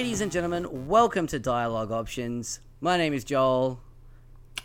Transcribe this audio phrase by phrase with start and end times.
[0.00, 2.60] Ladies and gentlemen, welcome to Dialogue Options.
[2.80, 3.82] My name is Joel.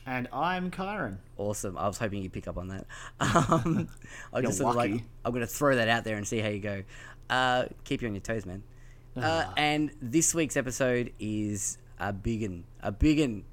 [0.05, 1.17] And I'm Kyron.
[1.35, 1.77] Awesome.
[1.77, 2.85] I was hoping you'd pick up on that.
[3.19, 3.89] Um,
[4.33, 4.91] I just sort of like.
[5.25, 6.83] I'm going to throw that out there and see how you go.
[7.29, 8.63] Uh, keep you on your toes, man.
[9.17, 13.43] Uh, and this week's episode is a biggin, a biggin.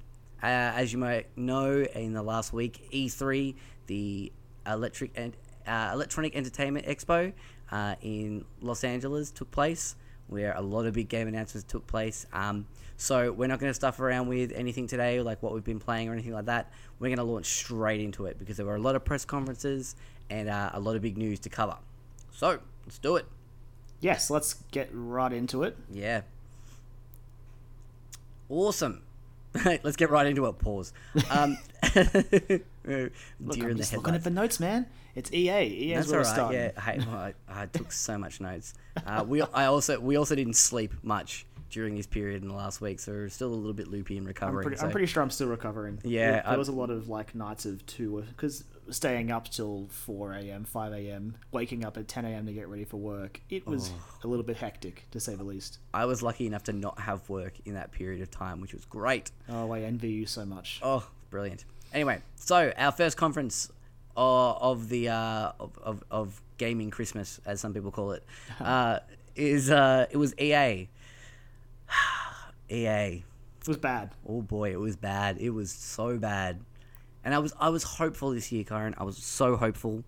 [0.41, 3.55] Uh, as you might know, in the last week, E3,
[3.87, 4.31] the
[4.65, 5.35] electric and
[5.67, 7.33] uh, electronic entertainment expo
[7.73, 9.97] uh, in Los Angeles took place,
[10.33, 12.25] where a lot of big game announcements took place.
[12.33, 12.67] Um,
[12.97, 16.09] so we're not going to stuff around with anything today, like what we've been playing
[16.09, 16.71] or anything like that.
[16.99, 19.95] We're going to launch straight into it because there were a lot of press conferences
[20.29, 21.77] and uh, a lot of big news to cover.
[22.31, 23.25] So let's do it.
[24.01, 25.77] Yes, let's get right into it.
[25.91, 26.21] Yeah.
[28.49, 29.01] Awesome.
[29.83, 30.57] Let's get right into it.
[30.59, 30.93] Pause.
[31.29, 31.57] Um,
[31.95, 34.87] Look, I'm just looking at the notes, man.
[35.15, 35.63] It's EA.
[35.63, 36.53] EA That's where right.
[36.53, 38.73] Yeah, hey, well, I, I took so much notes.
[39.05, 42.81] Uh, we, I also, we also didn't sleep much during this period in the last
[42.81, 44.63] week, so we're still a little bit loopy and I'm recovering.
[44.63, 45.99] pretty, so- I'm pretty sure I'm still recovering.
[46.03, 49.87] Yeah, there, I'm- was a lot of like nights of two because staying up till
[49.89, 52.45] 4 a.m., 5 a.m., waking up at 10 a.m.
[52.47, 53.39] to get ready for work.
[53.49, 54.25] It was Oh.
[54.25, 55.79] a little bit hectic to say the least.
[55.93, 58.83] I was lucky enough to not have work in that period of time, which was
[58.85, 59.31] great.
[59.47, 60.79] Oh, I envy you so much.
[60.83, 61.63] Oh, brilliant.
[61.93, 63.71] Anyway, so our first conference
[64.15, 68.23] uh, of the uh, of, of, of gaming Christmas, as some people call it,
[68.59, 68.99] uh,
[69.35, 70.89] is uh, it was EA.
[72.69, 73.23] EA.
[73.61, 74.11] It was bad.
[74.27, 75.37] Oh boy, it was bad.
[75.39, 76.59] It was so bad.
[77.23, 78.93] And I was I was hopeful this year, Karen.
[78.97, 80.03] I was so hopeful.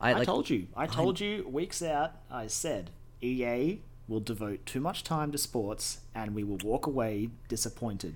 [0.00, 0.68] I, I told you.
[0.76, 2.12] I told you weeks out.
[2.30, 2.90] I said
[3.20, 8.14] EA will devote too much time to sports, and we will walk away disappointed.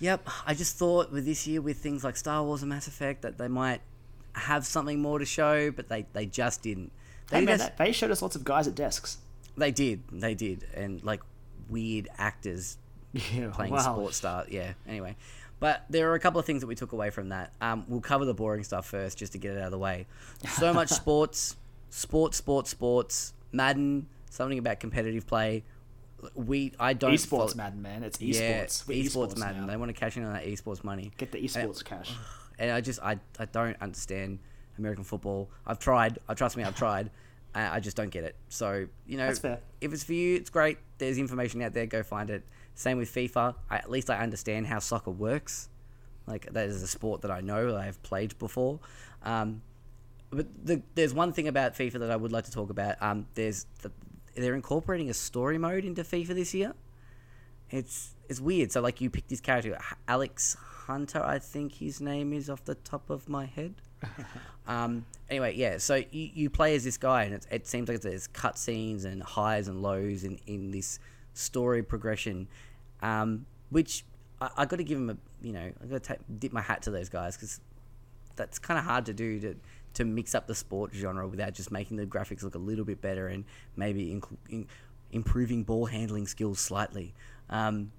[0.00, 3.22] Yep, I just thought with this year with things like Star Wars and Mass Effect
[3.22, 3.80] that they might
[4.38, 6.92] have something more to show, but they, they just didn't.
[7.30, 7.72] They Hey, man, did.
[7.78, 9.18] they showed us lots of guys at desks.
[9.56, 10.02] They did.
[10.12, 10.64] They did.
[10.74, 11.20] And like
[11.68, 12.78] weird actors
[13.12, 13.78] Yeah, playing wow.
[13.94, 14.44] sports star.
[14.48, 14.72] Yeah.
[14.86, 15.16] Anyway,
[15.60, 17.52] but there are a couple of things that we took away from that.
[17.60, 20.06] Um, we'll cover the boring stuff first, just to get it out of the way.
[20.56, 21.56] So much sports,
[21.90, 23.32] sports, sports, sports.
[23.52, 24.06] Madden.
[24.30, 25.64] Something about competitive play.
[26.34, 26.72] We.
[26.78, 27.12] I don't.
[27.12, 28.02] Esports, follow- Madden, man.
[28.04, 28.84] It's Yeah, esports.
[29.06, 29.62] Esports, Madden.
[29.62, 29.66] now.
[29.66, 31.12] They want to cash in on that esports money.
[31.16, 32.12] Get the esports cash.
[32.58, 34.38] And I just I, I don't understand
[34.78, 35.50] American football.
[35.66, 36.18] I've tried.
[36.28, 37.10] I trust me, I've tried.
[37.54, 38.36] I, I just don't get it.
[38.48, 40.78] So you know, if it's for you, it's great.
[40.98, 41.86] There's information out there.
[41.86, 42.42] Go find it.
[42.74, 43.54] Same with FIFA.
[43.70, 45.68] I, at least I understand how soccer works.
[46.26, 47.72] Like that is a sport that I know.
[47.72, 48.80] that I have played before.
[49.22, 49.62] Um,
[50.30, 53.00] but the, there's one thing about FIFA that I would like to talk about.
[53.00, 53.90] Um, there's the,
[54.36, 56.74] they're incorporating a story mode into FIFA this year.
[57.70, 58.72] It's it's weird.
[58.72, 60.56] So like you pick this character, Alex
[60.88, 63.74] Hunter, I think his name is off the top of my head.
[64.66, 65.76] um, anyway, yeah.
[65.76, 69.22] So you, you play as this guy, and it, it seems like there's cutscenes and
[69.22, 70.98] highs and lows in, in this
[71.34, 72.48] story progression,
[73.02, 74.06] um, which
[74.40, 76.80] I, I got to give him a you know I got to dip my hat
[76.84, 77.60] to those guys because
[78.36, 79.56] that's kind of hard to do to
[79.92, 83.02] to mix up the sport genre without just making the graphics look a little bit
[83.02, 83.44] better and
[83.76, 84.10] maybe
[84.48, 84.66] in,
[85.12, 87.14] improving ball handling skills slightly.
[87.50, 87.92] Um,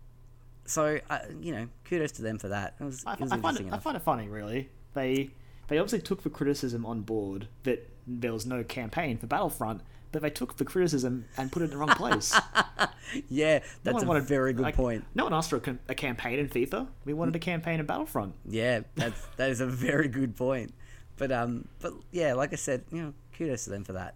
[0.69, 2.75] so uh, you know, kudos to them for that.
[2.80, 4.69] It was, I, it was I find it, I find it funny, really.
[4.94, 5.31] They
[5.68, 9.81] they obviously took the criticism on board that there was no campaign for Battlefront,
[10.12, 12.40] but they took the criticism and put it in the wrong place.
[13.29, 15.06] yeah, that's one a very good like, point.
[15.16, 16.88] No one asked for a, a campaign in FIFA.
[17.06, 18.35] We wanted a campaign in Battlefront.
[18.47, 20.73] Yeah, that's that is a very good point.
[21.17, 24.16] But um, but yeah, like I said, you know, kudos to them for that.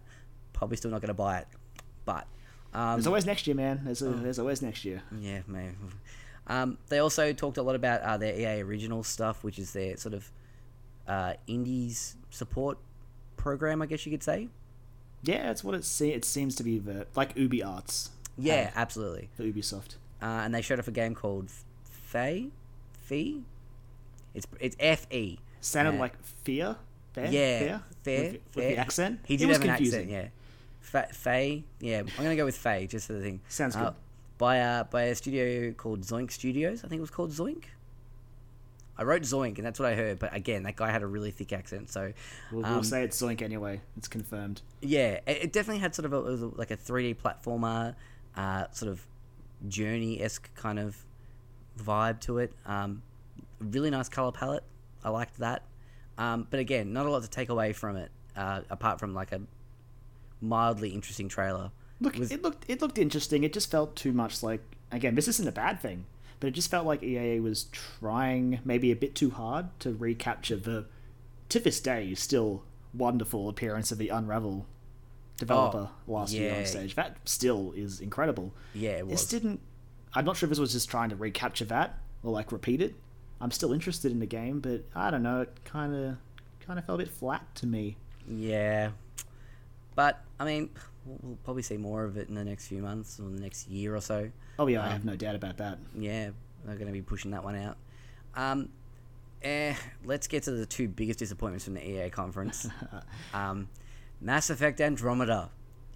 [0.52, 1.48] Probably still not going to buy it,
[2.04, 2.28] but
[2.74, 3.80] um, There's always next year, man.
[3.84, 4.10] There's, Oh.
[4.10, 5.02] a, there's always next year.
[5.20, 5.76] Yeah, man.
[6.46, 9.96] Um, they also talked a lot about uh, their EA original stuff, which is their
[9.96, 10.30] sort of
[11.08, 12.78] uh, indies support
[13.36, 14.48] program, I guess you could say.
[15.22, 16.78] Yeah, that's what it, se- it seems to be.
[16.78, 19.30] The, like Ubi Arts Yeah, have absolutely.
[19.34, 19.96] for Ubisoft.
[20.20, 21.50] Uh, and they showed off a game called
[21.84, 22.48] Fe,
[22.92, 23.42] Fee.
[24.34, 25.38] It's it's F E.
[25.62, 26.76] Sounded Uh, like Fear.
[27.14, 27.26] Fair?
[27.30, 27.82] Yeah, Fair?
[28.02, 28.70] fair, With, with fair.
[28.70, 29.20] the accent.
[29.24, 30.14] He It did was have an confusing.
[30.14, 30.28] accent, yeah.
[30.80, 32.00] Fa- Faye, yeah.
[32.00, 33.40] I'm gonna go with Faye just for the thing.
[33.48, 33.94] Sounds Uh, good.
[34.38, 36.84] By uh, by a studio called Zoink Studios.
[36.84, 37.64] I think it was called Zoink.
[38.96, 40.18] I wrote Zoink, and that's what I heard.
[40.20, 42.12] But again, that guy had a really thick accent, so
[42.52, 43.80] We'll, um, we'll say it's Zoink anyway.
[43.96, 44.62] It's confirmed.
[44.80, 47.96] yeah, it, it definitely had sort of a, it was like a 3D platformer,
[48.36, 49.04] uh, sort of
[49.68, 50.96] journey esque kind of
[51.76, 52.52] vibe to it.
[52.66, 53.02] Um,
[53.58, 54.62] really nice color palette.
[55.02, 55.64] I liked that.
[56.16, 59.32] Um, but again, not a lot to take away from it, uh, apart from like
[59.32, 59.40] a
[60.40, 61.72] mildly interesting trailer.
[62.00, 63.44] Look, It was- it looked it looked interesting.
[63.44, 65.14] It just felt too much like again.
[65.14, 66.06] This isn't a bad thing,
[66.40, 70.56] but it just felt like EA was trying maybe a bit too hard to recapture
[70.56, 70.86] the
[71.48, 72.62] to this day still
[72.92, 74.66] wonderful appearance of the Unravel
[75.36, 76.94] developer oh, last year Oh, on stage.
[76.94, 78.52] That still is incredible.
[78.74, 79.20] Yeah, it was.
[79.20, 79.60] This didn't.
[80.14, 82.94] I'm not sure if this was just trying to recapture that or like repeat it.
[83.40, 85.42] I'm still interested in the game, but I don't know.
[85.42, 86.16] It kind of
[86.64, 87.96] kind of felt a bit flat to me.
[88.28, 88.90] Yeah,
[89.94, 90.70] but I mean,
[91.04, 93.94] we'll, probably see more of it in the next few months or the next year
[93.94, 94.30] or so.
[94.58, 95.78] Oh yeah, I have no doubt about that.
[95.94, 96.30] Yeah,
[96.64, 97.76] they're going to be pushing that one out.
[98.34, 98.68] Um,
[99.42, 99.74] eh,
[100.04, 102.68] let's get to the two biggest disappointments from the EA conference.
[103.34, 103.68] um,
[104.20, 105.50] Mass Effect Andromeda.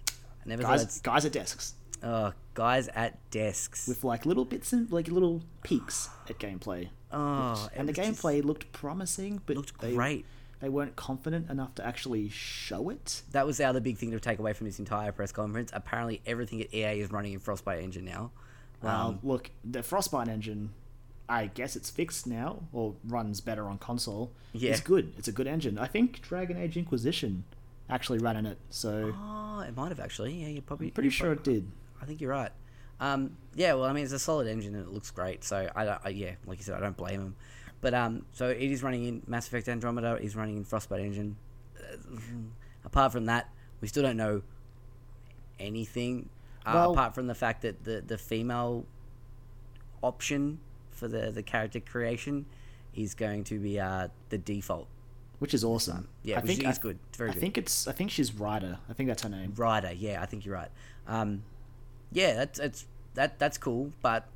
[0.09, 0.13] I
[0.45, 1.73] never Guys, guys at desks
[2.03, 3.87] oh, guys at desks.
[3.87, 6.89] with like little bits and like little peaks at gameplay.
[7.11, 9.91] oh, and the gameplay looked promising, but looked great.
[9.91, 9.97] They
[10.67, 13.21] weren't confident enough to actually show it.
[13.31, 15.69] That was the other big thing to take away from this entire press conference.
[15.73, 18.31] Apparently, everything at EA is running in Frostbite engine now.
[18.81, 20.71] Well, Um, look, the Frostbite engine,
[21.29, 24.31] I guess it's fixed now, or runs better on console.
[24.51, 24.71] Yeah.
[24.71, 25.13] It's good.
[25.17, 25.77] It's a good engine.
[25.77, 27.45] I think Dragon Age Inquisition
[27.89, 30.33] actually ran in it, so Oh, it might have actually.
[30.33, 30.87] Yeah, you probably.
[30.87, 31.71] I'm pretty sure it did.
[32.01, 32.51] I think you're right.
[33.01, 35.43] Um, yeah, well, I mean, it's a solid engine and it looks great.
[35.45, 37.35] So I, I yeah, like you said, I don't blame him.
[37.81, 40.17] But um, so it is running in Mass Effect Andromeda.
[40.21, 41.37] Is running in Frostbite engine.
[41.79, 41.95] Uh,
[42.83, 43.49] apart from that,
[43.81, 44.41] we still don't know
[45.59, 46.29] anything.
[46.65, 48.85] Uh, Well- apart from the fact that the the female
[50.01, 50.59] option
[50.91, 52.45] for the the character creation
[52.95, 54.87] is going to be uh the default.
[55.39, 56.09] Which is awesome.
[56.21, 56.99] Yeah, I which think is I, good.
[57.07, 57.39] It's very I good.
[57.39, 57.87] think it's.
[57.87, 58.77] I think she's Ryder.
[58.89, 59.53] I think that's her name.
[59.55, 59.93] Ryder.
[59.93, 60.71] yeah, I think you're right.
[61.07, 61.43] Um,
[62.11, 64.27] yeah, that's it's that that's cool, but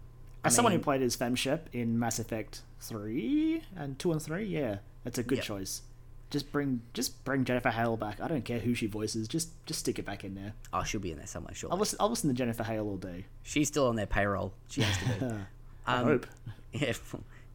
[0.45, 4.45] I As someone who played as Femshep in Mass Effect three and two and three,
[4.45, 5.45] yeah, that's a good Yep.
[5.45, 5.81] choice.
[6.29, 8.19] Just bring, just bring Jennifer Hale back.
[8.19, 9.27] I don't care who she voices.
[9.27, 10.53] Just, just stick it back in there.
[10.73, 11.71] Oh, she'll be in there somewhere, sure.
[11.71, 11.97] I'll listen.
[11.99, 13.25] I'll listen to Jennifer Hale all day.
[13.43, 14.53] She's still on their payroll.
[14.67, 15.35] She has to be.
[15.85, 16.27] I Um, hope.
[16.71, 16.93] Yeah,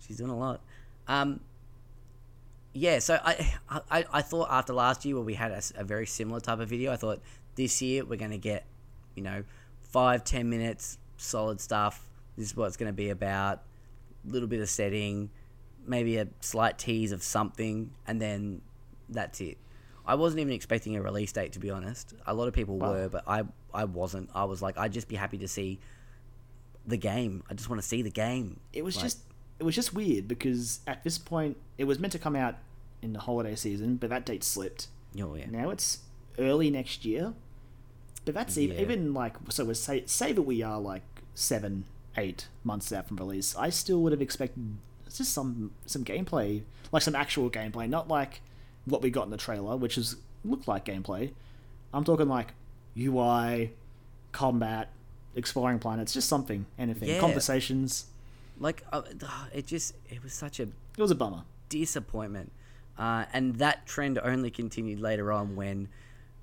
[0.07, 0.61] she's doing a lot.
[1.09, 1.41] Um,
[2.73, 3.55] yeah, so I,
[3.91, 6.93] I I thought after last year where we had a very similar type of video,
[6.93, 7.21] I thought
[7.57, 8.65] this year we're going to get,
[9.17, 9.43] you know,
[9.83, 12.07] five ten minutes solid stuff.
[12.37, 13.63] This is what it's going to be about.
[14.25, 15.31] Little bit of setting,
[15.87, 18.61] maybe a slight tease of something, and then
[19.09, 19.59] that's it.
[20.07, 22.15] I wasn't even expecting a release date to be honest.
[22.27, 22.93] A lot of people Wow.
[22.93, 24.31] were, but I I wasn't.
[24.35, 25.79] I was like, I'd just be happy to see
[26.87, 27.43] the game.
[27.51, 28.61] I just want to see the game.
[28.73, 29.19] It was Like- just
[29.59, 32.57] it was just weird because at this point it was meant to come out
[33.03, 34.89] in the holiday season, but that date slipped.
[35.21, 35.47] Oh yeah.
[35.51, 35.99] Now it's
[36.39, 37.35] early next year,
[38.25, 38.83] but that's even, Yeah.
[38.83, 39.65] even like so.
[39.67, 41.03] We say say that we are like
[41.35, 41.85] seven,
[42.17, 43.55] eight months out from release.
[43.57, 44.77] I still would have expected
[45.15, 46.63] just some some gameplay,
[46.93, 48.41] like some actual gameplay, not like
[48.85, 51.33] what we got in the trailer, which is looked like gameplay.
[51.93, 52.53] I'm talking like
[52.99, 53.73] UI,
[54.33, 54.91] combat,
[55.35, 57.21] exploring planets, just something, anything, Yeah.
[57.21, 58.07] conversations.
[58.59, 59.03] Like uh,
[59.55, 61.45] it just it was such a It was a bummer.
[61.69, 62.51] disappointment,
[62.99, 65.89] uh, and that trend only continued later on when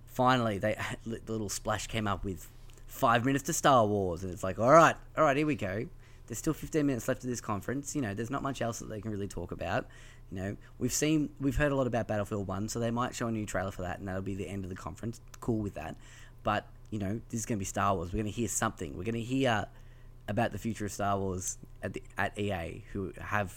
[0.07, 2.49] finally they the little splash came up with
[2.95, 5.85] five minutes to Star Wars, and it's like, all right, all right, here we go.
[6.27, 7.95] There's still 15 minutes left of this conference.
[7.95, 9.85] You know, there's not much else that they can really talk about.
[10.31, 13.27] You know, we've seen, we've heard a lot about Battlefield One, so they might show
[13.27, 15.19] a new trailer for that, and that'll be the end of the conference.
[15.39, 15.95] Cool with that,
[16.43, 18.13] but you know, this is going to be Star Wars.
[18.13, 18.97] We're going to hear something.
[18.97, 19.67] We're going to hear
[20.27, 23.55] about the future of Star Wars at the, at EA, who have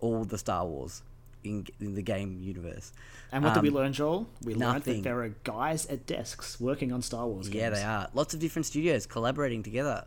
[0.00, 1.02] all the Star Wars
[1.46, 2.92] in, in the game universe.
[3.32, 4.28] And what did we Um, learn, Joel?
[4.44, 7.60] We learned that there are guys at desks working on Star Wars games.
[7.62, 8.08] Yeah, they are.
[8.14, 10.04] Lots of different studios collaborating together.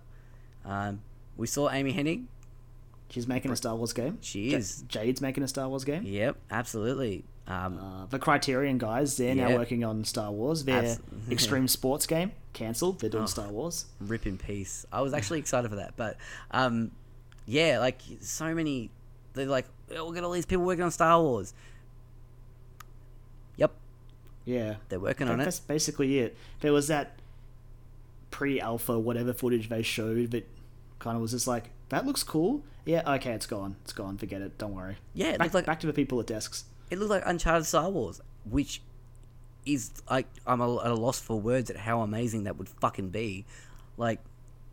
[0.66, 1.02] Um,
[1.38, 2.26] we saw Amy Hennig.
[3.10, 4.20] She's making a Star Wars game.
[4.22, 4.84] She is.
[4.88, 6.04] Jade's making a Star Wars game.
[6.04, 7.26] Yep, absolutely.
[7.48, 10.64] Um, Uh, the Criterion guys, they're now working on Star Wars.
[10.66, 11.00] Their Abs-
[11.32, 13.00] Extreme Sports game cancelled.
[13.00, 13.28] They're doing Oh.
[13.28, 13.86] Star Wars.
[14.00, 14.86] rip in peace.
[14.92, 16.18] I was actually excited for that, but
[16.52, 16.92] um,
[17.48, 18.92] yeah, like so many.
[19.34, 21.54] They're like, we've got all these people working on Star Wars.
[23.58, 23.72] Yep,
[24.46, 25.46] Yeah, they're working That- on it.
[25.46, 26.36] that's basically it.
[26.62, 27.20] There was that
[28.32, 30.48] pre-alpha whatever footage they showed that
[31.00, 32.64] kind of was just like, that looks cool.
[32.86, 33.76] Yeah, okay, it's gone.
[33.84, 34.18] It's gone.
[34.18, 34.58] Forget it.
[34.58, 34.98] Don't worry.
[35.14, 36.66] Yeah, back, like back to the people at desks.
[36.90, 38.82] it looked like Uncharted Star Wars, which
[39.66, 43.10] is like I'm a- at a loss for words at how amazing that would fucking
[43.10, 43.46] be.
[43.98, 44.22] Like,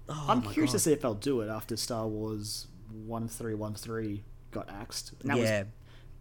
[0.09, 0.77] oh I'm curious God.
[0.77, 2.69] to see if they'll do it after Star Wars
[3.05, 4.23] one three one three
[4.57, 5.13] got axed.
[5.21, 5.59] And that Yeah.
[5.61, 5.69] was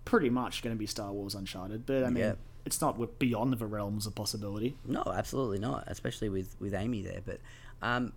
[0.06, 2.36] pretty much going to be Star Wars Uncharted, but I mean, Yeah.
[2.66, 4.78] it's not beyond the realms of possibility.
[4.86, 5.84] No, absolutely not.
[5.88, 7.22] Especially with with Amy there.
[7.26, 7.40] But
[7.82, 8.14] um,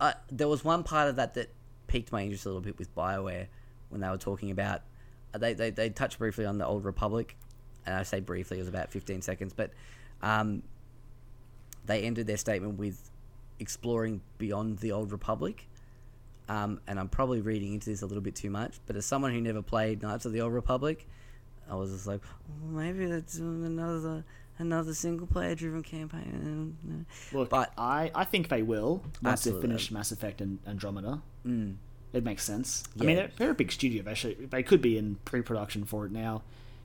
[0.00, 1.48] I, there was one part of that that
[1.86, 3.46] piqued my interest a little bit with Bioware
[3.90, 4.82] when they were talking about
[5.34, 7.36] uh, they they they touched briefly on the Old Republic,
[7.86, 9.70] and I say briefly it was about fifteen seconds, but
[10.22, 10.62] um,
[11.86, 13.10] they ended their statement with
[13.58, 15.68] exploring beyond the Old Republic.
[16.48, 19.32] Um, and I'm probably reading into this a little bit too much, but as someone
[19.32, 21.08] who never played Knights of the Old Republic,
[21.70, 24.24] I was just like, "Oh, maybe that's another
[24.58, 27.06] another single player driven campaign.
[27.32, 29.62] Look, But- I, I think they will once Absolutely.
[29.62, 31.22] they finish Mass Effect and Andromeda.
[31.46, 31.76] Mm.
[32.12, 32.84] It makes sense.
[33.00, 34.02] I mean, they're, they're a big studio.
[34.02, 36.42] They, should, they could be in pre-production for it now,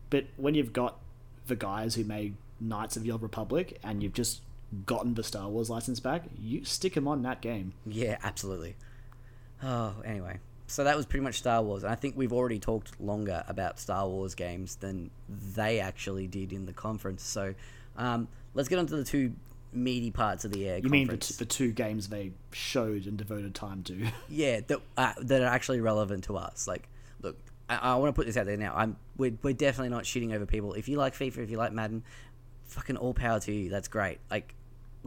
[0.10, 1.00] but when you've got
[1.48, 4.42] the guys who made Knights of the Old Republic and you've just
[4.86, 7.74] gotten the Star Wars license back, you stick them on that game.
[7.86, 8.76] Yeah, absolutely.
[9.64, 10.40] Oh, anyway.
[10.68, 11.84] So that was pretty much Star Wars.
[11.84, 16.52] And I think we've already talked longer about Star Wars games than they actually did
[16.52, 17.24] in the conference.
[17.24, 17.56] So
[17.96, 19.34] um, let's get on to the two
[19.72, 23.18] meaty parts of the air You mean the, t- the two games they showed and
[23.18, 24.08] devoted time to?
[24.30, 26.68] yeah, that, uh, that are actually relevant to us.
[26.68, 26.88] Like,
[27.22, 27.38] look,
[27.70, 28.74] I, I want to put this out there now.
[28.76, 30.74] I'm we're, we're definitely not shitting over people.
[30.74, 32.04] If you like FIFA, if you like Madden,
[32.66, 33.70] fucking all power to you.
[33.70, 34.20] That's great.
[34.30, 34.54] Like,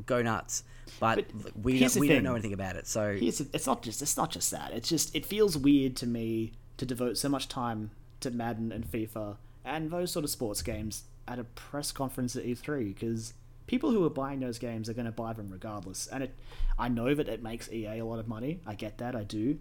[0.07, 0.65] go nuts.
[0.99, 2.87] But, But we don't, we don't know anything about it.
[2.87, 4.73] So Here's, it's not just it's not just that.
[4.73, 8.91] It's just it feels weird to me to devote so much time to Madden and
[8.91, 13.35] FIFA and those sort of sports games at a press conference at E3 because
[13.67, 16.07] people who are buying those games are going to buy them regardless.
[16.09, 16.35] And it,
[16.79, 18.61] I know that it makes EA a lot of money.
[18.67, 19.15] I get that.
[19.15, 19.59] I do.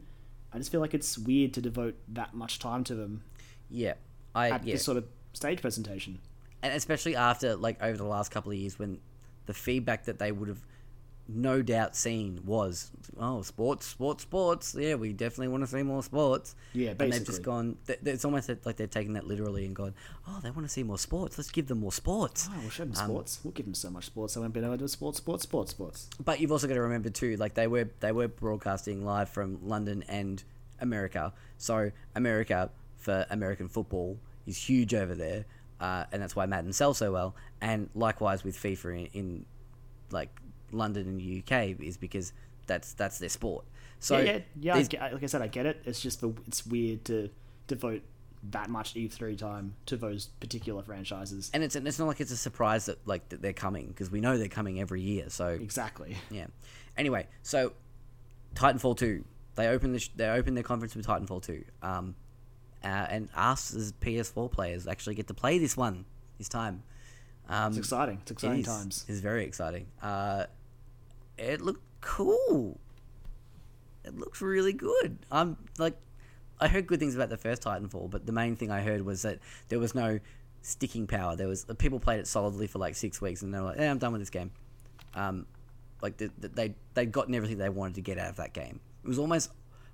[0.52, 3.22] I just feel like it's weird to devote that much time to them
[3.70, 3.94] yeah,
[4.34, 4.74] I at yeah.
[4.74, 6.20] this sort of stage presentation.
[6.64, 9.00] and especially after like over the last couple of years when
[9.46, 10.66] the feedback that they would have
[11.32, 14.76] no doubt seen was oh sports sports sports.
[14.78, 16.56] Yeah we definitely want to see more sports.
[16.74, 19.94] Yeah, and they've just gone it's almost like they're taking that literally and gone
[20.28, 21.38] oh they want to see more sports.
[21.38, 22.50] Let's give them more sports.
[22.52, 23.40] Oh, we'll show them Um, sports.
[23.44, 24.36] we'll give them so much sports.
[24.36, 26.10] I won't be able to do sports, sports, sports, sports.
[26.24, 29.60] but you've also got to remember too like they were they were broadcasting live from
[29.68, 30.44] London and
[30.82, 31.34] America.
[31.58, 34.18] So America for American football
[34.48, 35.46] is huge over there
[35.80, 37.36] uh, and that's why Madden sells so well.
[37.62, 39.46] And likewise with FIFA in, in
[40.12, 40.30] like
[40.72, 42.34] London and the UK is because
[42.68, 43.66] that's that's their sport
[44.00, 44.76] so yeah, yeah, yeah.
[44.76, 45.82] I get, like I said, I get it.
[45.86, 47.30] It's just the, it's weird to
[47.68, 48.02] devote
[48.52, 51.52] that much E3 time to those particular franchises.
[51.54, 54.22] and it's it's not like it's a surprise that like that they're coming because we
[54.22, 56.16] know they're coming every year so Exactly.
[56.32, 56.48] Yeah.
[56.98, 57.74] Anyway, so
[58.56, 59.26] Titanfall two.
[59.56, 61.66] They open the sh- they opened their conference with Titanfall two.
[61.82, 62.16] Um,
[62.82, 66.06] uh, and us as PS4 players actually get to play this one
[66.38, 66.84] this time.
[67.50, 68.20] Um, It's exciting.
[68.22, 69.06] It's exciting it is, times.
[69.10, 69.88] It's very exciting.
[70.02, 70.46] Uh,
[71.40, 72.80] it looked cool.
[74.04, 75.20] It looks really good.
[75.32, 75.96] I'm like,
[76.60, 79.22] I heard good things about the first Titanfall, but the main thing I heard was
[79.22, 80.20] that there was no
[80.62, 81.36] sticking power.
[81.36, 83.92] There was people played it solidly for like six weeks, and they were like, "Yeah,
[83.92, 84.52] I'm done with this game."
[85.16, 85.46] Um,
[86.02, 88.80] like the, the, they they gotten everything they wanted to get out of that game.
[89.04, 89.52] It was almost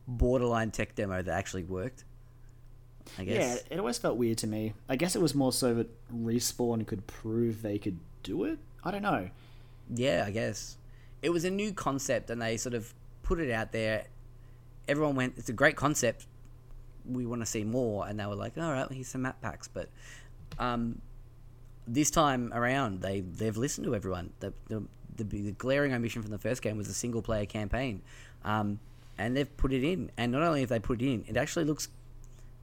[0.08, 2.04] borderline tech demo that actually worked.
[3.20, 3.64] I guess.
[3.70, 4.74] Yeah, it always felt weird to me.
[4.90, 8.58] I guess it was more so that Respawn could prove they could do it.
[8.84, 9.30] I don't know.
[9.94, 10.78] Yeah, I guess.
[11.25, 14.05] It was a new concept and they sort of put it out there.
[14.88, 16.27] Everyone went, it's a great concept.
[17.05, 18.08] We want to see more.
[18.08, 19.67] And they were like, all right, here's some map packs.
[19.67, 19.89] But
[20.60, 21.01] um,
[21.88, 24.34] this time around, they, they've listened to everyone.
[24.39, 24.84] The, the,
[25.15, 28.01] the, the glaring omission from the first game was a single player campaign.
[28.44, 28.79] Um,
[29.17, 30.12] and they've put it in.
[30.17, 31.88] And not only have they put it in, it actually looks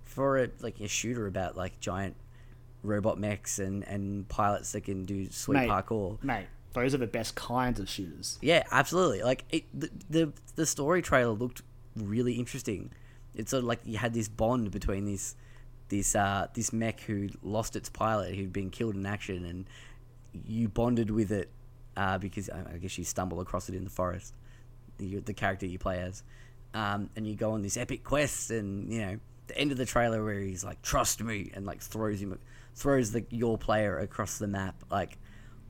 [0.04, 2.14] for a, like a shooter about like giant
[2.82, 5.70] robot mechs and, and pilots that can do sweet Mate.
[5.70, 6.22] parkour.
[6.22, 8.38] Mate, those are the best kinds of shooters.
[8.40, 9.22] Yeah, absolutely.
[9.22, 11.62] Like it, the, the the story trailer looked
[11.96, 12.92] really interesting.
[13.34, 15.36] It's sort of like you had this bond between this
[15.88, 19.66] this uh this mech who lost its pilot who'd been killed in action, and
[20.46, 21.50] you bonded with it
[21.96, 24.34] uh, because I guess you stumble across it in the forest.
[24.98, 26.22] The the character you play as,
[26.74, 29.86] um, and you go on this epic quest, and you know the end of the
[29.86, 32.38] trailer where he's like trust me and like throws him
[32.74, 35.18] throws the your player across the map like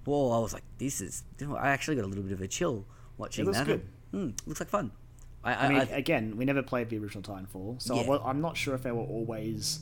[0.04, 1.22] whoa i was like this is
[1.58, 2.84] i actually got a little bit of a chill
[3.18, 3.86] watching looks that good.
[4.10, 4.90] Hmm, looks like fun
[5.44, 8.18] i, I, I mean, I- again, we never played the original Titanfall, so I Yeah.
[8.24, 9.80] I'm not sure if they were always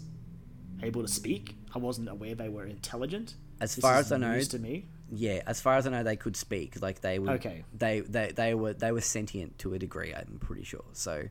[0.83, 1.55] able to speak.
[1.75, 3.35] I wasn't aware they were intelligent.
[3.61, 4.87] As This far as I know, to me.
[5.12, 7.33] yeah as far as i know they could speak like they were.
[7.33, 7.65] Okay.
[7.77, 11.25] they, they they were they were sentient to a degree i'm pretty sure so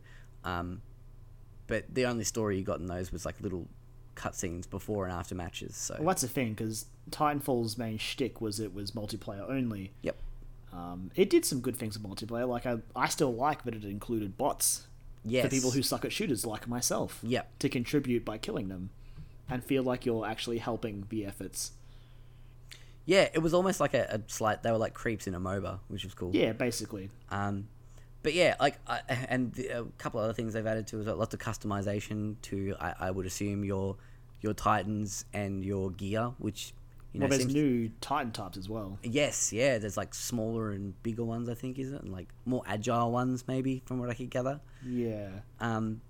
[0.43, 0.81] um
[1.67, 3.67] but the only story you got in those was like little
[4.19, 8.59] cutscenes before and after matches so Well, that's the thing because Titanfall's main shtick was
[8.59, 9.91] it was multiplayer only.
[10.01, 10.17] yep
[10.73, 12.47] Um, it did some good things with multiplayer.
[12.47, 14.87] Like I, I still like that it included bots
[15.25, 17.19] yes for people who suck at shooters, like myself.
[17.23, 17.59] Yep.
[17.59, 18.89] To contribute by killing them,
[19.49, 21.71] and feel like you're actually helping the efforts.
[23.05, 25.79] yeah it was almost like a, a slight they were like creeps in a moba
[25.87, 27.09] which was cool Yeah, basically.
[27.31, 27.67] Um,
[28.21, 28.99] but yeah, like, I,
[29.29, 32.93] and the, a couple other things they've added to is lots of customization to, I,
[33.07, 33.95] I would assume your
[34.41, 36.73] your Titans and your gear, which
[37.13, 37.53] you know well, there's seems.
[37.53, 38.99] new Titan types as well.
[39.03, 39.77] yes, yeah.
[39.79, 43.45] There's like smaller and bigger ones, I think, is it, and like more agile ones,
[43.47, 44.59] maybe, from what I could gather.
[44.85, 45.29] Yeah.
[45.59, 46.01] Um,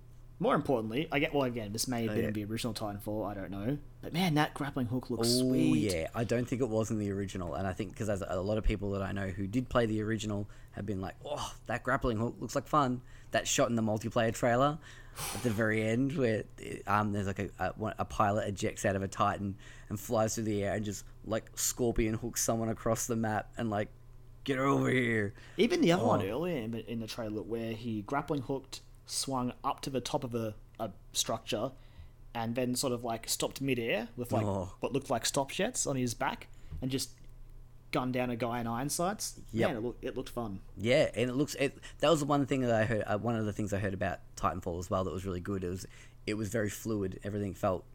[0.42, 1.74] more importantly, I get well again.
[1.74, 2.28] This may have Oh, been yeah.
[2.30, 3.30] in the original Titanfall.
[3.30, 5.92] I don't know, but man, that grappling hook looks Oh sweet.
[5.94, 8.40] yeah, I don't think it was in the original, and I think because there's a
[8.42, 11.54] lot of people that I know who did play the original have been like, "Oh,
[11.66, 14.80] that grappling hook looks like fun." That shot in the multiplayer trailer
[15.36, 16.44] at the very end, where
[16.88, 19.56] um, there's like a, a a pilot ejects out of a Titan
[19.90, 23.70] and flies through the air and just like scorpion hooks someone across the map and
[23.70, 23.90] like,
[24.44, 25.34] get over here.
[25.58, 26.26] Even the other one Oh.
[26.30, 30.24] earlier in the, in the trailer where he grappling hooked, swung up to the top
[30.24, 31.72] of a, a structure,
[32.34, 34.72] and then sort of like stopped midair with like Oh.
[34.80, 36.48] what looked like stop jets on his back,
[36.82, 37.12] and just
[37.92, 39.40] gunned down a guy in iron sights.
[39.52, 39.70] Yep.
[39.70, 40.60] Man, it, look, it looked fun.
[40.78, 41.78] Yeah, and it looks it.
[42.00, 43.04] That was the one thing that I heard.
[43.06, 45.64] Uh, one of the things I heard about Titanfall as well that was really good.
[45.64, 45.88] It was
[46.28, 47.20] it was very fluid.
[47.24, 47.86] Everything felt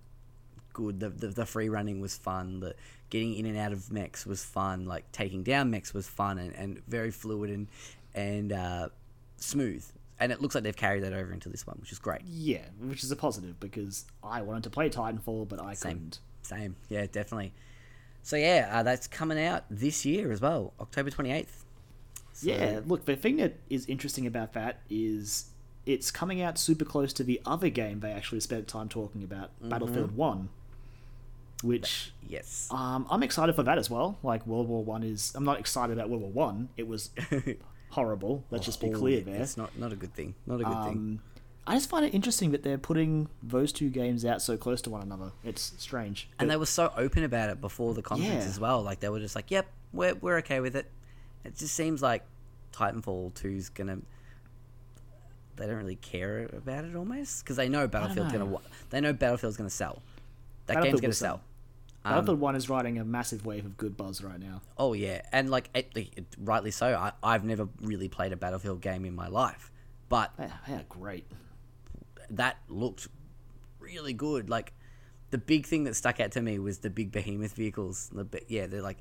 [0.73, 1.01] good.
[1.01, 2.61] The the, the free running was fun.
[2.61, 2.75] The
[3.11, 4.87] getting in and out of mechs was fun.
[4.87, 7.69] Like taking down mechs was fun and, and very fluid and
[8.15, 8.89] and uh,
[9.37, 9.85] smooth.
[10.21, 12.23] And it looks like they've carried that over into this one, which is great.
[12.25, 15.93] Yeah, which is a positive because I wanted to play Titanfall, but I Same.
[15.93, 16.19] couldn't.
[16.43, 17.53] Same, yeah, definitely.
[18.25, 21.65] So yeah, uh, that's coming out this year as well, October twenty eighth.
[22.43, 25.51] Yeah, look, the thing that is interesting about that is
[25.87, 29.51] it's coming out super close to the other game they actually spent time talking about,
[29.61, 29.69] Mm-hmm.
[29.69, 30.49] Battlefield 1,
[31.63, 32.69] which Yes.
[32.71, 34.19] um, I'm excited for that as well.
[34.23, 35.33] Like, World War 1 is.
[35.37, 36.71] I'm not excited about World War 1.
[36.77, 37.11] It was
[37.91, 38.45] horrible.
[38.51, 39.43] Let's just be Oh, clear there.
[39.43, 40.35] It's not not a good thing.
[40.47, 41.21] Not a good thing.
[41.67, 44.91] I just find it interesting that they're putting those two games out so close to
[44.91, 45.33] one another.
[45.43, 46.29] It's strange.
[46.39, 48.49] And they were so open about it before the conference Yeah.
[48.51, 48.83] as well.
[48.83, 50.91] Like they were just like, "Yep, we're we're okay with it."
[51.45, 52.23] It just seems like
[52.73, 53.99] Titanfall 2's gonna.
[55.57, 58.47] They don't really care about it almost because they know Battlefield's know.
[58.47, 58.59] gonna.
[58.91, 60.03] They know Battlefield's gonna sell.
[60.67, 61.37] That game's gonna sell.
[61.37, 61.41] sell.
[62.07, 64.61] Um, Battlefield 1 is riding a massive wave of good buzz right now.
[64.77, 66.95] Oh yeah, and like it, it, rightly so.
[66.95, 69.71] I, I've never really played a Battlefield game in my life,
[70.11, 71.25] but yeah, great.
[72.31, 73.09] That looked
[73.81, 74.49] really good.
[74.51, 74.73] Like
[75.31, 78.11] the big thing that stuck out to me was the big behemoth vehicles.
[78.13, 78.99] The yeah, they're like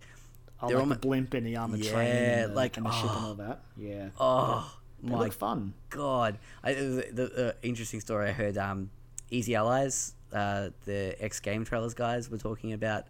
[0.62, 2.86] Oh, They're like almo- the blimp and the armored train Yeah, and the, like, and
[2.86, 3.28] the ship and oh.
[3.28, 3.64] all that.
[3.76, 4.10] Yeah.
[4.18, 5.74] oh They my look fun.
[5.90, 6.40] god!
[6.64, 8.58] I, the, the uh, interesting story I heard.
[8.58, 8.90] Um,
[9.30, 13.08] Easy Allies, uh, the ex Game Trailers guys were talking about.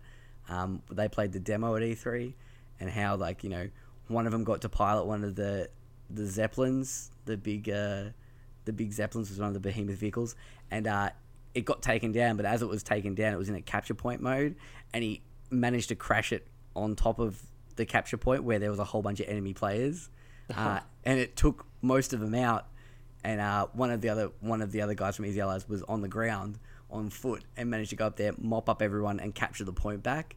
[0.49, 2.33] Um, they played the demo at E3,
[2.79, 3.69] and how like you know
[4.07, 5.69] one of them got to pilot one of the
[6.09, 8.05] the zeppelins, the big uh,
[8.65, 10.35] the big zeppelins was one of the behemoth vehicles,
[10.71, 11.09] and uh,
[11.53, 12.37] it got taken down.
[12.37, 14.55] But as it was taken down, it was in a capture point mode,
[14.93, 17.41] and he managed to crash it on top of
[17.75, 20.09] the capture point where there was a whole bunch of enemy players,
[20.55, 22.67] uh, and it took most of them out.
[23.25, 25.81] And uh, one of the other one of the other guys from Easy Allies was
[25.83, 26.59] on the ground
[26.91, 30.03] on foot and managed to go up there, mop up everyone, and capture the point
[30.03, 30.35] back.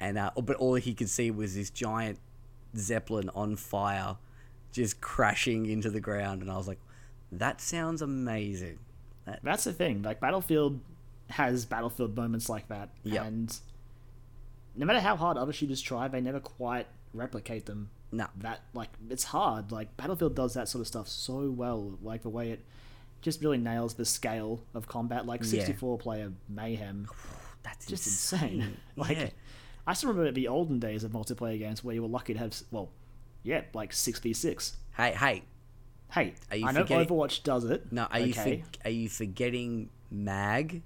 [0.00, 2.18] And uh, but all he could see was this giant
[2.76, 4.16] zeppelin on fire,
[4.72, 6.42] just crashing into the ground.
[6.42, 6.80] And I was like,
[7.32, 8.78] "That sounds amazing."
[9.24, 10.02] That, That's the thing.
[10.02, 10.80] Like Battlefield
[11.30, 13.24] has Battlefield moments like that, Yep.
[13.26, 13.58] and
[14.76, 17.90] no matter how hard other shooters try, they never quite replicate them.
[18.10, 19.72] no, That like it's hard.
[19.72, 21.98] Like Battlefield does that sort of stuff so well.
[22.02, 22.64] Like the way it
[23.22, 25.24] just really nails the scale of combat.
[25.26, 25.48] Like Yeah.
[25.64, 27.06] 64 player mayhem,
[27.62, 28.76] that's just insane.
[28.96, 29.30] like Yeah.
[29.86, 32.60] I still remember the olden days of multiplayer games where you were lucky to have
[32.70, 32.90] well,
[33.42, 34.76] yeah, like six v six.
[34.96, 35.42] Hey, hey,
[36.12, 37.90] Hey, Are you I know forgetting- Overwatch does it.
[37.92, 38.62] No, are you okay.
[38.82, 40.82] for, are you forgetting Mag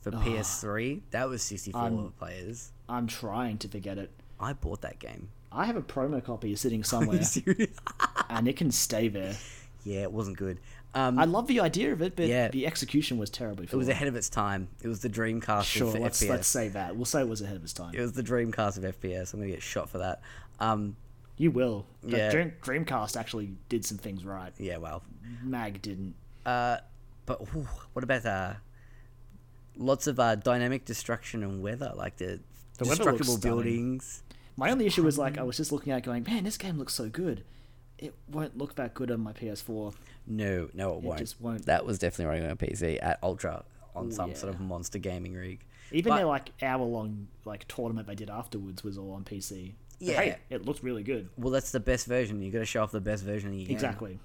[0.00, 1.02] for PS3?
[1.12, 2.72] That was 64 I'm- players.
[2.88, 4.10] I'm trying to forget it.
[4.40, 5.28] I bought that game.
[5.52, 7.20] I have a promo copy sitting somewhere,
[8.28, 9.36] and it can stay there.
[9.84, 10.58] yeah, it wasn't good.
[10.96, 12.48] Um, I love the idea of it, but Yeah.
[12.48, 13.66] the execution was terribly.
[13.66, 14.68] it was ahead of its time.
[14.82, 16.28] It was the Dreamcast Sure, of let's FPS.
[16.28, 16.94] let's say that.
[16.96, 17.92] We'll say it was ahead of its time.
[17.94, 19.32] It was the Dreamcast of FPS.
[19.32, 20.20] I'm gonna get shot for that.
[20.60, 20.96] Um,
[21.36, 21.86] You will.
[22.02, 22.30] But Yeah.
[22.30, 24.52] Dream, Dreamcast actually did some things right.
[24.58, 25.02] yeah, well,
[25.42, 26.14] Mag didn't.
[26.46, 26.78] uh,
[27.26, 28.54] but ooh, what about uh,
[29.76, 32.40] lots of uh, dynamic destruction and weather, like the,
[32.78, 34.22] The destructible buildings.
[34.56, 36.78] My only issue was like I was just looking at it going, man, this game
[36.78, 37.44] looks so good.
[37.98, 39.94] It won't look that good on my PS4.
[40.26, 41.18] No, no, it, won't.
[41.18, 41.66] just won't.
[41.66, 43.64] That was definitely running on PC at Ultra
[43.96, 45.60] on Ooh, some sort of monster gaming rig.
[45.92, 49.72] Even But- their like hour long like tournament they did afterwards was all on PC.
[49.98, 50.20] Yeah.
[50.20, 51.28] hey, it looks really good.
[51.36, 52.42] Well, that's the best version.
[52.42, 53.74] You got to show off the best version of your game.
[53.74, 54.18] Exactly.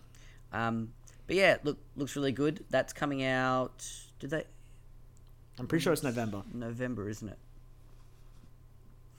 [0.52, 0.94] Um,
[1.28, 2.66] but yeah, look, looks really good.
[2.70, 3.88] That's coming out.
[4.20, 4.44] Did they
[5.60, 6.44] I'm pretty sure it's November.
[6.54, 7.38] November, isn't it?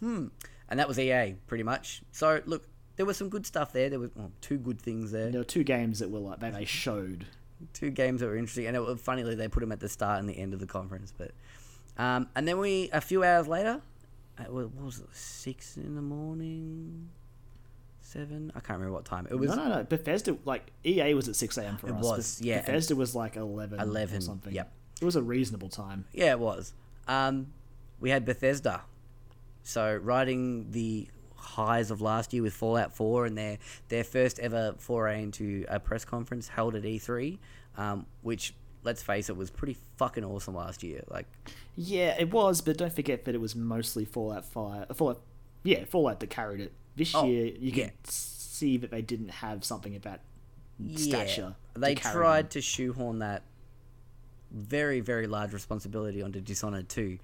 [0.01, 0.27] Hmm.
[0.69, 2.03] And that was EA, pretty much.
[2.13, 3.91] So look, there was some good stuff there.
[3.91, 5.31] There was well, two good things there.
[5.31, 7.27] There were two games that were like that they showed.
[7.75, 10.21] Two games that were interesting, and it was funnily they put them at the start
[10.21, 11.13] and the end of the conference.
[11.17, 11.33] But
[11.99, 13.83] um, and then we a few hours later,
[14.41, 15.07] uh, what what was it?
[15.13, 17.09] Six in the morning.
[18.01, 18.51] seven.
[18.55, 19.51] I can't remember what time it was.
[19.51, 19.85] No, no, no.
[19.85, 21.77] Bethesda, like EA, was at six a.m.
[21.77, 22.03] for It us.
[22.05, 24.53] was, Beth- yeah, Bethesda was like eleven, or 11, something.
[24.53, 24.73] yep.
[25.01, 26.05] it was a reasonable time.
[26.13, 26.73] Yeah, it was.
[27.09, 27.49] Um,
[28.01, 28.83] we had Bethesda,
[29.63, 34.75] so riding the highs of last year with Fallout Four and their their first ever
[34.79, 37.39] foray into a press conference held at E3,
[37.77, 41.03] um, which let's face it was pretty fucking awesome last year.
[41.09, 41.27] Like,
[41.77, 44.87] Yeah, it was, but don't forget that it was mostly Fallout Five.
[44.91, 45.21] uh, Fallout,
[45.63, 46.73] yeah, Fallout that carried it.
[46.97, 47.85] This Oh, year, you yeah.
[47.87, 50.21] can see that they didn't have something about
[50.97, 51.55] stature.
[51.77, 52.49] yeah, they to tried them.
[52.51, 53.43] to shoehorn that
[54.51, 57.19] very very large responsibility onto Dishonored 2,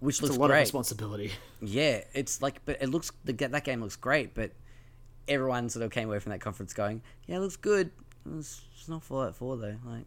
[0.00, 0.58] which It's looks a lot great.
[0.58, 1.32] of responsibility.
[1.60, 4.52] Yeah, it's like, but it looks the that game looks great, but
[5.28, 7.90] everyone sort of came away from that conference going, "Yeah, it looks good.
[8.38, 9.76] It's, it's not Fallout Four though.
[9.84, 10.04] Like,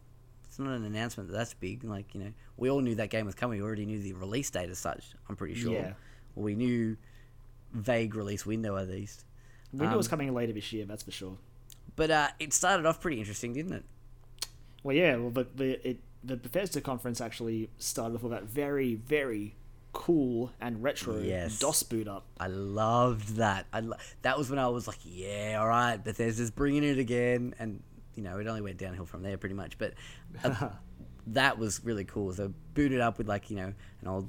[0.58, 1.84] it's not an announcement that that's big.
[1.84, 3.58] Like, you know, we all knew that game was coming.
[3.60, 5.04] We already knew the release date as such.
[5.28, 5.72] I'm pretty sure.
[5.72, 5.92] Yeah.
[6.34, 6.96] Well, we knew
[7.72, 9.24] vague release window at least.
[9.72, 10.84] It was Um, coming later this year.
[10.84, 11.36] That's for sure.
[11.94, 13.84] But uh, it started off pretty interesting, didn't it?
[14.82, 15.16] Well, yeah.
[15.16, 19.54] Well, the the it, the Bethesda conference actually started off with that very very
[19.92, 21.58] cool and retro Yes.
[21.58, 22.24] DOS boot up.
[22.38, 23.66] I loved that.
[23.72, 27.54] I lo- that was when I was like, yeah, all right, Bethesda's bringing it again,
[27.58, 27.82] and
[28.18, 29.78] you know, it only went downhill from there pretty much.
[29.78, 29.94] But
[30.44, 30.70] uh,
[31.28, 32.32] that was really cool.
[32.32, 34.28] So booted up with like you know an old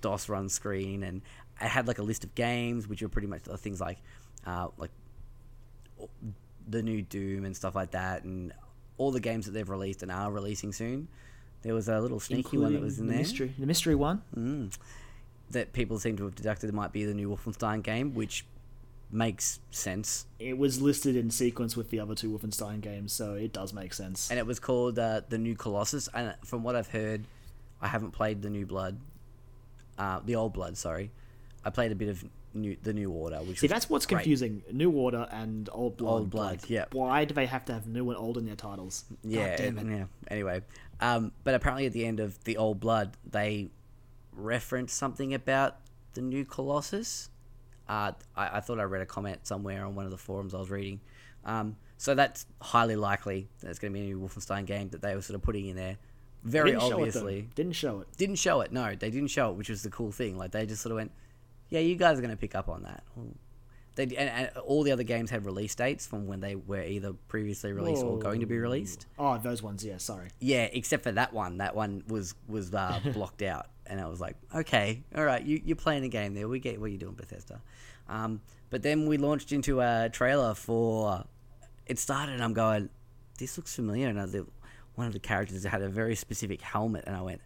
[0.00, 1.22] DOS run screen, and
[1.60, 3.98] I had like a list of games, which were pretty much the things like
[4.44, 4.90] uh, like
[6.68, 8.52] the new Doom and stuff like that, and
[8.98, 11.06] all the games that they've released and are releasing soon.
[11.62, 14.22] There was a little sneaky one that was in the there mystery, the mystery one.
[14.36, 14.76] mm,
[15.52, 18.44] that people seem to have deducted might be the new Wolfenstein game, which
[19.14, 20.26] makes sense.
[20.38, 23.94] It was listed in sequence with the other two Wolfenstein games, so it does make
[23.94, 24.30] sense.
[24.30, 26.08] And it was called uh, the New Colossus.
[26.12, 27.24] And from what I've heard,
[27.80, 28.98] I haven't played the New Blood,
[29.98, 30.76] uh, the Old Blood.
[30.76, 31.10] Sorry,
[31.64, 32.24] I played a bit of
[32.54, 34.18] new the New Order, which See, that's what's great.
[34.18, 34.62] confusing.
[34.72, 36.10] New Order and Old Blood.
[36.12, 36.84] Old Blood, like, yeah.
[36.92, 39.04] Why do they have to have new and old in their titles?
[39.22, 39.86] God Yeah, damn it.
[39.98, 40.04] yeah.
[40.28, 40.62] Anyway,
[41.00, 43.70] um, but apparently at the end of the Old Blood, they
[44.32, 45.76] referenced something about
[46.14, 47.28] the new Colossus.
[47.88, 50.58] Uh, I, I thought I read a comment somewhere on one of the forums I
[50.58, 51.00] was reading.
[51.44, 55.02] Um, so that's highly likely that it's going to be a new Wolfenstein game that
[55.02, 55.98] they were sort of putting in there.
[56.42, 58.08] Very Didn't show it, obviously, Didn't show it.
[58.18, 58.70] didn't show it.
[58.72, 60.36] No, they didn't show it, which was the cool thing.
[60.36, 61.12] Like they just sort of went,
[61.70, 63.02] "Yeah, you guys are going to pick up on that."
[63.96, 67.12] They and, and all the other games had release dates from when they were either
[67.28, 69.06] previously released or going to be released.
[69.18, 69.84] Oh, those ones.
[69.84, 70.28] Yeah, sorry.
[70.40, 71.58] Yeah, except for that one.
[71.58, 75.60] That one was was uh, blocked out, and I was like, okay, all right, you
[75.64, 76.48] you're playing a game there.
[76.48, 77.60] We get what you're doing, Bethesda.
[78.08, 81.24] Um, but then we launched into a trailer for.
[81.86, 82.88] It started, and I'm going,
[83.38, 84.26] this looks familiar, and I,
[84.94, 87.42] one of the characters had a very specific helmet, and I went,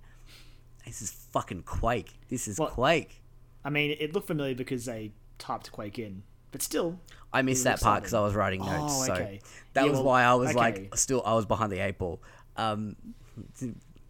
[0.87, 2.15] this is fucking Quake.
[2.29, 2.71] This is What?
[2.71, 3.21] Quake.
[3.65, 6.23] I mean, it looked familiar because they typed Quake in,
[6.53, 7.01] but still,
[7.33, 8.15] I missed that part because.
[8.15, 8.95] I was writing notes.
[8.97, 9.41] Oh, so okay.
[9.73, 10.57] that Yeah, was well, why I was okay.
[10.57, 12.23] like, still, I was behind the eight ball.
[12.57, 12.95] Um,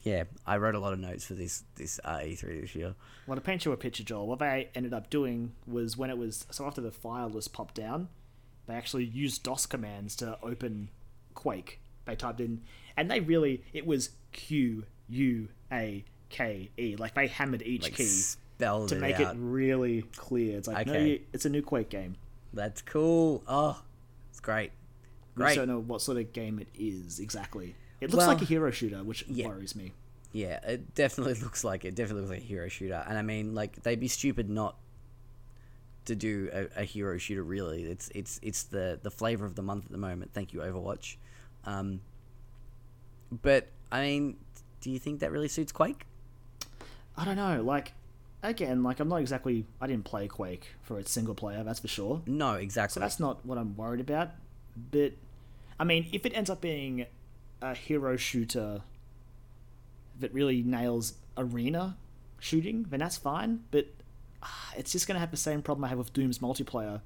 [0.08, 2.94] yeah, I wrote a lot of notes for this this uh, E3 this year.
[3.26, 6.18] well, to paint you a picture, Joel, what they ended up doing was when it
[6.18, 8.08] was so after the file was popped down,
[8.66, 10.88] they actually used DOS commands to open
[11.34, 11.80] Quake.
[12.06, 12.62] They typed in,
[12.96, 17.94] and they really it was Q U A K E, like they hammered each Like
[17.94, 18.10] key
[18.58, 19.36] to it make out.
[19.36, 20.58] it really clear.
[20.58, 21.08] It's like no, Okay.
[21.08, 22.16] you, it's a new Quake game.
[22.52, 23.42] That's cool.
[23.46, 23.80] Oh,
[24.30, 24.72] it's great.
[25.36, 25.48] We Great.
[25.54, 27.76] just don't know what sort of game it is exactly.
[28.00, 29.48] It looks Well, like a hero shooter, which yeah.
[29.48, 29.92] worries me.
[30.32, 31.94] Yeah, it definitely looks like it.
[31.94, 33.04] Definitely looks like a hero shooter.
[33.08, 34.76] And I mean, like they'd be stupid not
[36.04, 37.42] to do a, a hero shooter.
[37.42, 40.32] Really, it's it's it's the the flavor of the month at the moment.
[40.32, 41.16] Thank you, Overwatch.
[41.64, 42.00] Um,
[43.42, 44.36] but I mean,
[44.80, 46.04] do you think that really suits Quake?
[47.16, 47.62] I don't know.
[47.62, 47.94] Like,
[48.42, 49.66] again, like I'm not exactly.
[49.80, 52.22] I didn't play Quake for its single player, that's for sure.
[52.26, 52.94] No, exactly.
[52.94, 54.30] So that's not what I'm worried about.
[54.90, 55.14] But
[55.80, 57.06] I mean, if it ends up being
[57.60, 58.82] a hero shooter
[60.20, 61.96] that really nails arena
[62.38, 63.60] shooting, then that's fine.
[63.70, 63.86] But
[64.42, 67.00] ah, it's just gonna have the same problem I have with Doom's multiplayer.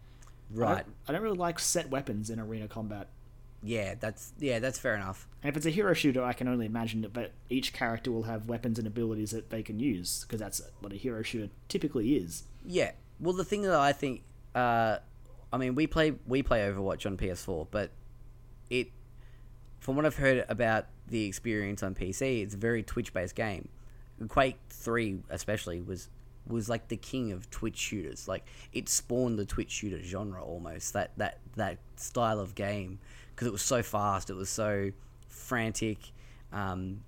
[0.55, 0.75] I right.
[0.85, 3.09] don't, I don't really like set weapons in arena combat.
[3.63, 5.29] Yeah, that's yeah, that's fair enough.
[5.43, 8.25] And if it's a hero shooter, I can only imagine that that each character will
[8.25, 12.17] have weapons and abilities that they can use, because that's what a hero shooter typically
[12.17, 12.45] is.
[12.67, 12.93] Yeah.
[13.21, 14.23] Well, the thing that I think,
[14.55, 14.97] uh,
[15.53, 17.93] I mean, we play we play Overwatch on PS4, but
[18.69, 18.89] it,
[19.83, 23.69] from what I've heard about the experience on PC, it's a very Twitch based game.
[24.29, 26.09] Quake Three, especially, was
[26.47, 28.29] was like the king of Twitch shooters.
[28.29, 30.93] Like it spawned the Twitch shooter genre almost.
[30.93, 33.01] That that that style of game
[33.35, 34.31] because it was so fast.
[34.31, 34.93] It was so
[35.29, 35.99] frantic.
[36.53, 37.03] Um,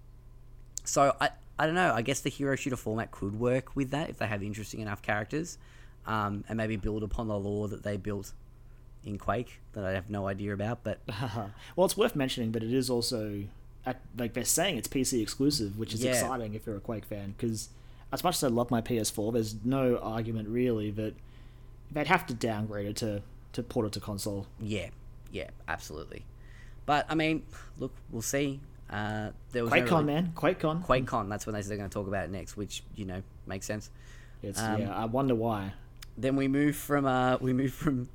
[0.82, 1.94] so I I don't know.
[1.94, 5.00] I guess the hero shooter format could work with that if they have interesting enough
[5.00, 5.58] characters,
[6.06, 8.32] um, and maybe build upon the lore that they built
[9.04, 10.82] in Quake that I have no idea about.
[10.84, 10.98] But
[11.76, 13.44] well, it's worth mentioning, but it is also
[13.86, 16.12] at, like they're saying it's PC exclusive, which is Yeah.
[16.12, 17.34] exciting if you're a Quake fan.
[17.36, 17.68] Because
[18.12, 21.14] as much as I love my PS4, there's no argument really that
[21.90, 24.46] they'd have to downgrade it to to port it to console.
[24.60, 24.88] yeah,
[25.30, 26.24] yeah, absolutely.
[26.86, 27.44] But I mean,
[27.78, 28.60] look, we'll see.
[28.90, 30.84] Uh, there was no QuakeCon, really- man, QuakeCon.
[30.84, 31.28] QuakeCon.
[31.28, 33.64] That's when they said they're going to talk about it next, which you know makes
[33.66, 33.90] sense.
[34.42, 35.72] It's, Um, yeah, I wonder why.
[36.16, 38.08] Then we move from uh, we move from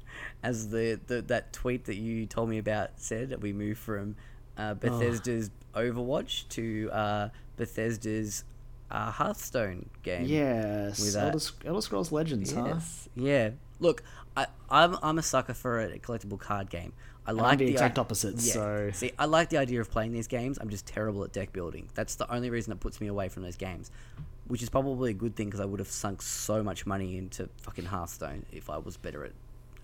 [0.44, 4.16] as the, the that tweet that you told me about said that we move from
[4.58, 8.44] uh, Bethesda's Overwatch to uh, Bethesda's
[8.90, 10.26] uh, Hearthstone game.
[10.26, 12.64] Yes, with, uh, Elder, Elder Scrolls Legends, huh?
[12.68, 13.10] Yes.
[13.16, 13.50] Yeah.
[13.80, 14.04] Look,
[14.36, 16.94] I, I'm I'm a sucker for a collectible card game.
[17.28, 18.54] I like the exact i- opposite, Yeah.
[18.54, 20.58] so- See, I like the idea of playing these games.
[20.60, 21.88] I'm just terrible at deck building.
[21.94, 23.92] That's the only reason it puts me away from those games,
[24.50, 27.48] which is probably a good thing because I would have sunk so much money into
[27.62, 29.32] fucking Hearthstone if I was better at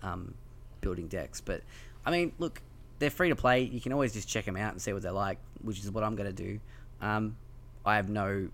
[0.02, 0.34] um,
[0.80, 1.40] building decks.
[1.40, 1.62] But
[2.04, 2.60] I mean, look,
[2.98, 3.62] they're free to play.
[3.62, 6.04] You can always just check them out and see what they're like, which is what
[6.04, 6.60] I'm gonna do.
[7.00, 7.36] Um,
[7.84, 8.48] I have no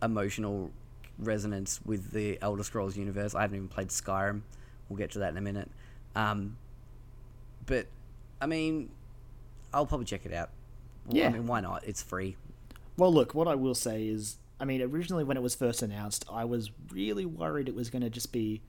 [0.00, 0.70] emotional
[1.18, 3.34] resonance with the Elder Scrolls universe.
[3.34, 4.42] I haven't even played Skyrim.
[4.88, 5.70] We'll get to that in a minute.
[6.14, 6.56] Um,
[7.66, 7.88] but
[8.40, 8.90] I mean,
[9.74, 10.50] I'll probably check it out.
[11.08, 11.26] Yeah.
[11.26, 11.82] I mean, why not?
[11.84, 12.36] It's free.
[12.96, 16.24] Well, look, what I will say is, I mean, originally when it was first announced,
[16.30, 18.60] I was really worried it was going to just be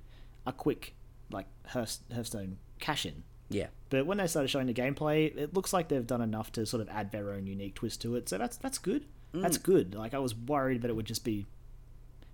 [0.48, 0.96] a quick,
[1.30, 3.24] like, Hearth- Hearthstone cash in.
[3.50, 3.68] Yeah.
[3.90, 6.82] But when they started showing the gameplay, it looks like they've done enough to sort
[6.82, 8.30] of add their own unique twist to it.
[8.30, 9.06] So that's that's good.
[9.34, 9.64] That's Mm.
[9.64, 9.96] good.
[9.96, 11.46] Like I was worried that it would just be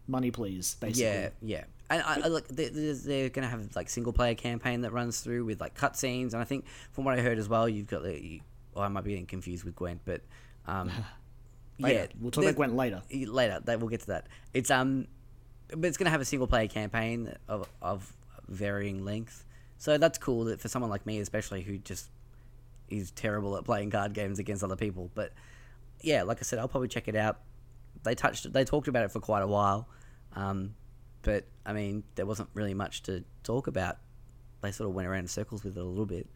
[0.08, 0.76] money, please.
[0.80, 1.04] Basically.
[1.04, 1.63] Yeah, yeah.
[1.89, 4.93] And I, I look, they- they're, they're going to have like single player campaign that
[4.93, 7.88] runs through with like cutscenes, and I think from what I heard as well, you've
[7.88, 8.24] got the.
[8.24, 8.39] You,
[8.76, 10.22] well, I might be getting confused with Gwent, but
[10.67, 10.91] um,
[11.80, 12.00] Later.
[12.00, 13.04] yeah, we'll talk about Gwent later.
[13.12, 13.60] later.
[13.63, 14.28] That we'll get to that.
[14.54, 15.08] It's um,
[15.70, 18.13] but it's gonna have a single player campaign of of
[18.48, 19.46] varying length.
[19.78, 22.10] So that's cool that for someone like me, especially who just
[22.90, 25.12] is terrible at playing card games against other people.
[25.13, 25.34] But
[26.02, 27.40] yeah, like I said, I'll probably check it out.
[28.04, 29.88] They touched, they talked about it for quite a while,
[30.36, 30.76] um,
[31.24, 33.98] but I mean, there wasn't really much to talk about.
[34.62, 36.28] They sort of went around in circles with it a little bit.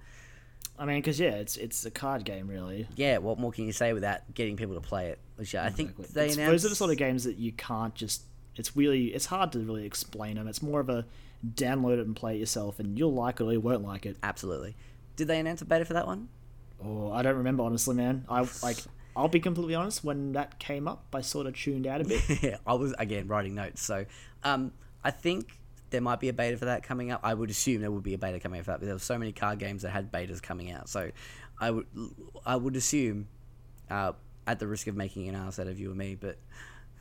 [0.82, 2.88] I mean, because yeah, it's it's a card game, really.
[2.96, 5.20] Yeah, what more can you say without getting people to play it?
[5.36, 6.14] Which I think Exactly.
[6.14, 6.52] they It's- announced.
[6.52, 8.24] those are the sort of games that you can't just.
[8.56, 10.48] It's really it's hard to really explain them.
[10.48, 11.06] It's more of a
[11.48, 14.18] download it and play it yourself, and you'll like it or you won't like it.
[14.24, 14.76] Absolutely.
[15.16, 16.30] Did they announce a beta for that one?
[16.84, 18.26] Oh, I don't remember honestly, man.
[18.28, 18.78] I like.
[19.16, 20.04] I'll be completely honest.
[20.04, 22.22] When that came up, I sort of tuned out a bit.
[22.42, 23.82] yeah, I was again writing notes.
[23.84, 24.06] So,
[24.44, 24.72] um,
[25.04, 25.60] I think
[25.92, 27.22] there might be a beta for that coming up.
[27.24, 28.80] I would assume there would be a beta coming up for that.
[28.80, 30.90] But there were so many card games that had betas coming out.
[30.90, 31.12] So,
[31.60, 31.86] I would
[32.46, 33.28] I would assume,
[33.90, 34.14] uh,
[34.48, 36.38] at the risk of making an ass out of you and me, but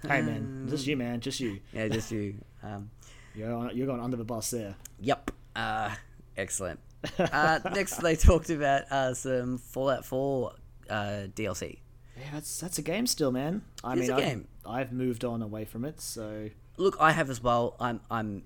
[0.02, 1.60] hey, man, just you, man, just you.
[1.72, 2.34] yeah, just you.
[2.62, 2.90] Um,
[3.34, 4.74] You're on, you're going under the bus there.
[5.00, 5.30] yep.
[5.56, 5.90] Uh,
[6.36, 6.78] excellent.
[7.18, 10.52] Uh, next, they talked about uh, some Fallout 4
[10.90, 10.94] uh,
[11.34, 11.78] DLC.
[12.18, 13.62] Yeah, that's that's a game still, man.
[13.82, 14.48] I It mean, a I've, game.
[14.66, 17.76] I've moved on away from it, so Look, I have as well.
[17.80, 18.42] I'm I'm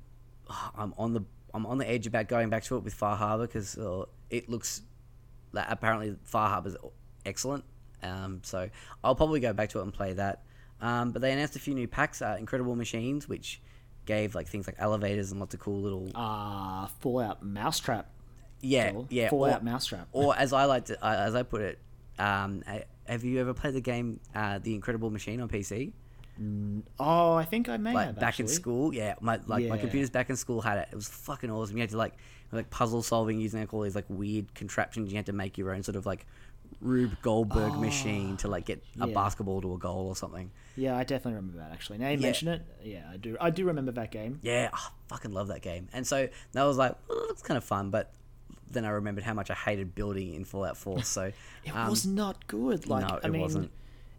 [0.76, 3.46] I'm on the I'm on the edge about going back to it with Far Harbor
[3.46, 4.82] because uh, it looks
[5.52, 6.76] like apparently Far Harbor's
[7.24, 7.64] excellent.
[8.02, 8.68] Um, so
[9.02, 10.42] I'll probably go back to it and play that.
[10.80, 13.62] Um, but they announced a few new packs, uh, Incredible Machines, which
[14.04, 18.10] gave like things like elevators and lots of cool little ah, Fallout Mousetrap.
[18.60, 20.08] yeah yeah Fallout or, Mousetrap.
[20.12, 21.78] or as I like to uh, as I put it.
[22.18, 22.62] Um,
[23.06, 25.92] have you ever played the game uh, The Incredible Machine on PC?
[26.98, 28.94] Oh, I think I may like have back in school.
[28.94, 30.88] Yeah, my like my computers back in school had it.
[30.92, 31.76] It was fucking awesome.
[31.76, 32.14] You had to like
[32.52, 35.10] like puzzle solving using like all these like weird contraptions.
[35.10, 36.26] You had to make your own sort of like
[36.80, 39.14] Rube Goldberg machine to like get a yeah.
[39.14, 40.50] basketball to a goal or something.
[40.76, 41.98] Yeah, I definitely remember that actually.
[41.98, 42.22] Now you Yeah.
[42.26, 43.36] mention it, yeah, I do.
[43.40, 44.40] I do remember that game.
[44.42, 45.88] Yeah, I fucking love that game.
[45.92, 48.12] And so that was like, well, it looks kind of fun, but
[48.70, 51.02] then I remembered how much I hated building in Fallout 4.
[51.02, 51.32] So
[51.64, 52.88] It um, was not good.
[52.88, 53.70] Like no, I it mean, wasn't.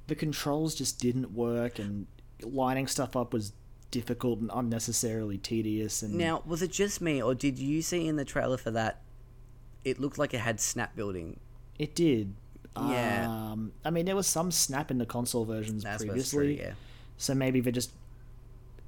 [0.08, 2.08] The controls just didn't work, and
[2.41, 3.54] lining stuff up was
[3.91, 6.02] difficult and unnecessarily tedious.
[6.02, 9.02] And Now, was it just me, or did you see in the trailer for that?
[9.84, 11.39] It looked like it had snap building.
[11.78, 12.34] it did.
[12.78, 13.28] Yeah.
[13.30, 16.74] Um, I mean, there was some snap in the console versions That's previously, true, yeah.
[17.18, 17.91] so maybe they're just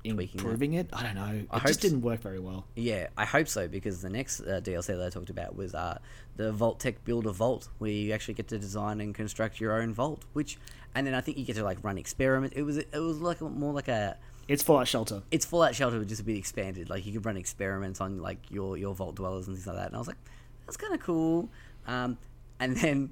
[0.04, 0.44] Tweaking it.
[0.44, 0.90] improving it.
[0.94, 1.40] I don't know.
[1.42, 2.66] It I just didn't work very well.
[2.76, 5.98] Yeah, I hope so because the next uh, DLC that I talked about was uh,
[6.36, 9.94] the Vault-Tec Build a Vault, where you actually get to design and construct your own
[9.94, 10.24] vault.
[10.34, 10.58] Which,
[10.96, 12.56] and then I think you get to like run experiments.
[12.56, 15.24] It was it was like more like a It's Fallout Shelter.
[15.32, 16.90] it's Fallout Shelter, but just a bit expanded.
[16.90, 19.88] Like you could run experiments on like your your vault dwellers and things like that.
[19.88, 20.18] And I was like,
[20.66, 21.50] that's kind of cool.
[21.86, 22.18] Um,
[22.60, 23.12] and then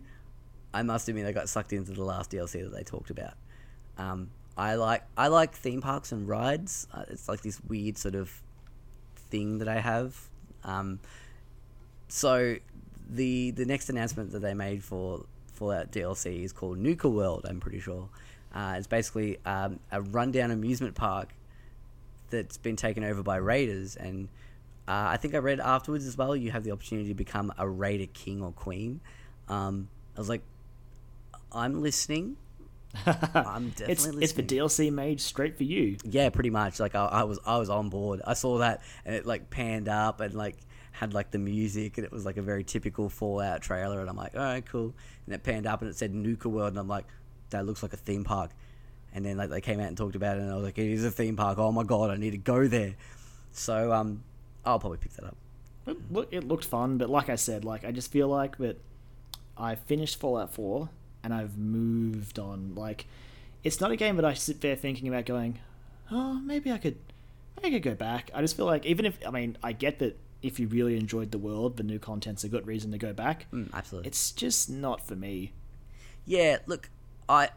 [0.74, 3.34] I must admit, I got sucked into the last DLC that they talked about.
[3.98, 6.88] Um, I like I like theme parks and rides.
[6.94, 8.32] Uh, it's like this weird sort of
[9.30, 10.16] thing that I have.
[10.64, 11.00] Um,
[12.08, 12.58] so
[13.10, 17.46] the the next announcement that they made for Fallout DLC is called Nuka World.
[17.48, 18.10] I'm pretty sure.
[18.54, 21.34] Uh, it's basically um, a rundown amusement park
[22.30, 24.30] that's been taken over by raiders, and
[24.88, 26.36] uh, I think I read afterwards as well.
[26.36, 29.02] You have the opportunity to become a raider king or queen.
[29.50, 30.42] Um, I was like,
[31.52, 32.38] I'm listening.
[33.36, 34.24] I'm definitely It's listening.
[34.24, 35.98] it's the DLC made straight for you.
[36.04, 36.80] Yeah, pretty much.
[36.80, 38.22] Like I, I was, I was on board.
[38.26, 40.58] I saw that, and it like panned up and like
[40.92, 44.00] had like the music, and it was like a very typical Fallout trailer.
[44.00, 44.94] And I'm like, all right, cool.
[45.26, 47.06] And it panned up, and it said Nuka World, and I'm like,
[47.50, 48.52] that looks like a theme park.
[49.14, 50.92] And then like they came out and talked about it, and I was like, it
[50.92, 51.58] is a theme park.
[51.58, 52.96] Oh my god, I need to go there.
[53.52, 54.24] So um,
[54.66, 55.38] I'll probably pick that up.
[55.88, 58.82] It, look, it looked fun, but like I said, like I just feel like that
[59.58, 60.90] I finished Fallout 4
[61.26, 62.76] and I've moved on.
[62.76, 63.08] Like,
[63.64, 65.60] it's not a game that I sit there thinking about going,
[66.12, 66.98] oh, maybe I could,
[67.58, 68.30] maybe I could go back.
[68.34, 71.32] I just feel like even if I mean I get that if you really enjoyed
[71.32, 73.48] the world, the new content's a good reason to go back.
[73.52, 74.08] Mm, absolutely.
[74.08, 75.54] It's just not for me.
[76.26, 76.92] Yeah, look,
[77.28, 77.50] I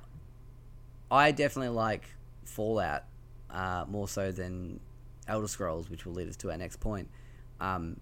[1.11, 2.05] I definitely like
[2.47, 3.05] Fallout
[3.51, 4.81] uh, more so than
[5.29, 7.11] Elder Scrolls, which will lead us to our next point.
[7.61, 8.01] Um,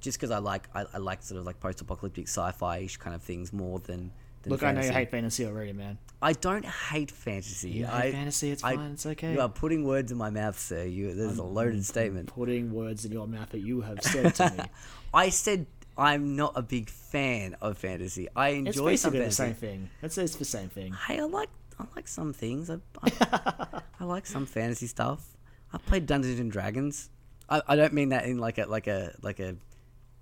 [0.00, 3.52] just because I like I, I like sort of like post-apocalyptic sci-fi-ish kind of things
[3.52, 4.10] more than.
[4.46, 5.98] Look, I know you hate fantasy already, man.
[6.22, 7.70] I don't hate fantasy.
[7.70, 9.32] You I, hate fantasy, it's I- fine, it's okay.
[9.32, 10.84] You are putting words in my mouth, sir.
[10.84, 12.28] You, there's a loaded statement.
[12.28, 14.64] Putting words in your mouth that you have said to me.
[15.14, 15.66] I said
[15.98, 18.28] I'm not a big fan of fantasy.
[18.36, 19.36] I enjoy It's some basically the fantasy.
[19.42, 19.90] same thing.
[20.02, 20.92] It's, it's the same thing.
[21.06, 22.70] Hey, I like I like some things.
[22.70, 25.36] I, I, I like some fantasy stuff.
[25.72, 27.10] I played Dungeons and Dragons.
[27.48, 29.56] I, I don't mean that in like a like a like a.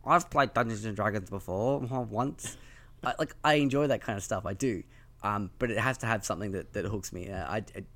[0.04, 1.78] I've played Dungeons and Dragons before
[2.10, 2.56] once.
[3.06, 4.46] I, like I enjoy that kind of stuff.
[4.46, 4.82] I do.
[5.22, 7.30] Um, but it has to have something that, that hooks me.
[7.30, 7.86] Uh, I it,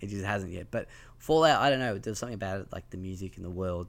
[0.00, 0.68] it just hasn't yet.
[0.70, 0.88] But
[1.18, 1.98] Fallout, I don't know.
[1.98, 3.88] There's something about it, like the music and the world.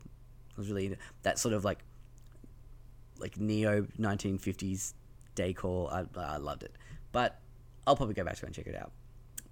[0.55, 1.79] I was really that sort of like
[3.19, 4.93] like neo 1950s
[5.35, 5.91] decor.
[5.91, 6.73] I, I loved it.
[7.11, 7.39] But
[7.87, 8.91] I'll probably go back to it and check it out.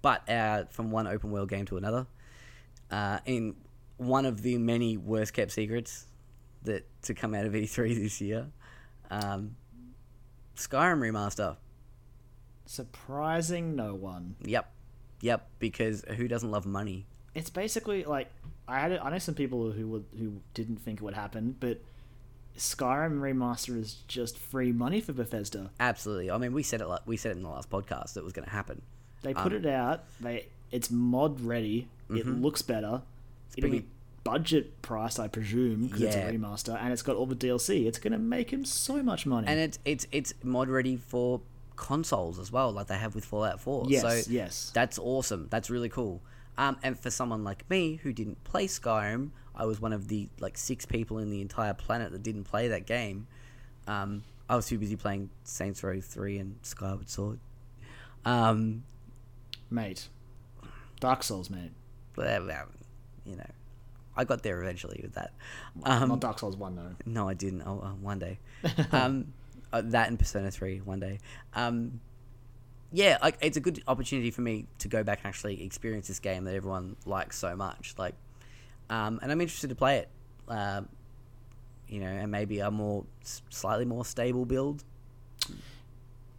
[0.02, 2.08] But uh, from one open world game to another,
[2.90, 3.56] uh, in
[3.98, 6.08] one of the many worst kept secrets
[6.64, 8.48] that to come out of E3 this year,
[9.10, 9.56] um,
[10.56, 11.58] Skyrim remaster.
[12.66, 14.36] Surprising no one.
[14.44, 14.72] Yep,
[15.22, 15.48] yep.
[15.60, 17.06] Because who doesn't love money?
[17.34, 18.30] It's basically like
[18.68, 21.82] I had I know some people who would who didn't think it would happen, but
[22.58, 25.72] Skyrim remaster is just free money for Bethesda.
[25.80, 26.30] Absolutely.
[26.30, 26.88] I mean, we said it.
[26.88, 28.82] Like, we said it in the last podcast that it was going to happen.
[29.22, 30.04] They put um, it out.
[30.20, 31.88] They it's mod ready.
[32.10, 32.42] It mm-hmm.
[32.42, 33.02] looks better.
[33.56, 33.88] It'll be bringing-
[34.24, 37.86] budget price, I presume, because it's a remaster, and it's got all the DLC.
[37.86, 39.48] It's gonna make him so much money.
[39.48, 41.42] and it's it's it's mod ready for
[41.76, 43.86] consoles as well, like they have with Fallout Four.
[43.88, 44.72] Yes, so yes.
[44.74, 45.48] that's awesome.
[45.50, 46.22] That's really cool.
[46.58, 50.30] Um, and for someone like me who didn't play Skyrim, I was one of the
[50.40, 53.28] like six people in the entire planet that didn't play that game.
[53.88, 57.40] Um, I was too busy playing Saints Row Three and Skyward Sword.
[58.26, 58.84] Um,
[59.70, 60.10] mate,
[61.00, 61.72] Dark Souls, mate.
[62.14, 62.66] but, uh,
[63.26, 63.50] you know,
[64.16, 65.32] I got there eventually with that.
[65.84, 66.96] Um, Not Dark Souls One though.
[67.06, 67.62] No, I didn't.
[67.66, 68.40] Oh, uh, one day.
[68.92, 69.34] um,
[69.72, 71.20] uh, that and Persona Three one day.
[71.54, 72.02] Um,
[72.92, 76.20] yeah, like it's a good opportunity for me to go back and actually experience this
[76.20, 77.94] game that everyone likes so much.
[77.98, 78.16] Like,
[78.90, 80.10] um, and I'm interested to play it.
[80.50, 80.90] Um,
[81.88, 83.06] you know, and maybe a more
[83.50, 84.84] slightly more stable build.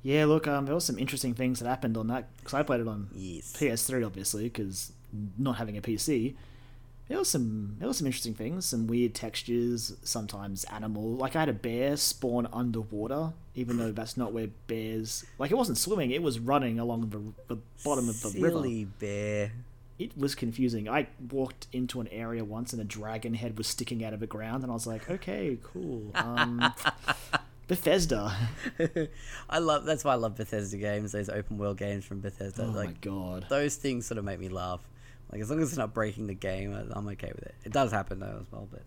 [0.02, 2.80] Yeah, look, um, there was some interesting things that happened on that because I played
[2.80, 3.54] it on Yes.
[3.56, 4.92] PS3, obviously, because
[5.38, 6.34] not having a PC.
[7.12, 11.10] There was some there was some interesting things, some weird textures, sometimes animal.
[11.10, 15.22] Like I had a bear spawn underwater, even though that's not where bears.
[15.38, 18.48] Like it wasn't swimming; it was running along the, the bottom of the river.
[18.48, 19.52] Silly bear.
[19.98, 20.88] It was confusing.
[20.88, 24.26] I walked into an area once, and a dragon head was sticking out of the
[24.26, 26.72] ground, and I was like, "Okay, cool." Um,
[27.68, 28.34] Bethesda.
[29.50, 29.84] I love.
[29.84, 31.12] That's why I love Bethesda games.
[31.12, 32.64] Those open world games from Bethesda.
[32.64, 33.46] Oh like my god.
[33.50, 34.80] those things sort of make me laugh.
[35.32, 37.54] Like as long as it's not breaking the game, I'm okay with it.
[37.64, 38.82] It does happen though as well, but.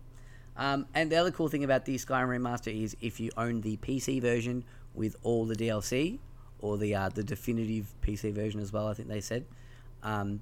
[0.58, 3.76] Um, and the other cool thing about the Skyrim remaster is if you own the
[3.76, 6.18] PC version with all the DLC,
[6.60, 9.44] or the uh, the definitive PC version as well, I think they said,
[10.02, 10.40] um,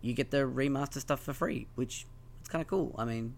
[0.00, 2.06] you get the remaster stuff for free, which
[2.40, 2.94] it's kind of cool.
[2.96, 3.34] I mean,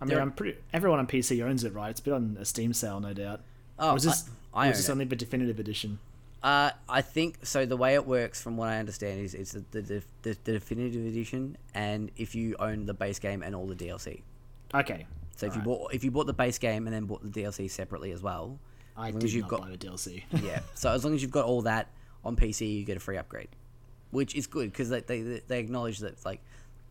[0.00, 0.58] I mean, I'm pretty.
[0.72, 1.90] Everyone on PC owns it, right?
[1.90, 3.40] It's been on a Steam sale, no doubt.
[3.78, 5.98] oh, or is this, I, I or is this only the definitive edition?
[6.44, 7.64] Uh, I think so.
[7.64, 11.06] The way it works, from what I understand, is it's the the, the, the definitive
[11.06, 14.20] edition, and if you own the base game and all the DLC.
[14.74, 15.06] Okay.
[15.36, 15.64] So if you Alright.
[15.64, 18.58] bought if you bought the base game and then bought the DLC separately as well,
[18.94, 20.22] I as did as you've not got buy the DLC.
[20.42, 20.60] yeah.
[20.74, 21.88] So as long as you've got all that
[22.26, 23.48] on PC, you get a free upgrade,
[24.10, 26.42] which is good because they, they they acknowledge that like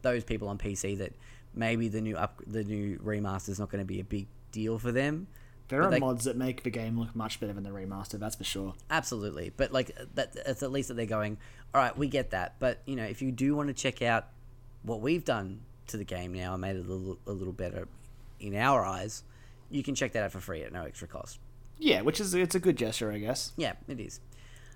[0.02, 1.14] those people on PC that
[1.54, 4.80] maybe the new up the new remaster is not going to be a big deal
[4.80, 5.28] for them.
[5.74, 8.20] There but are they- mods that make the game look much better than the remaster.
[8.20, 8.76] That's for sure.
[8.92, 11.38] Absolutely, but like that, it's at least that they're going.
[11.74, 14.28] All right, we get that, but you know, if you do want to check out
[14.84, 17.88] what we've done to the game now and made it a little, a little better
[18.40, 19.24] in our eyes,
[19.72, 21.40] you can check that out for free at no extra cost.
[21.80, 23.52] Yeah, which is it's a good gesture, I guess.
[23.58, 24.20] Yeah, it is.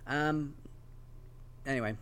[0.08, 0.56] Um.
[1.68, 1.95] Anyway,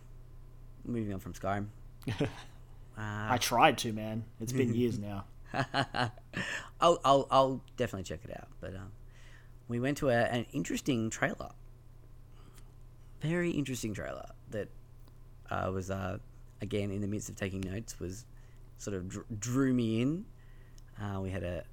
[0.86, 1.66] moving on from Skyrim.
[2.96, 4.24] I tried to, man.
[4.40, 5.24] It's been years now.
[6.80, 8.48] I'll, I'll, I'll definitely check it out.
[8.60, 8.92] But um,
[9.68, 11.50] we went to a, an interesting trailer.
[13.20, 14.68] Very interesting trailer that
[15.50, 16.18] uh, was, uh,
[16.60, 18.26] again, in the midst of taking notes, was
[18.78, 20.24] sort of dr- drew me in.
[21.00, 21.64] Uh, we had a.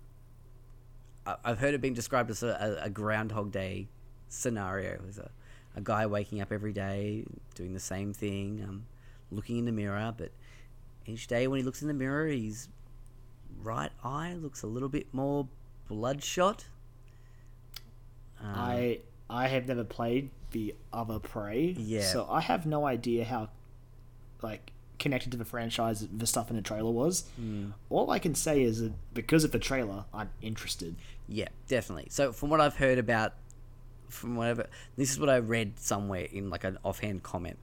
[1.26, 3.88] I- I've heard it being described as a, a Groundhog Day
[4.30, 4.91] scenario.
[4.93, 5.30] It was a,
[5.76, 8.86] a guy waking up every day, doing the same thing, um,
[9.32, 10.32] looking in the mirror, but
[11.05, 12.69] each day when he looks in the mirror, his
[13.64, 15.47] right eye looks a little bit more
[15.88, 16.66] bloodshot.
[18.41, 18.99] Um, I
[19.30, 22.01] I have never played the other Prey, Yeah.
[22.01, 23.49] so I have no idea how
[24.41, 27.24] like connected to the franchise the stuff in the trailer was.
[27.38, 27.72] Hmm.
[27.89, 30.95] All I can say is that because of the trailer, I'm interested.
[31.28, 32.07] Yeah, definitely.
[32.09, 33.34] So from what I've heard about,
[34.09, 37.57] from whatever, this is what I read somewhere in like an offhand comment.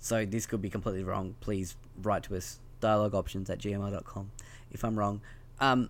[0.00, 1.36] So this could be completely wrong.
[1.40, 4.30] Please write to us dialogueoptions at gmail.com
[4.72, 5.20] if I'm wrong.
[5.62, 5.88] Um,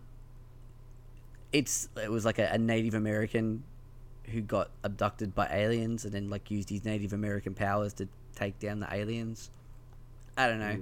[1.53, 3.62] it's it was like a, a Native American
[4.27, 8.59] who got abducted by aliens and then like used his Native American powers to take
[8.59, 9.51] down the aliens.
[10.37, 10.79] I don't know,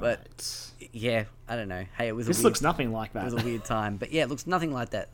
[0.00, 1.84] but yeah, I don't know.
[1.98, 3.22] Hey, it was a this weird- looks nothing like that.
[3.26, 3.96] it was a weird time.
[3.98, 5.10] But yeah, it looks nothing like that.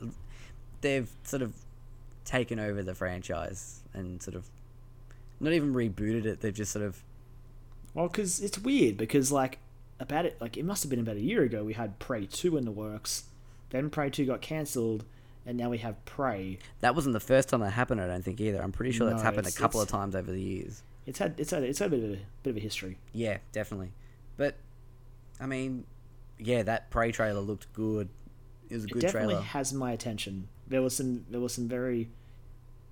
[0.81, 1.53] They've sort of
[2.23, 4.45] taken over the franchise and sort of
[5.41, 6.39] not even rebooted it.
[6.39, 7.03] They've just sort of
[7.93, 9.59] Well, because it's weird because like
[9.99, 11.63] about it, like it must have been about a year ago.
[11.63, 13.25] We had Prey two in the works,
[13.69, 15.05] then Prey two got cancelled,
[15.45, 16.57] and now we have Prey.
[16.81, 18.01] that wasn't the first time that happened.
[18.01, 18.61] I don't think either.
[18.61, 20.83] I'm pretty sure that's happened a couple of times over the years.
[21.05, 22.97] It's had it's had it's had a bit of a bit of a history.
[23.13, 23.91] Yeah, definitely.
[24.37, 24.55] But
[25.39, 25.85] I mean,
[26.39, 28.09] yeah, that prey trailer looked good.
[28.69, 29.01] It was a good trailer.
[29.01, 29.45] It good definitely trailer.
[29.47, 30.47] has my attention.
[30.67, 32.09] There was some there was some very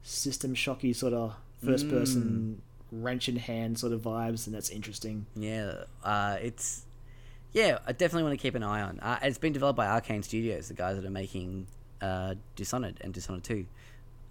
[0.04, 2.60] system shocky sort of first person
[2.94, 3.04] Mm.
[3.04, 5.26] wrench in hand sort of vibes, and that's interesting.
[5.36, 6.86] Yeah, uh, it's
[7.54, 7.80] yeah.
[7.86, 9.00] I definitely want to keep an eye on.
[9.00, 11.68] Uh, it's been developed by Arkane Studios, the guys that are making
[12.02, 13.66] uh, Dishonored and Dishonored Two.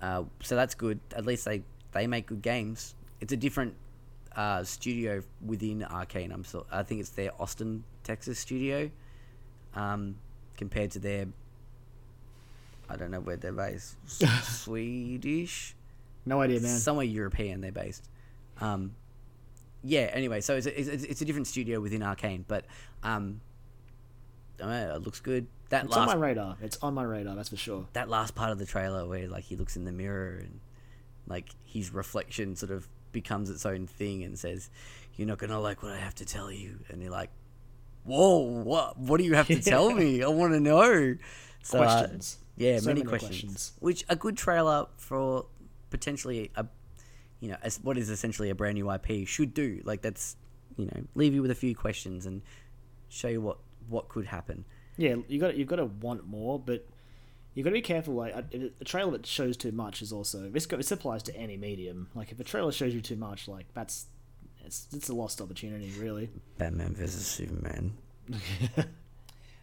[0.00, 1.00] Uh, so that's good.
[1.14, 1.62] At least they
[1.92, 2.94] they make good games.
[3.20, 3.74] It's a different
[4.34, 6.32] uh, studio within Arkane.
[6.32, 8.90] I'm so I think it's their Austin, Texas studio,
[9.74, 10.16] um,
[10.56, 11.26] compared to their.
[12.88, 13.96] I don't know where they're based.
[14.42, 15.76] Swedish
[16.26, 16.76] No idea, man.
[16.78, 18.08] somewhere European they're based.
[18.60, 18.94] Um,
[19.82, 20.10] yeah.
[20.12, 22.64] Anyway, so it's a, it's, it's a different studio within Arkane, but
[23.02, 23.40] um,
[24.58, 25.46] know, it looks good.
[25.70, 26.56] That it's on my radar.
[26.60, 27.36] It's on my radar.
[27.36, 27.86] That's for sure.
[27.92, 30.60] that last part of the trailer where like he looks in the mirror and
[31.26, 34.70] like his reflection sort of becomes its own thing and says,
[35.16, 37.30] "You're not gonna like what I have to tell you," and you're like,
[38.04, 38.98] "Whoa, what?
[38.98, 40.22] What do you have to tell me?
[40.22, 41.16] I want to know."
[41.62, 42.38] So, uh, Questions.
[42.56, 43.30] yeah, So many, many questions.
[43.30, 43.72] questions.
[43.80, 45.46] Which a good trailer for
[45.90, 46.66] potentially a,
[47.40, 49.80] you know, as what is essentially a brand new IP should do.
[49.84, 50.36] Like that's,
[50.76, 52.42] you know, leave you with a few questions and
[53.08, 54.64] show you what what could happen.
[54.96, 56.86] Yeah, you got you've got to want more, but
[57.54, 58.14] you've got to be careful.
[58.14, 60.66] Like a, a trailer that shows too much is also this.
[60.66, 62.08] This applies to any medium.
[62.14, 64.06] Like if a trailer shows you too much, like that's
[64.64, 66.30] it's it's a lost opportunity, really.
[66.58, 67.96] Batman versus Superman.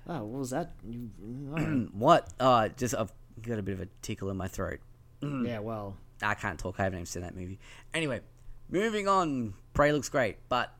[0.10, 0.72] Oh, what was that?
[0.88, 1.10] You,
[1.58, 1.90] oh.
[1.92, 2.30] What?
[2.40, 3.12] Uh, just I've
[3.42, 4.80] got a bit of a tickle in my throat.
[5.22, 6.76] yeah, well, I can't talk.
[6.80, 7.60] I haven't even seen that movie.
[7.94, 8.22] Anyway,
[8.70, 9.54] moving on.
[9.74, 10.74] Prey looks great, but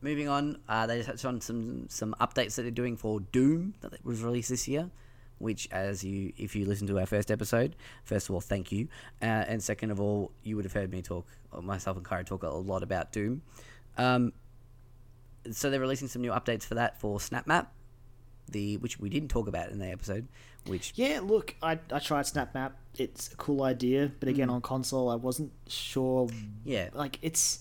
[0.00, 4.04] moving on, uh, they touched on some some updates that they're doing for Doom that
[4.04, 4.90] was released this year.
[5.38, 7.74] Which, as you, if you listen to our first episode,
[8.04, 8.86] first of all, thank you,
[9.20, 11.26] uh, and second of all, you would have heard me talk,
[11.60, 13.42] myself and Kyra talk a lot about Doom.
[13.98, 14.32] Um,
[15.50, 17.66] so they're releasing some new updates for that for SnapMap,
[18.48, 20.28] the which we didn't talk about in the episode.
[20.66, 21.20] Which yeah.
[21.22, 22.72] Look, I I tried SnapMap.
[22.96, 26.28] It's a cool idea, but again, on console, I wasn't sure.
[26.64, 27.60] yeah, Like it's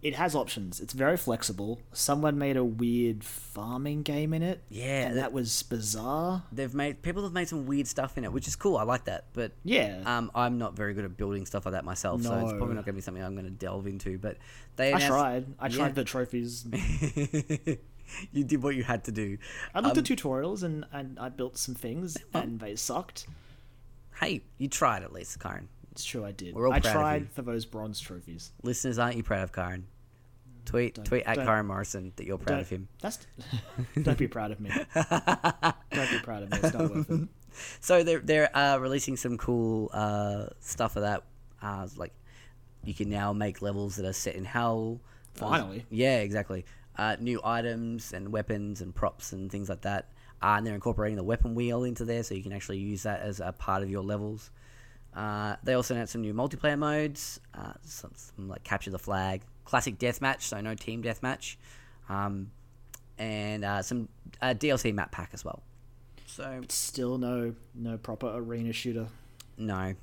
[0.00, 0.80] it has options.
[0.80, 1.78] It's very flexible.
[1.92, 4.60] Someone made a weird farming game in it.
[4.68, 6.42] Yeah, and that- was bizarre.
[6.50, 8.76] they've made people have made some weird stuff in it, which is cool.
[8.78, 10.02] I like that, but Yeah.
[10.04, 12.84] um, I'm not very good at building stuff like that myself, so it's probably not
[12.84, 14.18] going to be something I'm going to delve into.
[14.18, 14.38] But
[14.74, 15.46] they I tried.
[15.60, 15.76] I Yeah.
[15.76, 16.66] tried the trophies.
[18.32, 19.38] you did what you had to do.
[19.74, 23.26] I looked Um, at tutorials and, and I built some things and they sucked.
[24.20, 25.68] Hey, you tried at least, Karen.
[25.92, 26.54] It's true, I did.
[26.54, 28.52] We're all I proud tried for those bronze trophies.
[28.62, 29.86] Listeners, aren't you proud of Karen?
[30.64, 32.88] Tweet Don't- tweet at Karen Morrison that you're proud of him.
[33.00, 33.18] That's
[34.02, 34.70] don't be proud of me.
[34.94, 36.58] don't be proud of me.
[36.62, 37.28] It's not worth it.
[37.80, 41.24] so they're they're uh, releasing some cool uh, stuff of that.
[41.60, 42.12] Uh, like
[42.84, 45.00] you can now make levels that are set in hell.
[45.34, 45.84] Finally.
[45.90, 46.64] yeah, exactly.
[46.96, 50.08] Uh, new items and weapons and props and things like that.
[50.42, 53.20] Uh, and they're incorporating the weapon wheel into there, so you can actually use that
[53.20, 54.50] as a part of your levels.
[55.14, 59.42] Uh, they also announced some new multiplayer modes, uh, some, some like capture the flag,
[59.64, 61.56] classic deathmatch, so no team deathmatch,
[62.08, 62.50] um,
[63.18, 64.08] and uh, some
[64.40, 65.62] uh, DLC map pack as well.
[66.26, 69.06] So Still no no proper arena shooter.
[69.58, 69.94] no,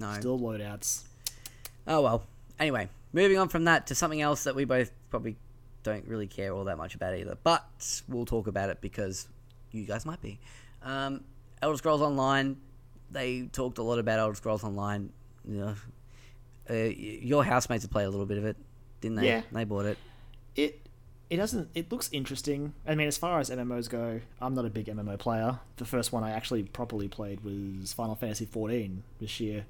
[0.00, 0.12] no.
[0.14, 1.04] Still loadouts.
[1.86, 2.24] Oh well.
[2.58, 5.36] Anyway, moving on from that to something else that we both probably
[5.84, 7.64] don't really care all that much about either, but
[8.08, 9.28] we'll talk about it because
[9.70, 10.40] you guys might be.
[10.82, 11.22] Um,
[11.62, 12.56] Elder Scrolls Online.
[13.10, 15.10] They talked a lot about Elder Scrolls Online.
[15.48, 15.74] You know,
[16.68, 18.56] uh, your housemates have played a little bit of it,
[19.00, 19.26] didn't they?
[19.28, 19.42] Yeah.
[19.52, 19.98] They bought it.
[20.56, 20.80] It
[21.30, 22.74] it doesn't it looks interesting.
[22.86, 25.58] I mean as far as MMOs go, I'm not a big MMO player.
[25.76, 29.64] The first one I actually properly played was Final Fantasy XIV this year.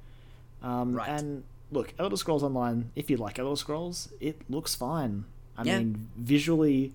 [0.62, 1.09] Um, Right.
[1.09, 5.25] and look, Elder Scrolls Online, if you like Elder Scrolls, it looks fine.
[5.57, 5.78] I Yeah.
[5.78, 6.92] mean, visually,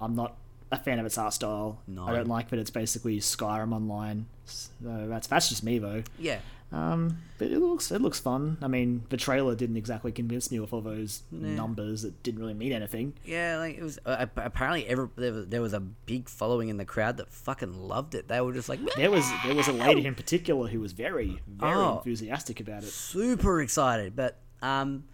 [0.00, 0.36] I'm not
[0.70, 1.78] a fan of its art style.
[1.86, 2.06] No.
[2.06, 4.26] I don't like that it's basically Skyrim Online.
[4.46, 4.68] So
[5.08, 6.02] that's that's just me though.
[6.18, 6.38] Yeah.
[6.72, 8.58] Um, but it looks it looks fun.
[8.60, 12.54] I mean, the trailer didn't exactly convince me with all those numbers that didn't really
[12.54, 13.12] mean anything.
[13.24, 14.00] Yeah, like it was.
[14.04, 17.72] Uh, apparently, ever there was, there was a big following in the crowd that fucking
[17.86, 18.26] loved it.
[18.26, 21.40] They were just like, There was there was a lady in particular who was very
[21.46, 21.98] very Oh.
[21.98, 22.88] enthusiastic about it.
[22.88, 24.16] super excited.
[24.16, 25.04] But um,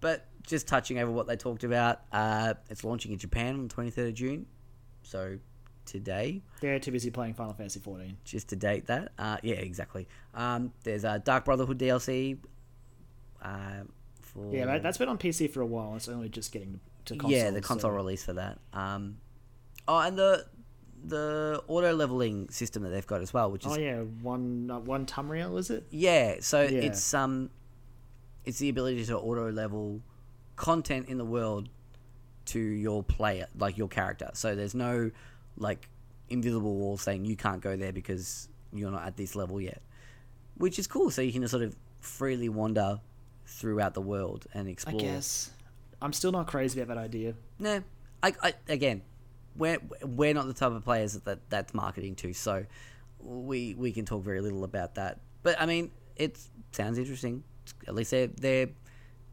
[0.00, 3.68] but just touching over what they talked about, uh, it's launching in Japan on the
[3.74, 4.46] twenty third of June.
[5.02, 5.38] So
[5.84, 8.16] today, They're too busy playing Final Fantasy 14.
[8.24, 9.12] just to date that.
[9.18, 10.06] Uh, yeah, exactly.
[10.32, 12.38] Um, there's a Dark Brotherhood DLC.
[13.42, 13.82] Uh,
[14.20, 15.96] for Yeah, that, that's been on PC for a while.
[15.96, 17.36] It's only just getting to console.
[17.36, 18.58] yeah, the console so- release for that.
[18.72, 19.18] Um,
[19.88, 20.46] oh, and the
[21.04, 24.78] the auto leveling system that they've got as well, which is Oh yeah, one uh,
[24.78, 25.84] one Tamriel is it?
[25.90, 26.78] Yeah, so Yeah.
[26.82, 27.50] it's um,
[28.44, 30.00] it's the ability to auto level
[30.56, 31.68] content in the world
[32.46, 34.30] to your player, like your character.
[34.34, 35.10] So there's no
[35.56, 35.88] like
[36.28, 39.82] invisible wall saying you can't go there because you're not at this level yet,
[40.56, 41.10] which is cool.
[41.10, 43.00] So you can just sort of freely wander
[43.46, 45.00] throughout the world and explore.
[45.00, 45.50] I guess.
[46.00, 47.34] I'm still not crazy about that idea.
[47.58, 47.82] No,
[48.22, 49.02] I, I again,
[49.56, 52.66] we're we're not the type of players that, that that's marketing to, so
[53.20, 55.20] we we can talk very little about that.
[55.42, 56.38] But I mean, it
[56.72, 57.44] sounds interesting.
[57.86, 58.68] At least they're they're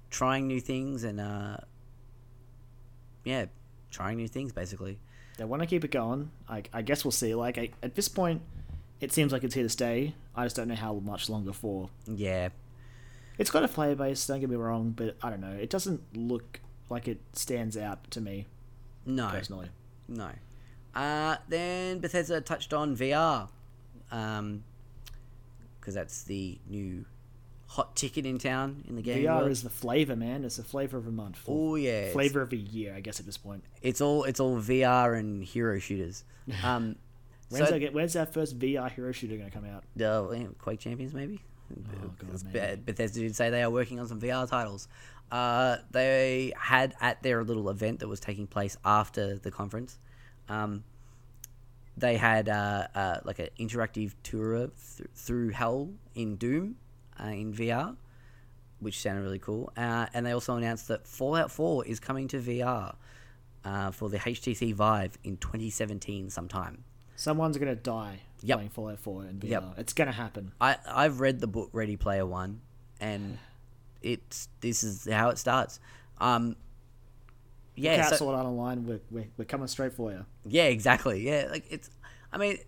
[0.10, 1.57] trying new things and uh,
[3.24, 3.45] yeah,
[3.91, 4.99] trying new things basically.
[5.38, 6.32] They want to keep it going.
[6.49, 7.34] I, I guess we'll see.
[7.34, 8.41] Like I, at this point,
[8.99, 10.16] it seems like it's here to stay.
[10.36, 11.89] I just don't know how much longer for.
[12.05, 12.49] Yeah,
[13.38, 14.28] It's got a player base.
[14.28, 15.55] Don't get me wrong, but I don't know.
[15.55, 18.47] It doesn't look like it stands out to me
[19.05, 19.70] no, personally.
[20.07, 20.32] no.
[20.93, 23.47] Uh, then Bethesda touched on VR,
[24.12, 24.64] um,
[25.80, 27.05] because that's the new
[27.70, 29.24] hot ticket in town in the game.
[29.24, 29.51] VR world.
[29.51, 30.43] is the flavor, man.
[30.43, 31.39] It's the flavor of a month.
[31.47, 33.63] Oh yeah, flavor of a year, I guess at this point.
[33.82, 36.24] it's all it's all VR and hero shooters.
[36.63, 36.95] Um,
[37.49, 39.84] When's, so, get, when's our first VR hero shooter going to come out?
[40.03, 40.28] uh,
[40.59, 41.41] Quake Champions maybe.
[41.72, 42.82] Oh, God, maybe.
[42.86, 44.88] Bethesda did say they are working on some VR titles.
[45.32, 49.97] Uh, they had at their little event that was taking place after the conference.
[50.47, 50.84] Um,
[51.97, 54.67] they had uh, uh, like an interactive tour
[54.97, 56.76] th- through hell in Doom
[57.24, 57.95] uh, in VR,
[58.80, 59.72] which sounded really cool.
[59.78, 62.95] Uh, and they also announced that Fallout 4 is coming to VR
[63.65, 66.84] uh, for the HTC Vive in 2017 sometime.
[67.15, 68.57] Someone's going to die Yep.
[68.57, 69.49] playing Fallout 4 in VR.
[69.49, 69.63] Yep.
[69.78, 70.53] It's going to happen.
[70.61, 72.61] I I've read the book Ready Player One,
[73.01, 73.38] and
[74.01, 75.82] it's this is how it starts.
[76.20, 76.55] Um,
[77.76, 80.26] yeah, Cat so- Sword Art Online, we're, we're, we're coming straight for you.
[80.45, 81.22] yeah, exactly.
[81.28, 81.89] Yeah, like it's.
[82.32, 82.59] I mean,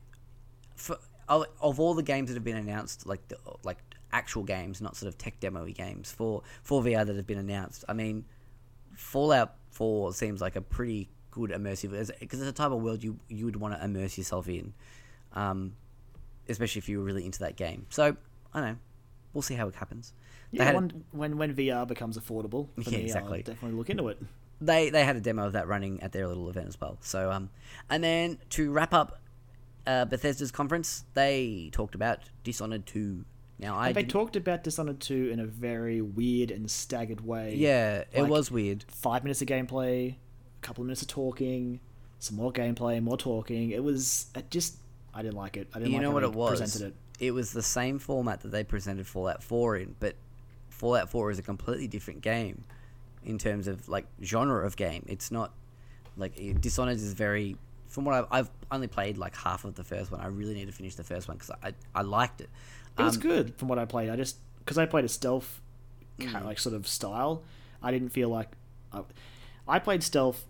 [0.76, 0.98] for
[1.30, 3.78] of, of all the games that have been announced, like the, like
[4.14, 7.84] actual games, not sort of tech demo-y games for for VR that have been announced.
[7.88, 8.26] I mean,
[8.96, 13.18] Fallout Four seems like a pretty good immersive because it's a type of world you
[13.30, 14.74] you would want to immerse yourself in,
[15.34, 15.74] um,
[16.50, 17.86] especially if you were really into that game.
[17.90, 18.16] So
[18.54, 18.78] I don't know.
[19.34, 20.12] We'll see how it happens.
[20.52, 23.38] Yeah, a- when, when when VR becomes affordable, for Yeah, me, exactly.
[23.40, 24.22] I'll definitely look into it.
[24.60, 26.98] they they had a demo of that running at their little event as well.
[27.00, 27.50] So um,
[27.90, 29.22] and then to wrap up
[29.88, 33.24] uh, Bethesda's conference, they talked about Dishonored two.
[33.62, 37.56] Now I they talked about Dishonored 2 in a very weird and staggered way.
[37.56, 38.84] yeah, it like- was weird.
[38.88, 41.80] Five minutes of gameplay, a couple of minutes of talking,
[42.20, 43.70] some more gameplay, more talking.
[43.72, 44.78] It was it just
[45.14, 45.68] I didn't like it.
[45.74, 46.60] I didn't You like know how what they it was?
[46.60, 46.96] presented it.
[47.26, 50.16] It was the same format that they presented Fallout Four in, but
[50.70, 52.64] Fallout Four is a completely different game
[53.24, 55.06] in terms of like genre of game.
[55.08, 55.54] It's not
[56.18, 57.58] like Dishonored is very
[57.92, 60.20] from what I've, I've only played like half of the first one.
[60.22, 62.50] I really need to finish the first one because I, I liked it.
[62.98, 64.10] It was Um, good from what I played.
[64.10, 65.60] I just because I played a stealth
[66.20, 66.44] Mm.
[66.46, 67.42] like sort of style.
[67.82, 68.50] I didn't feel like
[68.94, 69.02] I,
[69.68, 70.46] I played stealth.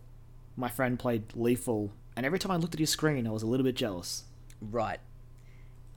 [0.57, 3.47] My friend played lethal, and every time I looked at his screen, I was a
[3.47, 4.23] little bit jealous.
[4.59, 4.99] Right.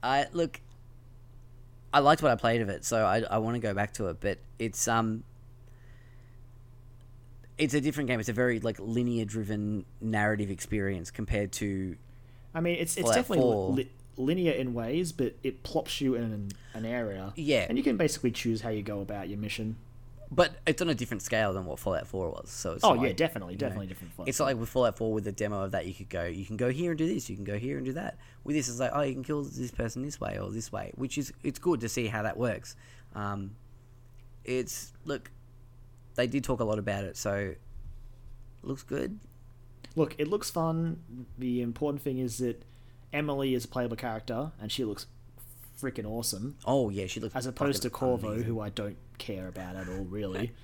[0.01, 0.61] I look.
[1.93, 4.07] I liked what I played of it, so I, I want to go back to
[4.07, 4.17] it.
[4.21, 5.23] But it's um.
[7.57, 8.19] It's a different game.
[8.19, 11.95] It's a very like linear driven narrative experience compared to
[12.53, 13.45] I mean, it's it's definitely
[13.83, 17.33] li- linear in ways, but it plops you in an, an area.
[17.35, 17.65] Yeah.
[17.67, 19.75] and you can basically choose how you go about your mission.
[20.31, 22.49] but it's on a different scale than what Fallout 4 was.
[22.49, 24.13] So it's Oh yeah, like- definitely, you know, definitely different.
[24.13, 24.27] Fun.
[24.27, 26.45] It's not like with Fallout 4 with the demo of that you could go, you
[26.45, 28.17] can go here and do this, you can go here and do that.
[28.43, 30.91] With this, it's like, oh, you can kill this person this way or this way,
[30.95, 32.75] which is it's good to see how that works.
[33.13, 33.51] Um,
[34.43, 35.31] it's look,
[36.15, 37.53] they did talk a lot about it, so
[38.63, 39.19] looks good.
[39.95, 40.99] Look, it looks fun.
[41.37, 42.63] The important thing is that
[43.13, 45.05] Emily is a playable character, and she looks
[45.81, 48.45] freaking awesome, Oh yeah, she looks as opposed to Corvo, amazing.
[48.47, 50.51] who I don't care about at all, really.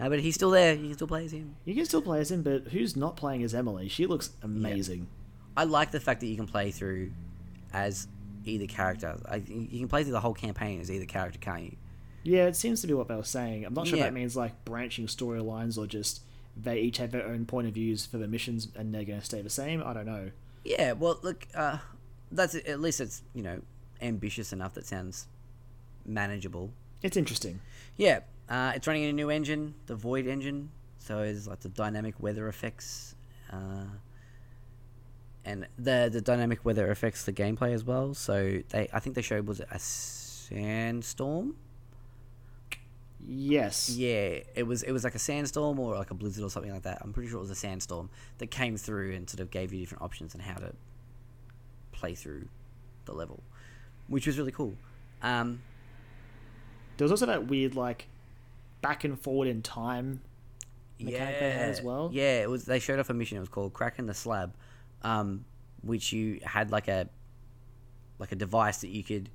[0.00, 0.74] Uh, but he's still there.
[0.74, 1.56] You can still play as him.
[1.64, 3.88] you can still play as him, but who's not playing as Emily?
[3.88, 5.08] She looks amazing.
[5.56, 7.10] I like the fact that you can play through
[7.72, 8.06] as
[8.44, 9.18] either character.
[9.28, 11.76] I, you can play through the whole campaign as either character, can't you?
[12.28, 13.64] Yeah, it seems to be what they were saying.
[13.64, 14.04] I'm not sure Yeah.
[14.04, 16.20] if that means like branching storylines or just
[16.56, 19.24] they each have their own point of views for the missions and they're going to
[19.24, 19.82] stay the same.
[19.82, 20.30] I don't know.
[20.64, 21.78] Yeah, well, look, uh,
[22.30, 23.62] that's at least it's you know
[24.02, 25.26] ambitious enough that sounds
[26.04, 26.70] manageable.
[27.02, 27.60] It's interesting.
[27.96, 31.68] Yeah, uh, it's running in a new engine, the Void engine, so it's like the
[31.70, 33.14] dynamic weather effects,
[33.50, 33.84] uh,
[35.44, 38.12] and the the dynamic weather affects the gameplay as well.
[38.14, 41.56] So they, I think they showed was it a sandstorm?
[43.30, 43.90] Yes.
[43.90, 46.82] Yeah, it was it was like a sandstorm or like a blizzard or something like
[46.84, 46.98] that.
[47.02, 48.08] I'm pretty sure it was a sandstorm
[48.38, 50.72] that came through and sort of gave you different options on how to
[51.92, 52.48] play through
[53.04, 53.42] the level,
[54.06, 54.74] which was really cool.
[55.22, 55.60] Um,
[56.96, 58.08] There was also that weird like
[58.80, 60.22] back and forward in time
[60.98, 62.08] mechanic they had as well.
[62.12, 62.64] Yeah, it was.
[62.64, 63.36] They showed off a mission.
[63.36, 64.54] It was called Crack in the Slab,
[65.02, 65.44] um,
[65.82, 67.08] which you had like a
[68.18, 69.28] like a device that you could.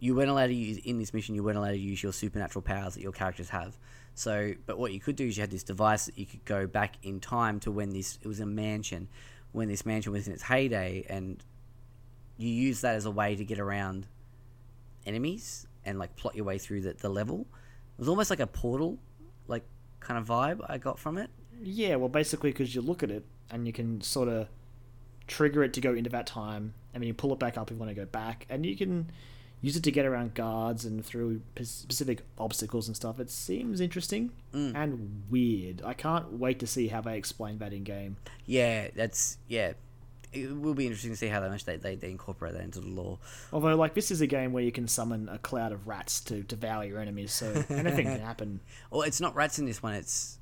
[0.00, 1.34] You weren't allowed to use in this mission.
[1.34, 3.76] You weren't allowed to use your supernatural powers that your characters have.
[4.14, 6.66] So, but what you could do is you had this device that you could go
[6.66, 8.18] back in time to when this.
[8.22, 9.08] It was a mansion,
[9.52, 11.42] when this mansion was in its heyday, and
[12.36, 14.06] you use that as a way to get around
[15.06, 17.40] enemies and like plot your way through the, the level.
[17.40, 18.98] It was almost like a portal,
[19.46, 19.64] like
[20.00, 21.30] kind of vibe I got from it.
[21.62, 24.48] Yeah, well, basically, because you look at it and you can sort of
[25.26, 27.76] trigger it to go into that time, and then you pull it back up if
[27.76, 29.10] you want to go back, and you can
[29.60, 33.18] use it to get around guards and through specific obstacles and stuff.
[33.20, 34.74] It seems interesting Mm.
[34.74, 35.82] and weird.
[35.84, 38.16] I can't wait to see how they explain that in game.
[38.46, 39.72] Yeah, that's yeah.
[40.32, 42.88] It will be interesting to see how much they, they, they incorporate that into the
[42.88, 43.18] lore.
[43.50, 46.42] Although, like, this is a game where you can summon a cloud of rats to
[46.42, 48.60] devour your enemies, so anything can happen.
[48.90, 49.94] Well, it's not rats in this one.
[49.94, 50.38] It's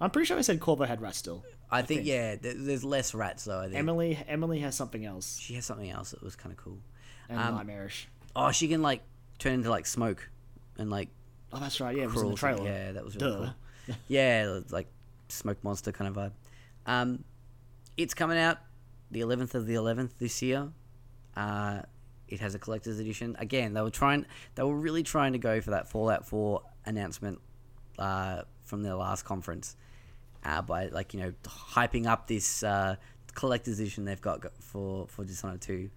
[0.00, 1.44] I'm pretty sure I said Corvo had rats still.
[1.70, 2.08] I, think, think.
[2.08, 2.34] yeah.
[2.40, 3.60] There's less rats though.
[3.60, 6.56] I think Emily, Emily has something else she has something else that was kind of
[6.58, 6.78] cool.
[7.28, 8.08] and Um, nightmarish.
[8.34, 9.02] Oh, she can like
[9.38, 10.28] turn into like smoke
[10.78, 11.08] and like
[11.52, 11.96] Oh, that's right.
[11.96, 12.64] Yeah, it was in the trailer.
[12.64, 13.52] Yeah, that was really Duh.
[13.86, 13.94] cool.
[14.08, 14.86] yeah, like
[15.28, 16.32] smoke monster kind of vibe.
[16.86, 17.24] Um,
[17.96, 18.58] it's coming out
[19.10, 20.68] the 11th of the 11th this year.
[21.36, 21.82] Uh,
[22.28, 23.36] it has a collector's edition.
[23.38, 24.26] Again, they were trying.
[24.54, 27.40] They were really trying to go for that Fallout 4 announcement
[27.98, 29.76] uh, from their last conference
[30.44, 32.96] uh, by like you know hyping up this uh,
[33.34, 35.90] collector's edition they've got for for Dishonored 2,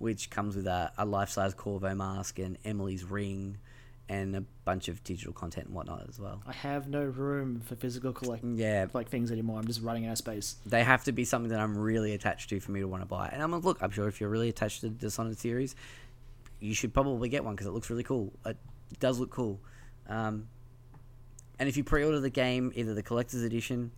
[0.00, 3.58] which comes with a, a life-size Corvo mask and Emily's ring,
[4.08, 6.42] and a bunch of digital content and whatnot as well.
[6.46, 9.60] I have no room for physical collect Yeah, like things anymore.
[9.60, 10.56] I'm just running out of space.
[10.66, 13.06] they have to be something that I'm really attached to for me to want to
[13.06, 13.28] buy.
[13.32, 15.76] And I'm like, look, I'm sure if you're really attached to the Dishonored series,
[16.58, 18.32] you should probably get one because it looks really cool.
[18.44, 18.56] It
[18.98, 19.60] does look cool.
[20.08, 20.48] Um,
[21.60, 23.92] and if you pre-order the game, either the collector's edition,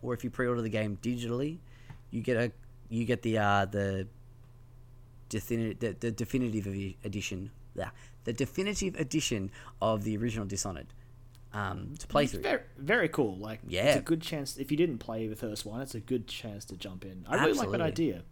[0.00, 1.58] or if you pre-order the game digitally,
[2.10, 2.52] you get a
[2.88, 4.06] you get the uh, the,
[5.30, 6.66] defini- the the definitive
[7.04, 7.90] edition, the,
[8.24, 9.50] the definitive edition
[9.80, 10.92] of the original Dishonored
[11.52, 12.42] um, to play through.
[12.42, 13.36] Very, very cool.
[13.36, 13.86] Like, yeah.
[13.86, 14.56] it's a good chance.
[14.58, 17.24] If you didn't play the first one, it's a good chance to jump in.
[17.28, 18.22] I really like that idea.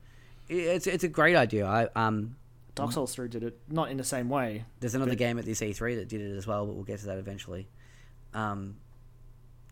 [0.48, 1.66] It's it's a great idea.
[1.66, 2.36] I um
[2.74, 4.64] Dark Souls 3 did it, not in the same way.
[4.80, 6.98] There's another But- game at this E3 that did it as well, but we'll get
[7.00, 7.68] to that eventually.
[8.34, 8.78] Um,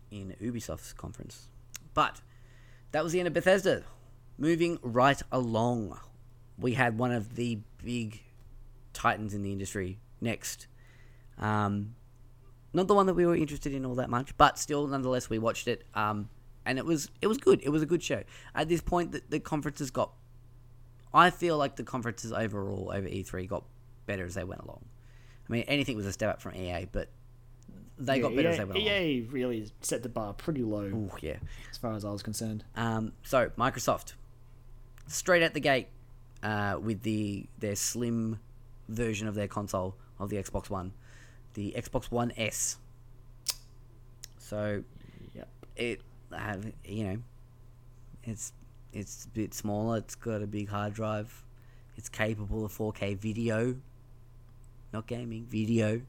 [0.09, 1.49] in Ubisoft's conference.
[1.93, 2.21] But
[2.91, 3.83] that was the end of Bethesda.
[4.37, 5.99] Moving right along,
[6.57, 8.21] we had one of the big
[8.93, 10.67] titans in the industry next.
[11.37, 11.95] Um,
[12.73, 15.37] not the one that we were interested in all that much, but still, nonetheless, we
[15.37, 15.83] watched it.
[15.93, 16.29] Um,
[16.65, 17.61] and it was it was good.
[17.63, 18.23] It was a good show.
[18.55, 20.13] At this point, the, the conferences got.
[21.13, 23.65] I feel like the conferences overall over E3 got
[24.07, 24.85] better as they went along.
[25.47, 27.09] I mean, anything was a step up from EA, but
[27.99, 28.87] they got better EA, as they went along.
[28.87, 31.37] EA really set the bar pretty low Ooh, yeah.
[31.69, 32.63] as far as I was concerned.
[32.75, 34.13] Um, so Microsoft,
[35.07, 35.89] straight at the gate,
[36.43, 38.39] uh, with the their slim
[38.89, 40.93] version of their console of the Xbox One,
[41.53, 42.77] the Xbox One S.
[44.37, 44.83] So
[45.33, 45.47] Yep.
[45.77, 47.17] it, uh, you know,
[48.25, 48.53] it's
[48.91, 49.97] it's a bit smaller.
[49.97, 51.43] It's got a big hard drive.
[51.97, 53.75] It's capable of 4K video,
[54.91, 56.01] not gaming video.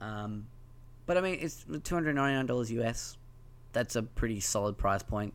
[0.00, 0.46] Um,
[1.06, 3.16] but I mean, it's two hundred ninety nine dollars US.
[3.72, 5.34] That's a pretty solid price point.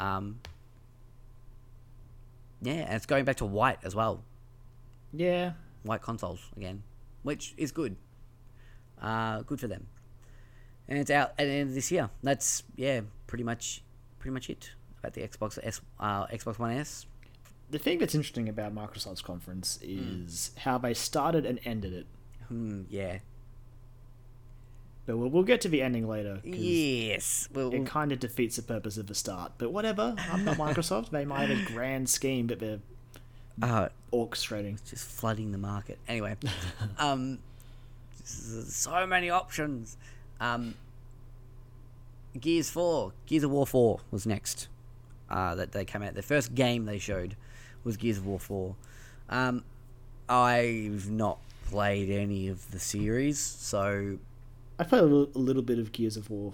[0.00, 0.40] Um,
[2.64, 4.24] yeah, and it's going back to white as well.
[5.12, 5.52] Yeah,
[5.84, 6.82] White consoles again,
[7.22, 7.96] which is good.
[9.00, 9.86] Uh, good for them.
[10.88, 12.10] And it's out at the end of this year.
[12.22, 13.82] That's yeah, pretty much,
[14.18, 17.06] pretty much it about the Xbox S, uh, Xbox One S.
[17.70, 22.06] the thing that's interesting about Microsoft's conference is how they started and ended it.
[22.48, 23.18] Hmm, yeah.
[25.06, 26.40] But we'll, we'll get to the ending later.
[26.44, 27.48] Yes.
[27.52, 29.52] Well, It kind of defeats the purpose of the start.
[29.58, 30.14] But whatever.
[30.30, 31.10] I'm not Microsoft.
[31.10, 32.80] they might have a grand scheme, but they're
[33.62, 34.78] uh, orchestrating.
[34.88, 35.98] just flooding the market.
[36.08, 36.36] Anyway,
[36.98, 37.38] um,
[38.24, 39.96] so many options.
[40.40, 40.74] Um,
[42.40, 44.68] Gears Four, Gears of War Four was next.
[45.30, 46.14] Uh, that they came out.
[46.14, 47.36] The first game they showed
[47.82, 48.74] was Gears of War Four.
[49.28, 49.64] Um,
[50.28, 54.18] I've not played any of the series, so
[54.78, 56.52] I played a little, a little bit of Gears of War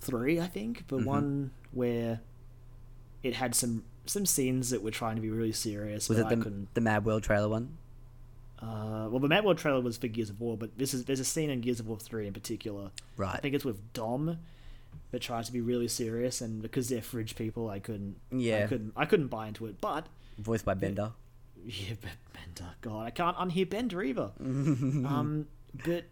[0.00, 0.96] 3, I think, Mm-hmm.
[0.96, 2.20] but one where
[3.22, 6.08] it had some some scenes that were trying to be really serious.
[6.10, 6.74] was but it I the couldn't.
[6.74, 7.76] the Mad World trailer one?
[8.60, 11.20] Uh, well, the Mad World trailer was for Gears of War, but this is there's
[11.20, 12.90] a scene in Gears of War 3 in particular.
[13.16, 13.34] Right.
[13.34, 14.38] I think it's with Dom
[15.10, 18.16] that tries to be really serious, and because they're fridge people, I couldn't.
[18.30, 18.64] Yeah.
[18.64, 18.92] I couldn't.
[18.96, 19.80] I couldn't buy into it.
[19.80, 20.06] But
[20.38, 21.12] Voiced by Bender.
[21.64, 22.72] yeah, but Bender.
[22.82, 24.30] God, I can't unhear Bender either.
[24.40, 25.46] um,
[25.84, 26.04] but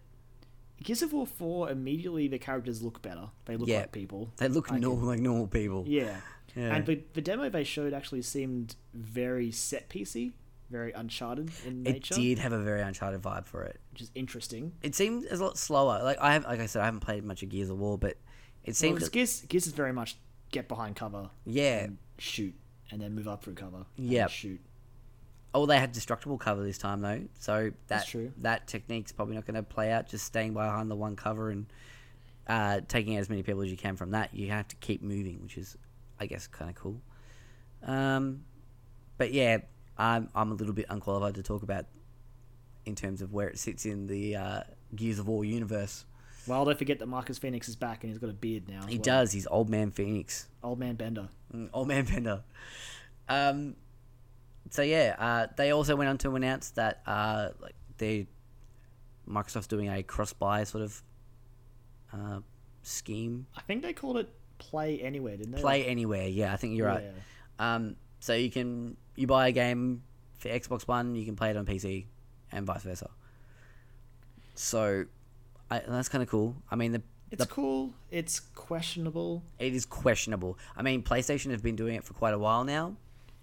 [0.83, 3.29] Gears of War 4 immediately the characters look better.
[3.47, 3.81] They look Yeah.
[3.81, 4.31] like people.
[4.37, 5.85] They look I normal, like normal people.
[5.87, 6.21] Yeah.
[6.55, 6.75] Yeah.
[6.75, 10.33] And the, the demo they showed actually seemed very set piecey,
[10.71, 13.81] very Uncharted in It nature, did have a very Uncharted vibe for it.
[13.93, 14.73] which is interesting.
[14.83, 16.03] It seemed a lot slower.
[16.03, 18.11] Like I have, like I said, I haven't played much of Gears of War, but
[18.65, 20.17] it Well, seemed 'cause Gears, Gears is very much
[20.51, 21.89] get behind cover, yeah.
[22.19, 22.55] shoot,
[22.91, 23.87] and then move up through cover.
[23.97, 24.27] Yeah.
[24.27, 24.61] Shoot.
[25.55, 28.33] Oh, they had destructible cover this time though, so that That's true.
[28.39, 30.09] that technique's probably not going to play out.
[30.09, 31.67] Just staying behind the one cover and
[32.47, 34.35] uh, taking as many people as you can from that.
[34.35, 35.77] You have to keep moving, which is,
[36.19, 37.01] I guess, kind of cool.
[37.85, 38.45] Um,
[39.19, 39.59] but yeah,
[39.99, 41.85] I'm I'm a little bit unqualified to talk about
[42.87, 44.63] in terms of where it sits in the uh,
[44.95, 46.05] Gears of War universe.
[46.47, 48.87] Well, don't forget that Marcus Fenix is back and he's got a beard now.
[48.87, 49.03] He well.
[49.03, 49.33] does.
[49.33, 50.49] He's old man Fenix.
[50.63, 51.29] Old man Bender.
[51.55, 52.43] Mm, Old man Bender.
[53.29, 53.77] Um,
[54.73, 58.27] so yeah, uh, they also went on to announce that uh, like they
[59.29, 61.03] Microsoft's doing a cross buy sort of
[62.13, 62.41] uh,
[62.83, 63.47] scheme.
[63.57, 65.61] I think they called it Play Anywhere, didn't they?
[65.61, 66.27] Play anywhere.
[66.27, 67.05] Yeah, I think you're right.
[67.05, 67.75] Yeah.
[67.75, 70.03] Um, so you can you buy a game
[70.43, 72.07] for Xbox One, you can play it on PC,
[72.51, 73.11] and vice versa.
[74.55, 75.05] So,
[75.71, 76.57] I, that's kind of cool.
[76.71, 77.93] I mean, the, It's the cool.
[78.11, 79.43] It's questionable.
[79.59, 80.59] it is questionable.
[80.77, 82.97] I mean, PlayStation have been doing it for quite a while now,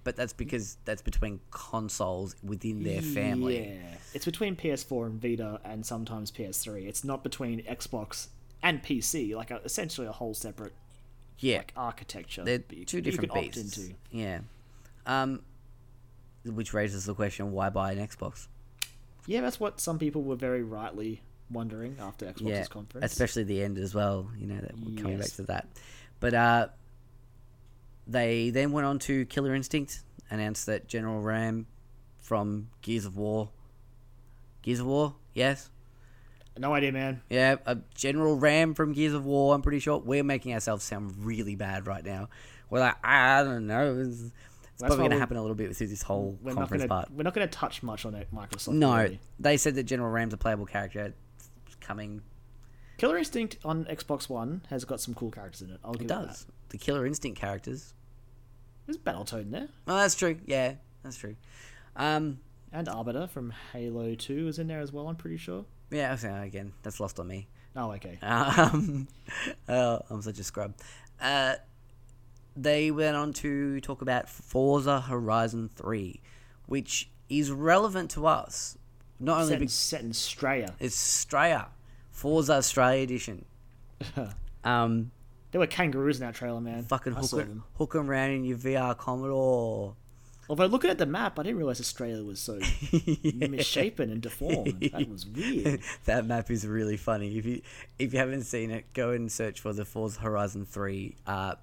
[0.03, 3.73] but that's because that's between consoles within their family.
[3.75, 3.95] Yeah.
[4.13, 6.87] It's between PS4 and Vita and sometimes PS3.
[6.87, 8.27] It's not between Xbox
[8.63, 10.73] and PC, like a, essentially a whole separate
[11.39, 12.43] Yeah, like architecture.
[12.43, 13.77] they're you- two you different opt beasts.
[13.77, 13.95] into.
[14.11, 14.39] Yeah,
[15.05, 15.41] um,
[16.45, 18.47] which raises the question: Why buy an Xbox?
[19.27, 21.21] Yeah, that's what some people were very rightly
[21.51, 23.11] wondering after Xbox's yeah, conference.
[23.11, 24.29] especially the end as well.
[24.37, 25.67] You know, that we're coming back to that.
[26.19, 26.67] But uh,
[28.09, 30.01] they then went on to Killer Instinct,
[30.31, 31.67] announced that General RAAM
[32.19, 33.49] from Gears of War,
[34.61, 35.69] Gears of War, yes,
[36.57, 37.21] no idea, man.
[37.29, 39.55] yeah, a General RAAM from Gears of War.
[39.55, 42.27] I'm pretty sure we're making ourselves sound really bad right now.
[42.69, 43.97] We're like, I don't know.
[43.97, 44.33] It's, it's
[44.79, 47.11] probably going to happen a little bit through this whole We're not conference gonna part.
[47.11, 48.73] we're not gonna touch much on it, Microsoft.
[48.73, 49.19] No, really.
[49.39, 51.13] they said that General RAAM's a playable character.
[51.65, 52.21] It's coming.
[52.97, 55.79] Killer Instinct on Xbox One has got some cool characters in it.
[55.83, 56.45] I'll give It it does.
[56.45, 56.53] that.
[56.69, 57.93] The Killer Instinct characters.
[58.89, 60.39] There's Battletoad in there, Oh, that's true.
[60.47, 60.73] Yeah,
[61.03, 61.35] that's true.
[61.95, 62.39] Um,
[62.71, 65.07] and Arbiter from Halo Two is in there as well.
[65.07, 65.65] I'm pretty sure.
[65.91, 67.47] yeah, again, that's lost on me.
[67.75, 68.17] Oh, okay.
[68.23, 69.07] Um,
[69.67, 70.73] oh, I'm such a scrub.
[71.21, 71.57] Uh,
[72.55, 76.19] they went on to talk about Forza Horizon 3,
[76.65, 78.75] which is relevant to us.
[79.19, 80.73] Not only Set because set in Straya.
[80.79, 81.67] it's Australia,
[82.09, 83.45] Forza Australia Edition.
[84.63, 85.11] um,
[85.51, 86.83] There were kangaroos in that trailer, man.
[86.83, 87.63] Fucking hook, them.
[87.75, 89.95] hook 'em around in your VR Commodore.
[90.47, 92.59] Although looking at the map, I didn't realize Australia was so
[93.23, 94.89] misshapen and deformed.
[94.91, 95.81] That was weird.
[96.05, 97.37] that map is really funny.
[97.37, 97.61] If you
[97.97, 101.55] if you haven't seen it, go and search for the Forza Horizon Three uh,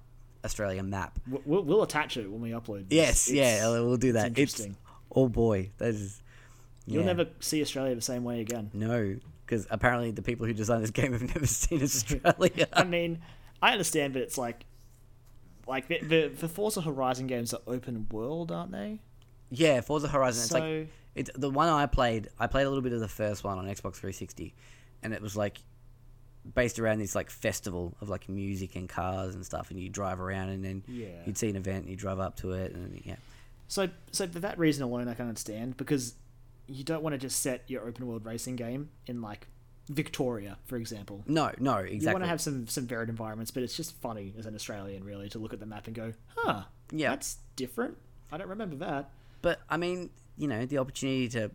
[0.44, 1.18] Australian map.
[1.44, 2.88] We'll, we'll attach it when we upload.
[2.88, 2.96] this.
[2.96, 4.26] Yes, It's- yeah, we'll do that.
[4.32, 4.76] It's, interesting.
[5.14, 6.22] oh boy, that is.
[6.88, 8.70] You'll never see Australia the same way again.
[8.72, 12.68] no, because apparently the people who designed this game have never seen Australia.
[12.72, 13.18] I mean,
[13.62, 14.64] I understand, but it's like,
[15.66, 19.00] like the, the, the Forza Horizon games are open world, aren't they?
[19.50, 20.42] yeah, Forza Horizon.
[20.42, 22.28] It's like it's the one I played.
[22.38, 24.54] I played a little bit of the first one on Xbox 360,
[25.02, 25.58] and it was like
[26.54, 30.20] based around this like festival of like music and cars and stuff, and you drive
[30.20, 31.06] around, and then Yeah.
[31.24, 33.16] you'd see an event, and you drive up to it, and yeah,
[33.68, 36.14] So, so for that reason alone, I can understand because
[36.68, 39.46] you don't want to just set your open world racing game in like
[39.88, 41.22] Victoria, for example.
[41.26, 41.98] no, no, exactly.
[42.06, 45.04] You want to have some some varied environments, but it's just funny as an Australian,
[45.04, 47.10] really, to look at the map and go, "Huh, Yeah.
[47.10, 47.96] that's different."
[48.32, 49.10] I don't remember that.
[49.42, 51.50] But I mean, you know, the opportunity to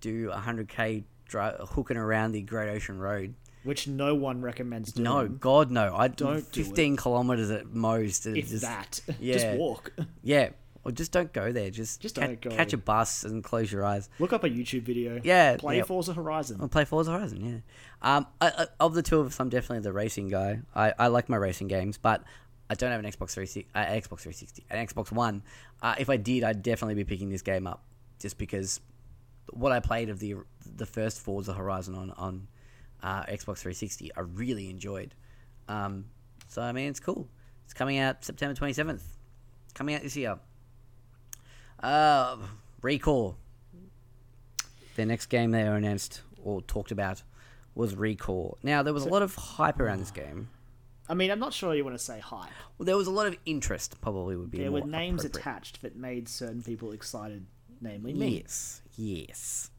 [0.00, 3.34] do a hundred k hooking around the Great Ocean Road.
[3.64, 5.04] Which no one recommends doing.
[5.04, 5.94] No, God, no!
[5.96, 8.26] I Don't do fifteen kilometers at most.
[8.26, 9.34] if just, that, yeah.
[9.34, 9.92] just walk.
[10.22, 10.50] yeah,
[10.84, 11.70] or just don't go there.
[11.70, 12.50] Just Just ca- don't go.
[12.50, 14.08] catch a bus and close your eyes.
[14.18, 15.20] Look up a YouTube video.
[15.22, 15.84] Yeah, play yeah.
[15.84, 16.58] Forza Horizon.
[16.60, 17.44] I'll play Forza Horizon.
[17.44, 18.16] Yeah.
[18.16, 20.60] Um, I, I, of the two of us, I'm definitely the racing guy.
[20.74, 22.24] I, I like my racing games, but
[22.68, 25.42] I don't have an Xbox 360, uh, Xbox 360, an Xbox One.
[25.80, 27.84] Uh, if I did, I'd definitely be picking this game up,
[28.18, 28.80] just because
[29.50, 30.36] what I played of the
[30.76, 32.48] the first Forza Horizon on on
[33.02, 35.14] uh, Xbox 360, I really enjoyed.
[35.68, 36.06] Um,
[36.48, 37.28] so I mean, it's cool.
[37.64, 39.02] It's coming out September 27th.
[39.74, 40.38] Coming out this year.
[41.82, 42.36] Uh,
[42.82, 43.34] ReCore.
[44.96, 47.22] Their next game they announced or talked about
[47.74, 48.56] was ReCore.
[48.62, 50.48] Now there was a lot of hype around this game.
[51.08, 52.50] I mean, I'm not sure you want to say hype.
[52.78, 54.00] Well, there was a lot of interest.
[54.00, 57.46] Probably would be There were names attached that made certain people excited,
[57.80, 58.38] namely me.
[58.42, 59.70] Yes, yes.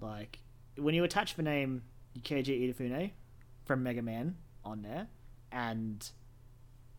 [0.00, 0.38] Like
[0.76, 1.82] when you attach the name
[2.18, 3.12] Keiji Inafune
[3.64, 5.06] from Mega Man on there,
[5.52, 6.08] and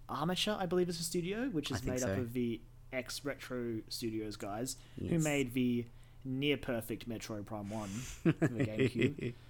[0.08, 2.62] Armature, I believe is the studio, which is made up of the
[2.94, 5.86] ex Retro Studios guys who made the
[6.26, 9.34] near perfect Metroid Prime One for the GameCube.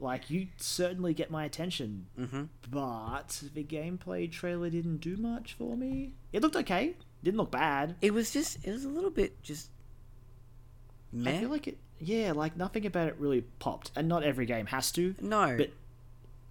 [0.00, 2.48] Like you certainly get my attention, Mhm.
[2.68, 6.14] but the gameplay trailer didn't do much for me.
[6.32, 7.94] It looked okay, didn't look bad.
[8.02, 8.66] It was just.
[8.66, 9.70] It was a little bit just.
[11.12, 11.36] Meh.
[11.36, 14.66] I feel like it, yeah, like nothing about it really popped, and not every game
[14.66, 15.14] has to.
[15.20, 15.56] no.
[15.56, 15.70] But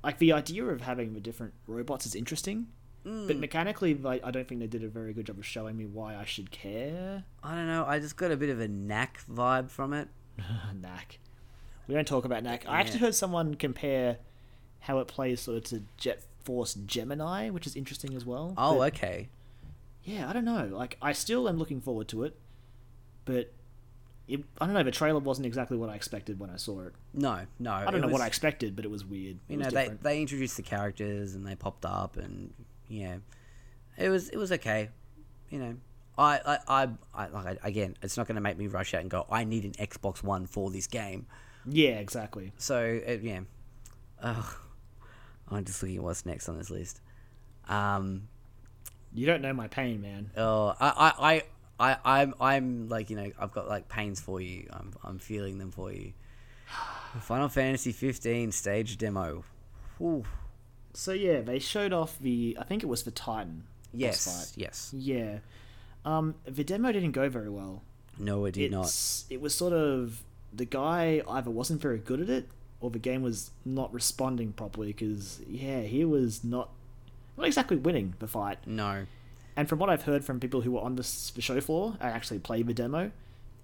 [0.03, 2.67] like the idea of having the different robots is interesting,
[3.05, 3.27] Mm.
[3.27, 5.85] but mechanically, like I don't think they did a very good job of showing me
[5.85, 7.25] why I should care.
[7.43, 7.83] I don't know.
[7.85, 10.07] I just got a bit of a knack vibe from it.
[10.81, 11.19] Knack.
[11.87, 12.63] We don't talk about Knack.
[12.67, 14.17] I actually heard someone compare
[14.79, 18.53] how it plays sort of to Jet Force Gemini, which is interesting as well.
[18.57, 19.29] Oh, But, okay.
[20.03, 20.69] yeah, I don't know.
[20.71, 22.37] Like I still am looking forward to it,
[23.25, 23.51] but.
[24.25, 24.83] It, I don't know.
[24.83, 26.93] The trailer wasn't exactly what I expected when I saw it.
[27.13, 27.73] No, no.
[27.73, 29.35] I don't know what I expected, but it was weird.
[29.49, 32.53] It You was know, they they introduced the characters and they popped up and
[32.93, 33.17] yeah,
[33.97, 34.89] it was it was okay.
[35.49, 35.75] You know,
[36.17, 39.01] I I I, I like I- again, it's not going to make me rush out
[39.01, 39.25] and go.
[39.29, 41.25] I need an Xbox One for this game.
[41.65, 42.53] yeah, exactly.
[42.57, 43.41] So it, yeah,
[44.21, 44.45] Ugh.
[45.49, 47.01] I'm just looking at what's next on this list.
[47.67, 48.27] Um,
[49.13, 50.29] You don't know my pain, man.
[50.37, 51.13] oh, I I.
[51.37, 51.43] I
[51.79, 54.67] I, I'm I'm like you know I've got like pains for you.
[54.71, 56.13] I'm I'm feeling them for you.
[57.21, 59.43] Final Fantasy 15 stage demo.
[59.97, 60.23] Whew.
[60.93, 62.55] So yeah, they showed off the.
[62.59, 63.63] I think it was the Titan.
[63.93, 64.57] Yes, fight.
[64.57, 64.91] yes.
[64.95, 65.39] Yeah.
[66.05, 67.83] Um, the demo didn't go very well.
[68.17, 68.93] No, it did not.
[69.29, 72.47] It was sort of the guy either wasn't very good at it,
[72.79, 74.87] or the game was not responding properly.
[74.87, 76.69] Because yeah, he was not
[77.37, 78.59] not exactly winning the fight.
[78.65, 79.05] No.
[79.55, 81.03] And from what I've heard from people who were on the,
[81.35, 83.11] the show floor and actually played the demo,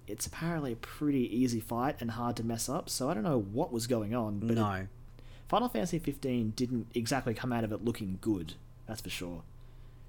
[0.06, 2.88] it's apparently a pretty easy fight and hard to mess up.
[2.88, 4.86] So I don't know what was going on, but it- no.
[5.50, 8.54] Final Fantasy 15 didn't exactly come out of it looking good.
[8.86, 9.42] That's for sure.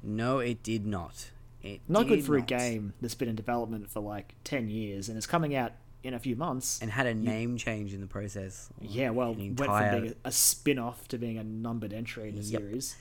[0.03, 1.31] No, it did not.
[1.63, 5.17] It Not good for a game that's been in development for like 10 years and
[5.17, 5.71] is coming out
[6.03, 6.79] in a few months.
[6.79, 8.69] And had a name change in the process.
[8.79, 12.29] yeah, well, An went from being a, a spin off to being a numbered entry
[12.29, 12.61] in the Yep.
[12.61, 12.95] series.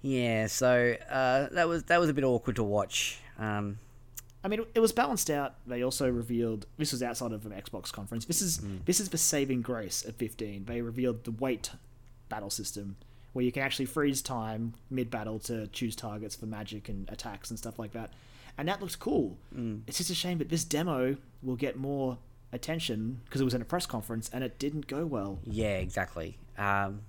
[0.00, 3.18] Yeah, so uh, that was that was a bit awkward to watch.
[3.38, 3.78] Um,
[4.44, 5.54] I mean, it was balanced out.
[5.66, 8.24] They also revealed this was outside of an Xbox conference.
[8.24, 8.84] This is Mm.
[8.84, 10.64] this is the saving grace of 15.
[10.66, 11.72] They revealed the wait
[12.28, 12.96] battle system
[13.32, 17.50] where you can actually freeze time mid battle to choose targets for magic and attacks
[17.50, 18.12] and stuff like that.
[18.56, 19.36] And that looks cool.
[19.54, 19.82] Mm.
[19.86, 22.18] It's just a shame that this demo will get more
[22.52, 25.38] attention because it was in a press conference and it didn't go well.
[25.44, 26.38] yeah, exactly.
[26.56, 27.02] Um,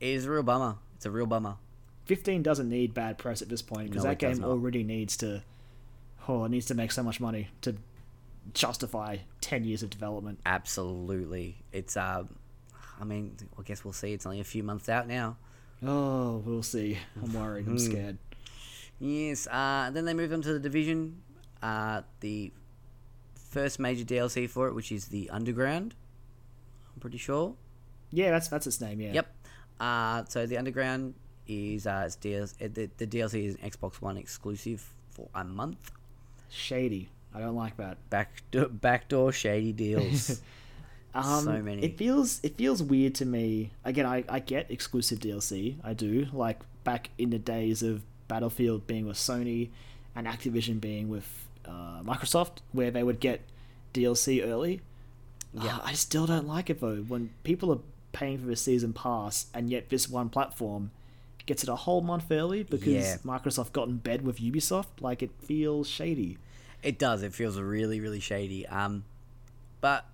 [0.00, 0.76] it is a real bummer.
[0.96, 1.56] It's a real bummer.
[2.06, 4.48] 15 doesn't need bad press at this point because No, that game not.
[4.50, 5.42] already needs to
[6.28, 7.76] oh it needs to make so much money to
[8.54, 11.56] justify 10 years of development Absolutely.
[11.72, 12.28] It's um,
[13.00, 14.12] I mean, I guess we'll see.
[14.12, 15.36] It's only a few months out now.
[15.84, 17.80] oh we'll see i'm worried i'm Mhm.
[17.80, 18.18] scared
[18.98, 19.46] Yes.
[19.46, 21.20] Uh, then they moved on to the division.
[21.62, 22.50] Uh, the
[23.50, 25.94] first major DLC for it, which is the Underground.
[26.94, 27.54] I'm pretty sure.
[28.10, 29.26] yeah that's that's its name yeah Yep.
[29.80, 31.12] Uh, so the Underground
[31.46, 35.44] is uh, it's DLC, uh, the, the DLC is an Xbox One exclusive for a
[35.44, 35.90] month.
[36.48, 40.40] Shady i don't like that Back backdoor shady deals.
[41.14, 41.82] Um, So many.
[41.82, 43.72] It feels it feels weird to me.
[43.86, 45.76] Again, I, I get exclusive DLC.
[45.82, 46.26] I do.
[46.30, 49.70] Like back in the days of Battlefield being with Sony
[50.14, 51.26] and Activision being with
[51.64, 53.40] uh, Microsoft, where they would get
[53.94, 54.82] DLC early.
[55.54, 55.76] Yeah.
[55.76, 56.96] Uh, I still don't like it though.
[56.96, 57.80] When people are
[58.12, 60.90] paying for the season pass, and yet this one platform
[61.46, 63.16] gets it a whole month early because Yeah.
[63.24, 65.00] Microsoft got in bed with Ubisoft.
[65.00, 66.38] Like it feels shady.
[66.82, 67.22] it does.
[67.22, 68.66] It feels really, really shady.
[68.66, 69.04] Um,
[69.80, 70.04] but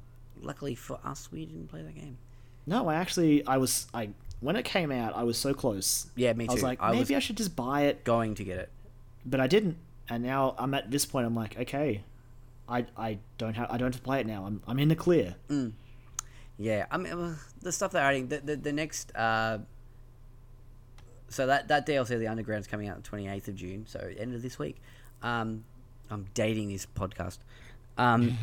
[0.40, 2.18] luckily for us, we didn't play that game.
[2.66, 4.10] No, I actually I was I
[4.40, 6.06] when it came out, I was so close.
[6.16, 6.50] Yeah, me too.
[6.50, 8.70] I was like, I was- maybe I should just buy it, Going to get it.
[9.24, 9.76] but I didn't.
[10.08, 11.26] And now I'm at this point.
[11.26, 12.02] I'm like, okay,
[12.68, 14.44] I I don't have I don't have to play it now.
[14.44, 15.36] I'm I'm in the clear.
[16.58, 18.28] Yeah, I mean the stuff they're adding.
[18.28, 19.14] The the, the next.
[19.16, 19.58] Uh,
[21.32, 23.86] so that that DLC, the Underground is coming out the twenty eighth of June.
[23.86, 24.76] So end of this week.
[25.22, 25.64] Um,
[26.10, 27.38] I'm dating this podcast.
[27.96, 28.36] Um,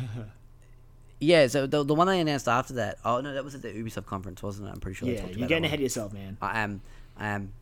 [1.20, 1.46] yeah.
[1.46, 2.98] So the the one they announced after that.
[3.04, 4.72] Oh no, that was at the Ubisoft conference, wasn't it?
[4.72, 5.08] I'm pretty sure.
[5.08, 6.36] yeah, you're getting ahead of yourself, man.
[6.40, 6.82] I am.
[7.16, 7.52] I am.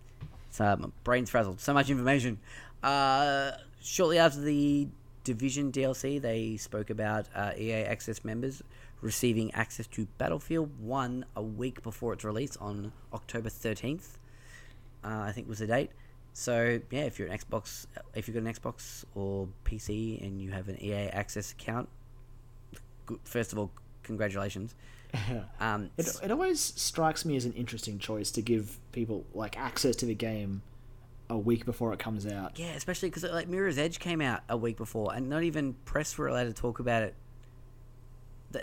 [0.58, 1.60] Uh, my brain's frazzled.
[1.60, 2.38] So much information.
[2.82, 3.52] Uh,
[3.82, 4.88] shortly after the
[5.24, 8.62] Division DLC, they spoke about uh, EA Access members
[9.00, 14.18] receiving access to Battlefield 1 a week before its release on October 13th.
[15.04, 15.90] Uh, I think was the date.
[16.32, 20.50] So yeah, if you're an Xbox, if you've got an Xbox or PC and you
[20.52, 21.88] have an EA Access account,
[23.06, 23.70] good- first of all,
[24.02, 24.74] congratulations.
[25.58, 29.96] Um, It, it always strikes me as an interesting choice to give people like access
[29.96, 30.60] to the game
[31.30, 32.58] a week before it comes out.
[32.58, 36.16] Yeah, especially because like Mirror's Edge came out a week before, and not even press
[36.18, 37.14] were allowed to talk about it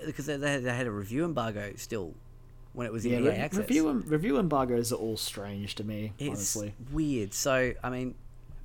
[0.05, 2.13] because they, they, they had a review embargo still
[2.76, 3.59] when it was in Yeah, EA access.
[3.61, 6.13] review review embargoes are all strange to me.
[6.19, 7.34] it's honestly, weird.
[7.34, 8.15] So I mean,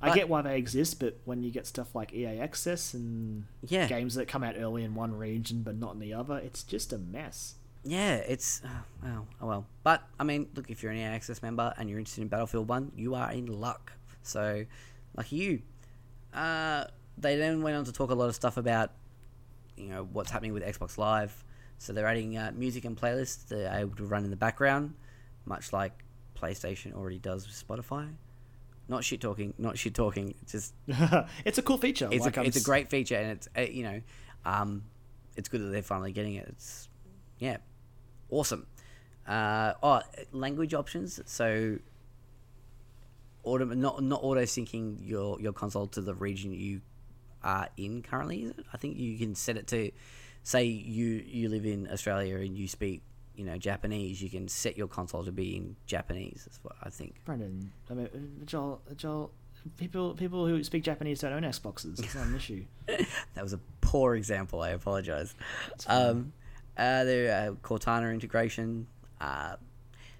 [0.01, 3.87] I get why they exist, but when you get stuff like EA Access and Yeah.
[3.87, 6.91] games that come out early in one region but not in the other, it's just
[6.91, 7.55] a mess.
[7.83, 9.65] yeah, it's oh, well, oh well.
[9.83, 12.67] But I mean, look, if you're an EA access member and you're interested in Battlefield
[12.67, 13.93] One, you are in luck.
[14.23, 14.65] So
[15.15, 15.61] lucky you.
[16.33, 16.85] Uh,
[17.17, 18.91] they then went on to talk a lot of stuff about
[19.77, 21.43] you know what's happening with Xbox Live.
[21.81, 24.93] So they're adding uh, music and playlists that are able to run in the background,
[25.45, 26.03] much like
[26.39, 28.07] PlayStation already does with Spotify.
[28.87, 30.35] Not shit talking, not shit talking.
[30.45, 30.75] Just
[31.43, 32.07] it's a cool feature.
[32.11, 34.01] it's like a it's a great feature, and it's uh, you know,
[34.45, 34.83] um,
[35.35, 36.49] it's good that they're finally getting it.
[36.49, 36.87] It's
[37.39, 37.57] yeah,
[38.29, 38.67] awesome.
[39.27, 40.01] Uh, oh,
[40.31, 41.19] language options.
[41.25, 41.79] So
[43.43, 46.81] auto not not auto syncing your your console to the region you
[47.43, 48.43] are in currently.
[48.43, 48.65] Is it?
[48.71, 49.89] I think you can set it to
[50.43, 53.01] say you you live in Australia and you speak
[53.35, 54.21] you know Japanese.
[54.21, 56.43] You can set your console to be in Japanese.
[56.45, 57.15] That's what I think.
[57.25, 59.31] Brendan, I mean, Joel, Joel,
[59.77, 61.99] people people who speak Japanese don't own Xboxes.
[61.99, 62.65] It's not an issue.
[63.33, 64.61] That was a poor example.
[64.61, 65.33] I apologize.
[65.87, 66.33] Um,
[66.77, 68.87] uh, their uh, Cortana integration.
[69.19, 69.55] Uh,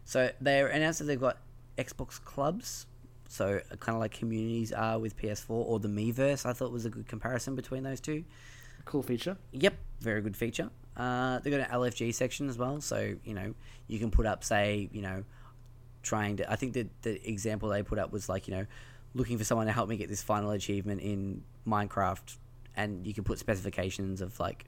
[0.05, 1.37] so they announced that they've got
[1.77, 2.85] Xbox clubs.
[3.27, 6.45] So kind of like communities are with PS4 or the Miiverse.
[6.45, 8.23] I thought was a good comparison between those two.
[8.85, 9.37] Cool feature.
[9.51, 10.69] Yep, very good feature.
[10.97, 13.53] Uh, they've got an LFG section as well, so you know
[13.87, 15.23] you can put up, say, you know,
[16.03, 16.51] trying to.
[16.51, 18.65] I think the the example they put up was like, you know,
[19.13, 22.37] looking for someone to help me get this final achievement in Minecraft,
[22.75, 24.65] and you can put specifications of like,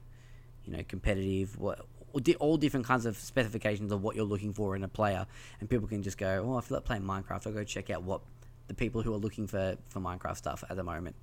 [0.64, 4.76] you know, competitive, what all all different kinds of specifications of what you're looking for
[4.76, 5.26] in a player,
[5.60, 7.46] and people can just go, oh, I feel like playing Minecraft.
[7.46, 8.22] I'll go check out what
[8.68, 11.16] the people who are looking for for Minecraft stuff at the moment.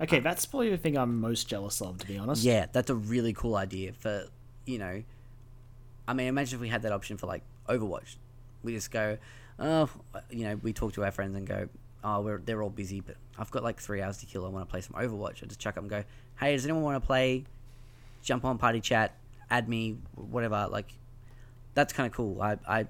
[0.00, 2.44] Okay, that's probably the thing I'm most jealous of, to be honest.
[2.44, 4.26] Yeah, that's a really cool idea for,
[4.64, 5.02] you know,
[6.06, 8.16] I mean, imagine if we had that option for like Overwatch.
[8.62, 9.18] We just go,
[9.58, 9.90] oh,
[10.30, 11.68] you know, we talk to our friends and go,
[12.04, 14.46] oh, we're, they're all busy, but I've got like three hours to kill.
[14.46, 15.42] I want to play some Overwatch.
[15.42, 16.04] I just chuck up and go,
[16.40, 17.44] hey, does anyone want to play?
[18.22, 19.14] Jump on party chat,
[19.50, 20.68] add me, whatever.
[20.70, 20.92] Like,
[21.74, 22.40] that's kind of cool.
[22.40, 22.86] I, I,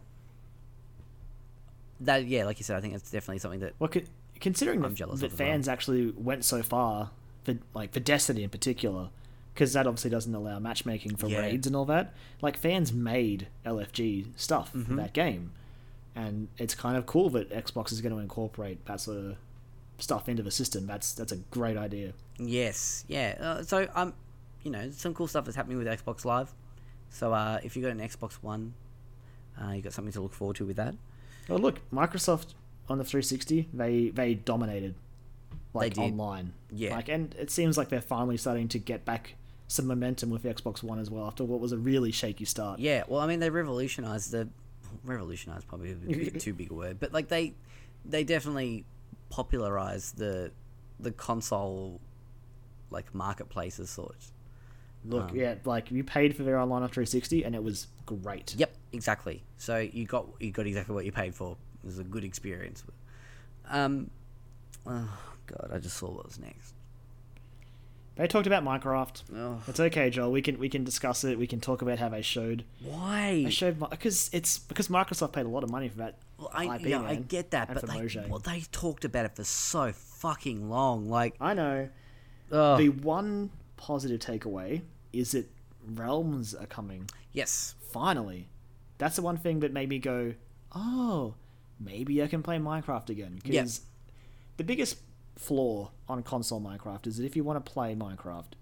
[2.01, 4.03] that yeah, like you said, I think it's definitely something that Well, co-
[4.41, 5.49] considering I'm that, jealous that of as well.
[5.49, 7.11] fans actually went so far
[7.45, 9.11] for like for Destiny in particular,
[9.55, 11.41] because that obviously doesn't allow matchmaking for Yeah.
[11.41, 12.15] raids and all that.
[12.41, 14.83] Like fans made LFG stuff Mm-hmm.
[14.85, 15.53] for that game,
[16.15, 19.37] and it's kind of cool that Xbox is going to incorporate that sort of
[19.99, 20.87] stuff into the system.
[20.87, 22.13] That's that's a great idea.
[22.39, 23.37] Yes, yeah.
[23.41, 24.15] Uh, so um,
[24.63, 26.53] you know, some cool stuff that's happening with Xbox Live.
[27.11, 28.75] So uh, if you got an Xbox One,
[29.61, 30.95] uh, you got something to look forward to with that.
[31.49, 32.55] Oh look, Microsoft
[32.89, 34.95] on the 360, they they dominated
[35.75, 36.53] like They online.
[36.71, 36.95] Yeah.
[36.95, 39.35] Like and it seems like they're finally starting to get back
[39.69, 42.81] some momentum with the Xbox One as well after what was a really shaky start.
[42.81, 44.49] Yeah, well, I mean, they revolutionized the
[45.05, 47.55] revolutionized probably a bit too big a word, but like they
[48.05, 48.85] they definitely
[49.31, 50.51] popularized the
[50.99, 52.01] the console
[52.91, 54.33] like marketplace as sorts.
[55.05, 58.55] Look, Um, yeah, like you paid for their online on 360 and it was great.
[58.57, 59.45] Yep, exactly.
[59.57, 61.57] So you got you got exactly what you paid for.
[61.83, 62.83] It was a good experience.
[63.69, 64.11] Um,
[64.87, 66.75] oh god, I just saw what was next.
[68.17, 69.23] They talked about Minecraft.
[69.37, 70.33] Oh, It's okay, Joel.
[70.33, 71.39] We can we can discuss it.
[71.39, 73.43] We can talk about how they showed why?
[73.45, 76.17] they showed because it's because Microsoft paid a lot of money for that.
[76.37, 79.45] Well, I, IP, yeah, I get that, but they, well, they talked about it for
[79.45, 81.09] so fucking long.
[81.09, 81.89] Like, I know.
[82.53, 85.49] oh, The one positive takeaway is that
[85.95, 87.09] realms are coming.
[87.33, 88.49] yes, Finally,
[88.99, 90.35] that's the one thing that made me go,
[90.73, 91.35] "Oh,
[91.81, 93.83] maybe I can play Minecraft again." Because
[94.57, 94.99] the biggest
[95.37, 98.53] flaw on console Minecraft is that if you want to play Minecraft,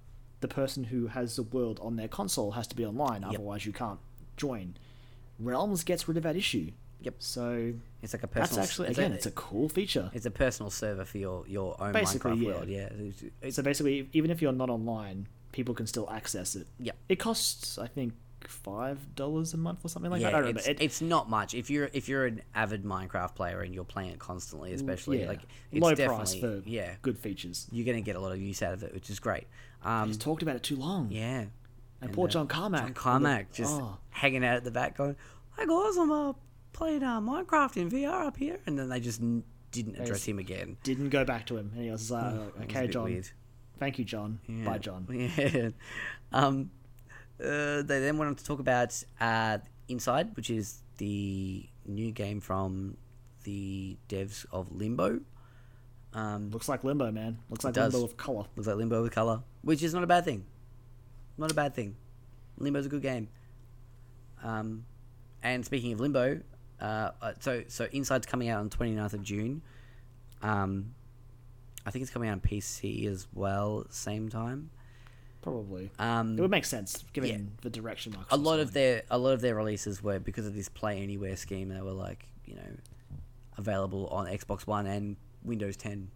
[0.40, 3.24] the person who has the world on their console has to be online.
[3.24, 3.98] Otherwise, you can't
[4.36, 4.76] join.
[5.38, 6.72] Realms gets rid of that issue.
[7.00, 7.14] Yep.
[7.18, 8.60] So it's like a personal.
[8.60, 10.10] that's actually it's again, a, it's a cool feature.
[10.14, 12.48] it's a personal server for your your own Basically, Minecraft yeah.
[12.48, 12.68] world.
[12.68, 16.66] Yeah, it's, it's, So basically, even if you're not online, people can still access it.
[16.80, 16.96] Yep.
[17.08, 18.14] It costs, I think,
[18.46, 20.34] five dollars a month or something like yeah, that.
[20.34, 20.60] I don't remember.
[20.60, 21.54] it's, It, it's not much.
[21.54, 25.28] If you're if you're an avid Minecraft player and you're playing it constantly, especially yeah,
[25.28, 25.40] like
[25.72, 27.66] it's low price for yeah, good features.
[27.72, 29.46] you're gonna get a lot of use out of it, which is great.
[29.84, 31.08] Um, Just talked about it too long.
[31.10, 31.50] yeah, and,
[32.00, 32.82] and, poor uh, John Carmack.
[32.82, 33.98] John Carmack just Oh.
[34.10, 35.16] hanging out at the back, going,
[35.52, 36.32] "Hi guys, I'm uh,
[36.72, 40.38] playing uh, Minecraft in VR up here," and then they just n- didn't address him
[40.38, 40.76] again.
[40.82, 43.04] didn't go back to him, and he was like, was a "Okay, bit John.
[43.04, 43.28] weird.
[43.78, 44.40] Thank you, John.
[44.48, 44.64] Yeah.
[44.64, 45.06] Bye, John."
[45.36, 45.70] Yeah.
[46.32, 46.70] Um,
[47.40, 49.58] uh, they then went on to talk about uh,
[49.88, 52.96] Inside, which is the new game from
[53.44, 55.20] the devs of Limbo.
[56.12, 57.38] Um, Looks like Limbo, man.
[57.50, 57.92] Looks like does.
[57.92, 58.44] Limbo with color.
[58.56, 60.44] looks like Limbo with color, which is not a bad thing.
[61.38, 61.96] Not a bad thing.
[62.58, 63.28] Limbo's a good game.
[64.42, 64.86] Um,
[65.42, 66.40] and speaking of Limbo,
[66.80, 69.62] uh, uh, so so Inside's coming out on 29th of June.
[70.42, 70.94] Um,
[71.84, 74.70] I think it's coming out on PC as well same time.
[75.46, 75.92] Probably.
[76.00, 77.38] Um, It would make sense given yeah.
[77.62, 80.68] the direction a lot of their a lot of their releases were because of this
[80.68, 81.68] play anywhere scheme.
[81.68, 82.76] They were like you know
[83.56, 86.10] available on Xbox One and Windows 10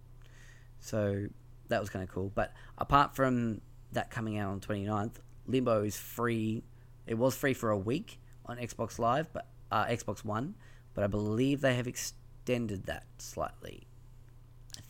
[0.80, 1.28] so
[1.68, 2.32] that was kind of cool.
[2.34, 3.60] But apart from
[3.92, 6.64] that coming out on 29th Limbo is free.
[7.06, 10.56] It was free for a week on Xbox Live but uh, Xbox One.
[10.92, 13.86] But I believe they have extended that slightly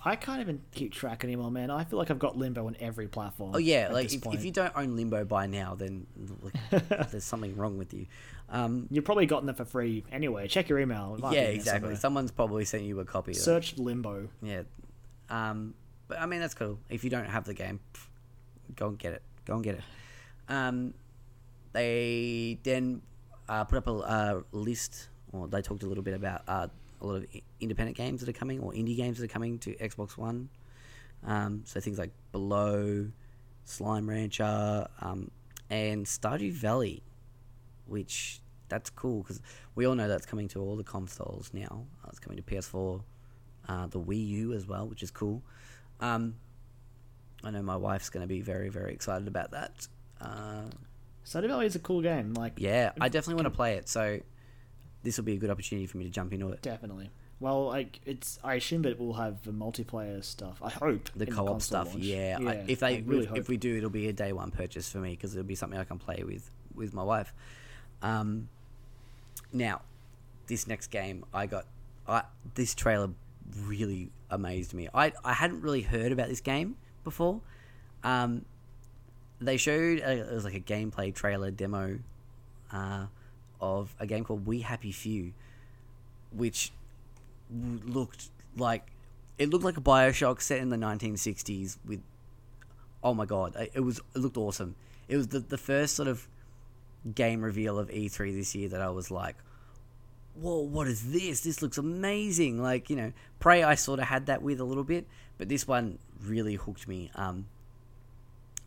[0.04, 1.70] I can't even keep track anymore, man.
[1.70, 3.52] I feel like I've got Limbo on every platform.
[3.54, 6.06] oh yeah like if, if you don't own Limbo by now then
[6.42, 8.06] like, there's something wrong with you
[8.50, 10.48] um, You've probably gotten it for free anyway.
[10.48, 11.14] Check your email.
[11.14, 13.40] It might be yeah exactly someone's probably sent you a copy of it.
[13.40, 14.28] Search Limbo.
[14.42, 14.62] Yeah.
[15.28, 15.74] Um,
[16.08, 16.78] but I mean, that's cool.
[16.88, 18.06] If you don't have the game, pff,
[18.74, 19.22] go and get it.
[19.44, 19.82] Go and get it.
[20.48, 20.94] Um,
[21.72, 23.02] they then
[23.48, 26.66] uh, put up a uh, list, or they talked a little bit about uh,
[27.00, 27.26] a lot of
[27.60, 30.48] independent games that are coming, or indie games that are coming to Xbox One.
[31.24, 33.08] Um, so things like Below,
[33.64, 35.30] Slime Rancher, um,
[35.68, 37.02] and Stardew Valley,
[37.86, 39.40] which that's cool because
[39.74, 41.86] we all know that's coming to all the consoles now.
[42.04, 43.02] Uh, it's coming to PS4,
[43.68, 45.42] uh, the Wii U as well, which is cool.
[46.00, 46.36] Um,
[47.44, 49.88] I know my wife's going to be very, very excited about that.
[50.20, 50.64] Uh,
[51.24, 52.34] Stardew Valley is a cool game.
[52.34, 54.20] Like, yeah, I definitely want to play it, so
[55.02, 56.62] this will be a good opportunity for me to jump into it.
[56.62, 57.10] definitely.
[57.40, 58.38] Well, like it's.
[58.44, 60.60] I assume that we'll have the multiplayer stuff.
[60.62, 62.04] I hope The co-op console stuff, launch.
[62.04, 62.38] yeah.
[62.38, 64.98] I, if they, really if, if we do, it'll be a day one purchase for
[64.98, 67.32] me because it'll be something I can play with with my wife.
[68.02, 68.48] Um,
[69.54, 69.80] now,
[70.48, 71.64] this next game, I got,
[72.06, 72.24] I
[72.56, 73.08] this trailer
[73.58, 74.88] really amazed me.
[74.92, 77.40] I I hadn't really heard about this game before.
[78.04, 78.44] Um,
[79.40, 81.98] they showed a, it was like a gameplay trailer demo
[82.70, 83.06] uh,
[83.60, 85.32] of a game called We Happy Few,
[86.32, 86.72] which
[87.50, 88.86] looked like
[89.38, 92.00] it looked like a Bioshock set in the 1960s with
[93.02, 94.76] oh my god it was it looked awesome.
[95.08, 96.28] It was the, the first sort of
[97.14, 99.36] game reveal of E3 this year that I was like
[100.34, 101.40] whoa what is this?
[101.40, 102.62] This looks amazing.
[102.62, 105.06] Like you know Prey I sort of had that with a little bit
[105.38, 107.10] but this one really hooked me.
[107.14, 107.46] Um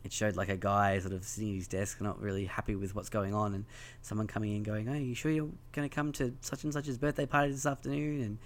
[0.03, 2.93] it showed like a guy sort of sitting at his desk, not really happy with
[2.95, 3.65] what's going on, and
[4.01, 6.97] someone coming in going, "Oh, you sure you're going to come to such and such's
[6.97, 8.37] birthday party this afternoon?" And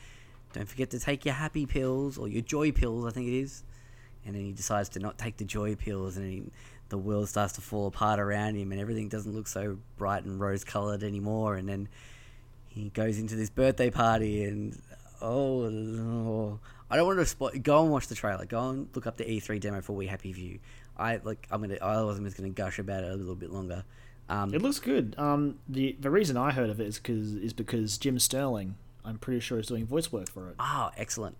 [0.53, 3.63] don't forget to take your happy pills or your joy pills, I think it is.
[4.25, 6.43] And then he decides to not take the joy pills, and he,
[6.89, 10.39] the world starts to fall apart around him, and everything doesn't look so bright and
[10.39, 11.55] rose colored anymore.
[11.55, 11.89] And then
[12.67, 14.79] he goes into this birthday party, and
[15.21, 16.59] oh, oh
[16.89, 17.61] I don't want to spot.
[17.63, 18.45] Go and watch the trailer.
[18.45, 20.59] Go and look up the E3 demo for We Happy Few.
[20.97, 21.47] I like.
[21.51, 21.77] I'm gonna.
[21.81, 23.83] I was just gonna gush about it a little bit longer.
[24.29, 25.15] Um, It looks good.
[25.17, 28.75] Um, the the reason I heard of it is because is because Jim Sterling.
[29.05, 30.55] I'm pretty sure is doing voice work for it.
[30.59, 31.37] oh, excellent.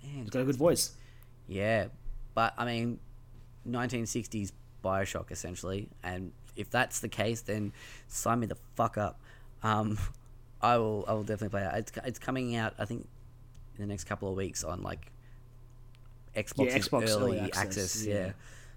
[0.00, 0.92] He's got a good voice.
[1.46, 1.86] Yeah,
[2.34, 2.98] but I mean,
[3.68, 4.50] 1960s
[4.84, 7.72] Bioshock essentially, and if that's the case, then
[8.08, 9.20] sign me the fuck up.
[9.62, 9.98] Um,
[10.62, 11.04] I will.
[11.06, 11.70] I will definitely play it.
[11.78, 12.74] It's, it's coming out.
[12.78, 13.06] I think
[13.76, 15.12] in the next couple of weeks on like
[16.36, 17.62] Xbox, yeah, Xbox early, early, access.
[17.62, 18.06] access.
[18.06, 18.32] yeah.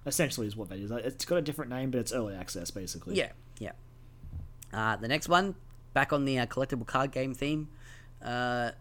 [0.05, 0.91] Essentially is what that is.
[0.91, 3.15] It's got a different name, but it's early access basically.
[3.15, 3.71] Yeah, yeah.
[4.71, 5.55] Uh, the next one,
[5.93, 7.69] back on the uh, collectible card game theme,
[8.23, 8.71] uh,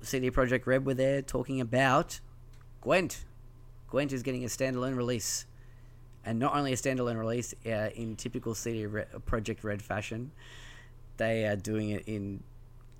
[0.00, 2.20] CD Projekt Red were there talking about
[2.80, 3.24] Gwent.
[3.88, 5.46] Gwent is getting a standalone release,
[6.24, 10.32] and not only a standalone release uh, in typical CD Re- Projekt Red fashion,
[11.18, 12.42] they are doing it in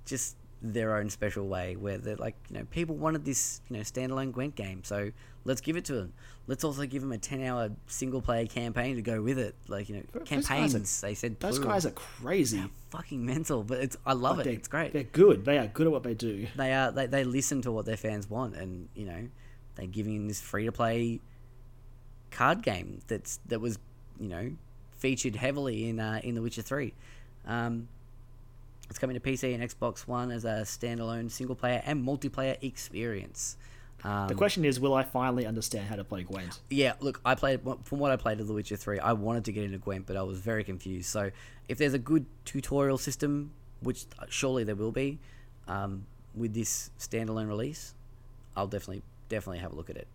[0.05, 3.83] just their own special way, where they're like, you know, people wanted this, you know,
[3.83, 5.11] standalone Gwent game, so
[5.43, 6.13] let's give it to them.
[6.47, 10.01] Let's also give them a ten-hour single-player campaign to go with it, like you know,
[10.13, 11.01] guys are- campaigns.
[11.01, 12.63] they said Those guys are crazy.
[12.89, 14.47] fucking mental, but it's I love it.
[14.47, 14.93] It's great.
[14.93, 15.45] They're good.
[15.45, 16.47] They are good at what they do.
[16.55, 19.27] They are they, they listen to what their fans want, and you know,
[19.75, 21.19] they're giving this free to play
[22.31, 23.77] card game that's that was
[24.19, 24.51] you know
[24.97, 26.93] featured heavily in uh, in The Witcher Three.
[27.45, 27.87] Um,
[28.89, 33.57] it's coming to PC and Xbox One as a standalone single player and multiplayer experience.
[34.03, 36.59] Um, The question is, will I finally understand how to play Gwent?
[36.69, 38.99] yeah, look, I played from what I played of The Witcher Three.
[38.99, 41.09] I wanted to get into Gwent, but I was very confused.
[41.09, 41.31] So,
[41.69, 43.51] if there's a good tutorial system,
[43.81, 45.19] which surely there will be,
[45.67, 46.05] um,
[46.35, 47.93] with this standalone release,
[48.55, 50.07] I'll definitely definitely have a look at it.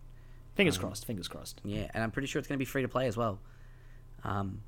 [0.54, 1.06] Fingers crossed.
[1.06, 1.60] Fingers crossed.
[1.64, 3.38] Yeah, and I'm pretty sure it's going to be free to play as well.
[4.24, 4.60] Um,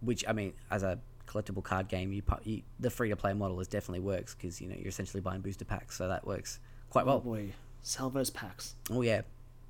[0.00, 0.98] which I mean, as a
[1.30, 4.68] collectible card game, you, you the free to play model is definitely works because you
[4.68, 6.58] know you're essentially buying booster packs, so that works
[6.90, 7.20] quite Oh well.
[7.20, 7.52] boy,
[8.12, 8.74] those packs.
[8.90, 9.22] Oh yeah,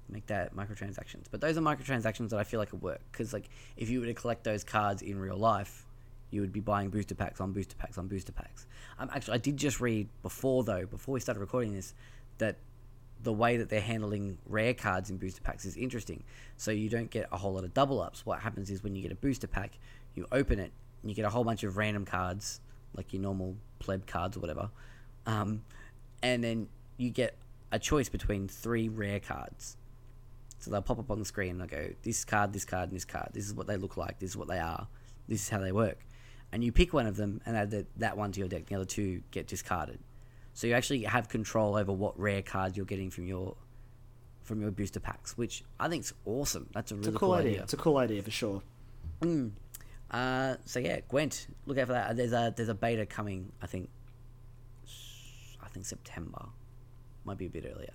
[0.09, 1.25] make that microtransactions.
[1.31, 4.07] But those are microtransactions that I feel like would work because like if you were
[4.07, 5.87] to collect those cards in real life,
[6.31, 8.67] you would be buying booster packs on booster packs on booster packs.
[8.99, 11.95] Um, actually, I did just read before though, before we started recording this,
[12.39, 12.57] that
[13.23, 16.25] the way that they're handling rare cards in booster packs is interesting.
[16.57, 18.25] So you don't get a whole lot of double ups.
[18.25, 19.79] What happens is when you get a booster pack,
[20.15, 20.73] you open it,
[21.09, 22.61] you get a whole bunch of random cards,
[22.95, 24.71] like your normal pleb cards or whatever,
[25.27, 25.63] um,
[26.23, 27.37] and then you get
[27.73, 29.77] a choice between three rare cards.
[30.59, 32.97] So they'll pop up on the screen and they'll go, this card, this card, and
[32.97, 33.31] this card.
[33.33, 34.19] This is what they look like.
[34.19, 34.89] This is what they are.
[35.27, 35.99] This is how they work.
[36.53, 38.67] And you pick one of them and add the, that one to your deck.
[38.67, 40.01] The other two get discarded.
[40.53, 43.57] So you actually have control over what rare cards you're getting from your
[44.43, 46.69] from your booster packs, which I think is awesome.
[46.73, 47.51] That's a really It's a cool, idea.
[47.53, 47.63] idea.
[47.63, 48.63] It's a cool idea for sure.
[50.11, 52.17] Uh, so yeah, Gwent, look out for that.
[52.17, 53.53] There's a there's a beta coming.
[53.63, 53.89] I think.
[55.63, 56.47] I think September,
[57.25, 57.93] might be a bit earlier.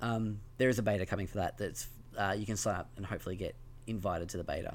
[0.00, 1.58] Um, there is a beta coming for that.
[1.58, 3.54] That's uh, you can sign up and hopefully get
[3.86, 4.74] invited to the beta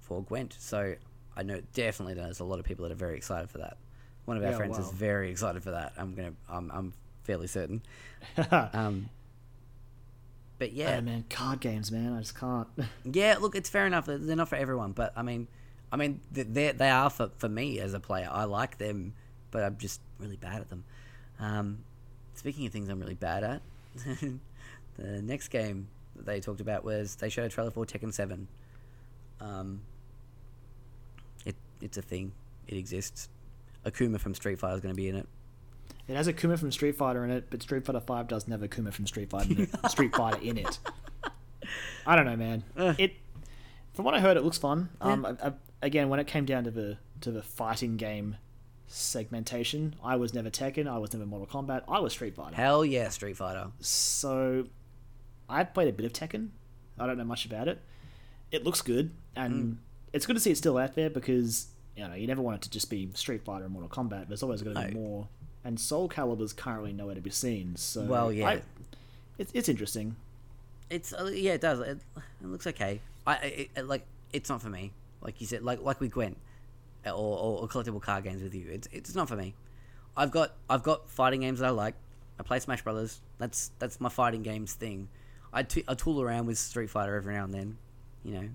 [0.00, 0.56] for Gwent.
[0.58, 0.94] So
[1.36, 3.76] I know definitely there's a lot of people that are very excited for that.
[4.24, 5.92] One of our Yeah, friends is very excited for that.
[5.96, 6.92] I'm gonna I'm I'm
[7.22, 7.82] fairly certain.
[8.50, 9.08] Um,
[10.58, 12.12] but yeah, Yeah, man, card games, man.
[12.12, 12.68] I just can't.
[13.04, 14.06] yeah, look, it's fair enough.
[14.06, 15.48] They're not for everyone, but I mean,
[15.92, 18.28] I mean, they they are for for me as a player.
[18.30, 19.14] I like them,
[19.50, 20.84] but I'm just really bad at them.
[21.38, 21.78] Um,
[22.34, 23.62] speaking of things I'm really bad at,
[24.96, 28.46] the next game that they talked about was they showed a trailer for Tekken Seven.
[29.40, 29.80] Um,
[31.44, 32.32] it it's a thing.
[32.68, 33.28] It exists.
[33.84, 35.26] Akuma from Street Fighter is going to be in it.
[36.06, 38.92] It has Akuma from Street Fighter in it, but Street Fighter Five doesn't have Akuma
[38.92, 40.78] from Street Fighter in it, Street Fighter in it.
[42.06, 42.64] I don't know, man.
[42.76, 42.96] Ugh.
[42.98, 43.14] It,
[43.94, 44.88] from what I heard, it looks fun.
[45.00, 48.36] Um, I, again, when it came down to the to the fighting game
[48.86, 52.54] segmentation, I was never Tekken, I was never Mortal Kombat, I was Street Fighter.
[52.56, 53.68] Hell yeah, Street Fighter.
[53.80, 54.66] So,
[55.48, 56.48] I played a bit of Tekken.
[56.98, 57.80] I don't know much about it.
[58.52, 59.78] It looks good, and
[60.12, 62.62] it's good to see it still out there because you know you never want it
[62.62, 64.28] to just be Street Fighter and Mortal Kombat.
[64.28, 65.00] There's always going to be No.
[65.00, 65.28] more,
[65.64, 67.76] and Soul Calibur's currently nowhere to be seen.
[67.76, 68.48] So, Well, yeah.
[68.48, 68.62] I-
[69.38, 70.16] it's it's interesting.
[70.90, 71.78] It's uh, yeah, it does.
[71.80, 71.98] It,
[72.42, 73.00] it looks okay.
[73.26, 74.92] I it, it, like it's not for me.
[75.22, 76.36] Like you said, like like with Gwent
[77.06, 78.68] or, or, or collectible card games with you.
[78.70, 79.54] It's it's not for me.
[80.16, 81.94] I've got I've got fighting games that I like.
[82.38, 83.20] I play Smash Brothers.
[83.38, 85.08] That's that's my fighting games thing.
[85.52, 87.78] I, t- I tool around with Street Fighter every now and then.
[88.22, 88.48] you know.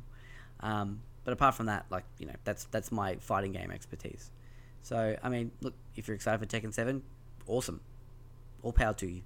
[0.62, 4.32] Um, but apart from that, like you know, that's that's my fighting game expertise.
[4.82, 7.04] So I mean, look, if you're excited for Tekken Seven,
[7.48, 7.82] awesome,
[8.64, 9.22] all power to you.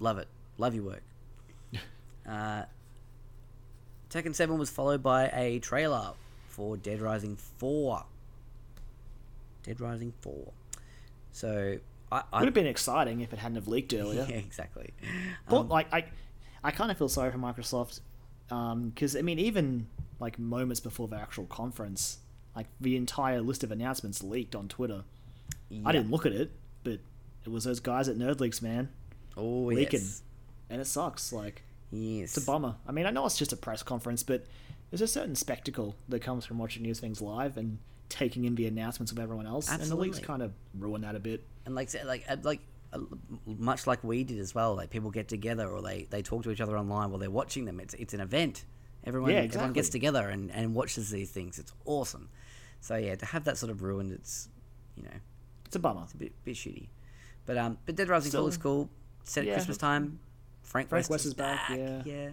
[0.00, 0.28] Love it,
[0.58, 1.02] love your work.
[2.28, 2.64] uh,
[4.10, 6.12] Tekken Seven was followed by a trailer
[6.58, 8.04] for Dead Rising Four.
[9.62, 10.52] Dead Rising Four.
[11.30, 11.78] So
[12.10, 14.26] I, I Would have been exciting if it hadn't have leaked earlier.
[14.28, 14.90] yeah, exactly.
[15.48, 16.04] But Um, like I,
[16.64, 18.00] I kind of feel sorry for Microsoft
[18.48, 19.86] because I mean even
[20.18, 22.18] like moments before the actual conference,
[22.56, 25.04] like the entire list of announcements leaked on Twitter.
[25.84, 26.50] I didn't look at it,
[26.82, 26.98] but
[27.44, 28.88] it was those guys at Nerdleaks, man,
[29.36, 30.00] Oh leaking.
[30.00, 30.22] yes,
[30.70, 31.32] and it sucks.
[31.32, 31.62] Like
[31.92, 32.36] yes.
[32.36, 32.74] it's a bummer.
[32.86, 34.44] I mean, I know it's just a press conference, but
[34.90, 37.78] there's a certain spectacle that comes from watching these things live and
[38.08, 41.20] taking in the announcements of everyone else, and the leaks kind of ruin that a
[41.20, 41.44] bit.
[41.66, 42.60] and like like uh, like
[42.92, 42.98] uh,
[43.46, 44.74] much like we did as well.
[44.74, 47.64] Like people get together or they they talk to each other online while they're watching
[47.66, 47.80] them.
[47.80, 48.64] It's it's an event.
[49.04, 51.58] Everyone Yeah, everyone gets together and and watches these things.
[51.58, 52.30] It's awesome.
[52.80, 54.48] So yeah, to have that sort of ruined, it's
[54.96, 55.16] you know
[55.66, 56.02] It's a bummer.
[56.04, 56.88] it's a bit bit shitty.
[57.44, 58.90] But um, but Dead Rising Still- Four looks cool.
[59.24, 59.54] Set at yeah.
[59.54, 60.18] Christmas time.
[60.62, 62.02] Frank, Frank West, West is is back, yeah.
[62.04, 62.28] yeah.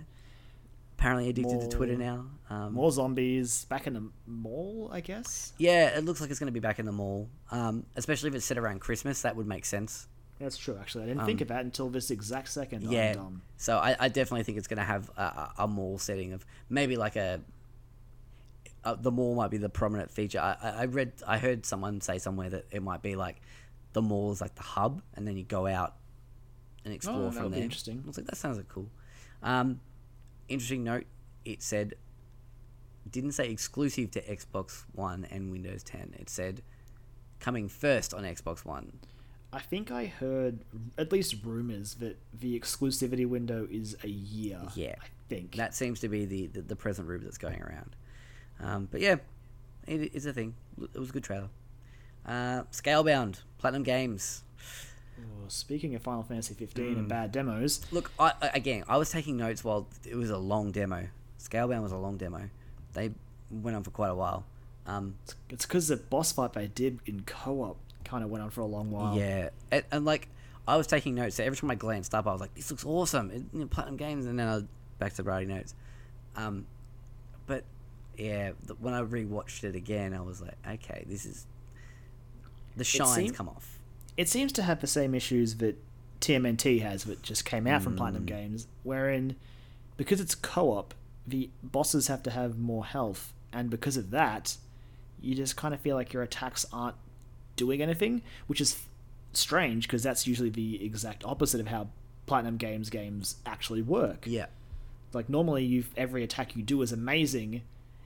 [0.98, 2.26] Apparently addicted to Twitter now.
[2.50, 5.54] Um, More zombies back in the mall, I guess.
[5.58, 7.30] Yeah, it looks like it's going to be back in the mall.
[7.52, 10.08] Um, especially if it's set around Christmas, that would make sense.
[10.40, 11.04] That's true, actually.
[11.06, 12.84] I didn't think Um, of that until this exact second.
[12.84, 13.16] yeah.
[13.58, 16.98] So I, I definitely think it's going to have a, a, mall setting of maybe
[16.98, 17.40] like a,
[18.84, 20.40] uh the mall might be the prominent feature.
[20.40, 23.42] I, I read I heard someone say somewhere that it might be like
[23.94, 25.96] the mall is like the hub, and then you go out
[26.84, 27.62] and explore Oh, from there.
[27.64, 28.02] interesting.
[28.04, 28.90] I was like, that sounds like cool.
[29.42, 29.80] Um,
[30.48, 31.06] interesting note.
[31.44, 31.96] It said
[33.10, 36.16] didn't say exclusive to Xbox One and Windows 10.
[36.20, 36.62] It said
[37.40, 39.00] coming first on Xbox One.
[39.54, 40.60] I think I heard
[40.98, 44.60] at least rumors that the exclusivity window is a year.
[44.76, 44.96] Yeah.
[45.02, 45.56] I think.
[45.56, 47.96] That seems to be the, the, the present rumor that's going around.
[48.60, 49.18] Um, but yeah,
[49.88, 50.56] it is a thing.
[50.82, 51.50] It was a good trailer.
[52.26, 54.44] Uh, Scalebound, Platinum Games.
[55.18, 57.00] Oh, speaking of Final Fantasy 15 Hmm.
[57.00, 60.72] and bad demos, Look, I, again, I was taking notes while it was a long
[60.72, 61.08] demo.
[61.40, 62.50] Scalebound was a long demo.
[62.94, 63.12] They
[63.52, 64.46] went on for quite a while.
[64.88, 65.16] Um,
[65.50, 68.66] it's because the boss fight they did in co-op kind of went on for a
[68.66, 69.16] long while.
[69.18, 70.28] Yeah, and, and like
[70.68, 71.36] I was taking notes.
[71.36, 73.66] So every time I glanced up, I was like, "This looks awesome!" It, you know,
[73.68, 74.62] Platinum Games, and then I
[75.00, 75.74] back to writing notes.
[76.36, 76.66] Um,
[77.48, 77.64] but
[78.18, 81.46] yeah, th- when I rewatched it again, I was like, "Okay, this is
[82.76, 83.75] the shines seemed- come off."
[84.18, 85.82] It seems to have the same issues that
[86.22, 87.98] TMNT has, that just came out from hmm.
[87.98, 89.36] Platinum Games, wherein
[89.98, 90.94] because it's co-op,
[91.28, 94.58] the bosses have to have more health, and because of that,
[95.22, 96.96] you just kind of feel like your attacks aren't
[97.56, 98.84] doing anything, which is
[99.34, 101.88] strange because that's usually the exact opposite of how
[102.26, 104.26] Platinum Games games actually work.
[104.26, 104.48] Yeah,
[105.14, 107.62] Like normally, you every attack you do is amazing,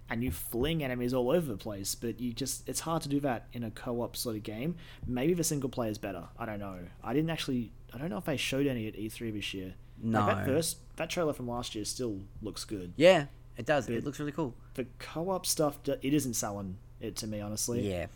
[0.09, 1.95] and you fling enemies all over the place.
[1.95, 4.75] But you just it's hard to do that in a co-op sort of game.
[5.07, 6.25] Maybe the single player is better.
[6.37, 6.79] I don't know.
[7.03, 7.71] I didn't actually.
[7.93, 9.73] I don't know if they showed any at E3 this year.
[10.01, 12.93] no, Like that first that trailer from last year still looks good.
[12.97, 13.25] yeah,
[13.57, 13.89] it does.
[13.89, 14.53] It looks really cool.
[14.75, 17.89] The co-op stuff it isn't selling it to me honestly.
[17.89, 18.07] Yeah,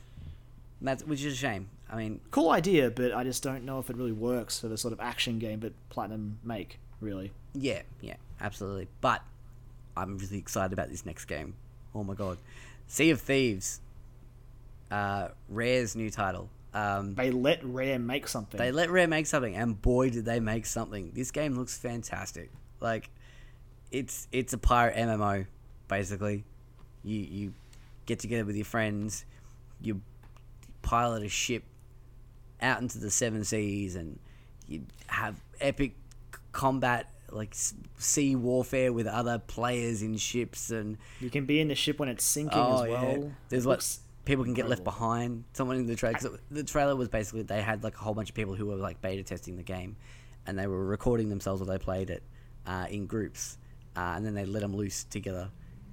[0.82, 1.70] that's which is a shame.
[1.90, 4.78] I mean, Cool idea, but I just don't know if it really works for the
[4.78, 6.80] sort of action game that Platinum make.
[7.02, 7.32] Really.
[7.54, 8.88] yeah, yeah, absolutely.
[9.02, 9.22] But
[9.98, 11.56] I'm really excited about this next game.
[11.96, 12.38] Oh my god,
[12.88, 13.80] Sea of Thieves,
[14.92, 16.50] uh, Rare's new title.
[16.74, 18.58] Um, They let Rare make something.
[18.58, 21.12] They let Rare make something, and boy, did they make something!
[21.14, 22.52] This game looks fantastic.
[22.80, 23.10] Like,
[23.92, 25.46] it's it's a pirate MMO,
[25.88, 26.44] basically.
[27.04, 27.54] You you
[28.06, 29.24] get together with your friends,
[29.82, 30.02] you
[30.82, 31.64] pilot a ship
[32.62, 34.18] out into the seven seas, and
[34.68, 35.94] you have epic
[36.54, 37.56] combat, like
[37.98, 42.10] sea warfare with other players in ships, and you can be in the ship when
[42.10, 43.18] it's sinking Oh as well.
[43.18, 43.82] yeah, there's like
[44.26, 45.44] people can get left behind.
[45.54, 46.18] Someone in the trailer.
[46.52, 49.02] the trailer was basically they had like a whole bunch of people who were like
[49.02, 49.96] beta testing the game,
[50.46, 52.24] and they were recording themselves while they played it
[52.66, 53.58] uh, in groups,
[53.96, 55.50] uh, and then they let them loose together,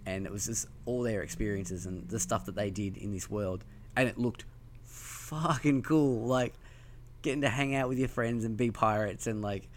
[0.06, 3.30] and it was just all their experiences and the stuff that they did in this
[3.30, 3.64] world,
[3.96, 4.44] and it looked
[4.84, 6.26] fucking cool.
[6.26, 6.54] Like
[7.22, 9.68] getting to hang out with your friends and be pirates and like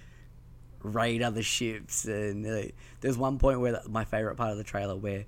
[0.83, 2.61] raid other ships and uh,
[3.01, 5.25] there's one point where my favorite part of the trailer where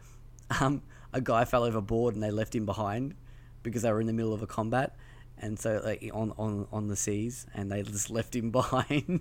[0.60, 0.82] um,
[1.14, 3.15] a guy fell overboard and they left him behind
[3.64, 4.95] because they were in the middle of a combat
[5.40, 9.19] and so like on on on the seas and they just left him behind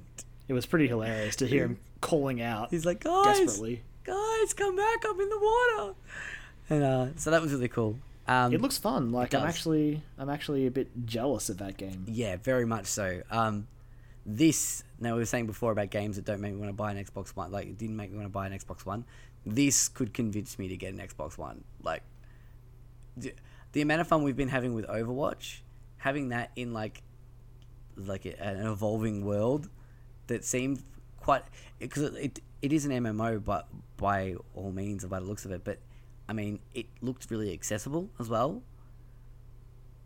[0.49, 3.83] It was pretty hilarious to hear him calling out he's like guys desperately.
[4.05, 5.95] guys come back i'm in the water
[6.69, 7.97] and uh, so that was really cool
[8.27, 9.13] um, It looks fun.
[9.13, 12.07] Like I'm actually, I'm actually a bit jealous of that game.
[12.09, 13.21] Yeah, very much so.
[13.31, 13.67] Um,
[14.27, 16.91] this now we were saying before about games that don't make me want to buy
[16.91, 17.53] an Xbox One.
[17.53, 19.05] Like it didn't make me want to buy an Xbox One.
[19.45, 21.65] this could convince me to get an Xbox One.
[21.83, 22.03] Like
[23.17, 23.35] the,
[23.73, 25.61] the amount of fun we've been having with Overwatch,
[25.99, 27.03] having that in like
[27.97, 29.69] like a, an evolving world
[30.27, 30.83] that seemed
[31.21, 31.43] quite
[31.79, 33.69] because it, it it is an MMO, but
[33.99, 35.65] by all means, by the looks of it.
[35.65, 35.81] But
[36.29, 38.63] I mean, it looked really accessible as well.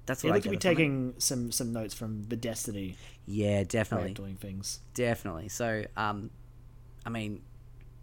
[0.09, 0.61] That's what Yeah, I could be from it.
[0.75, 4.15] taking some some notes from the Destiny Yeah, definitely.
[4.15, 4.81] doing things.
[4.95, 5.49] Definitely.
[5.51, 6.31] So, um,
[7.07, 7.43] I mean,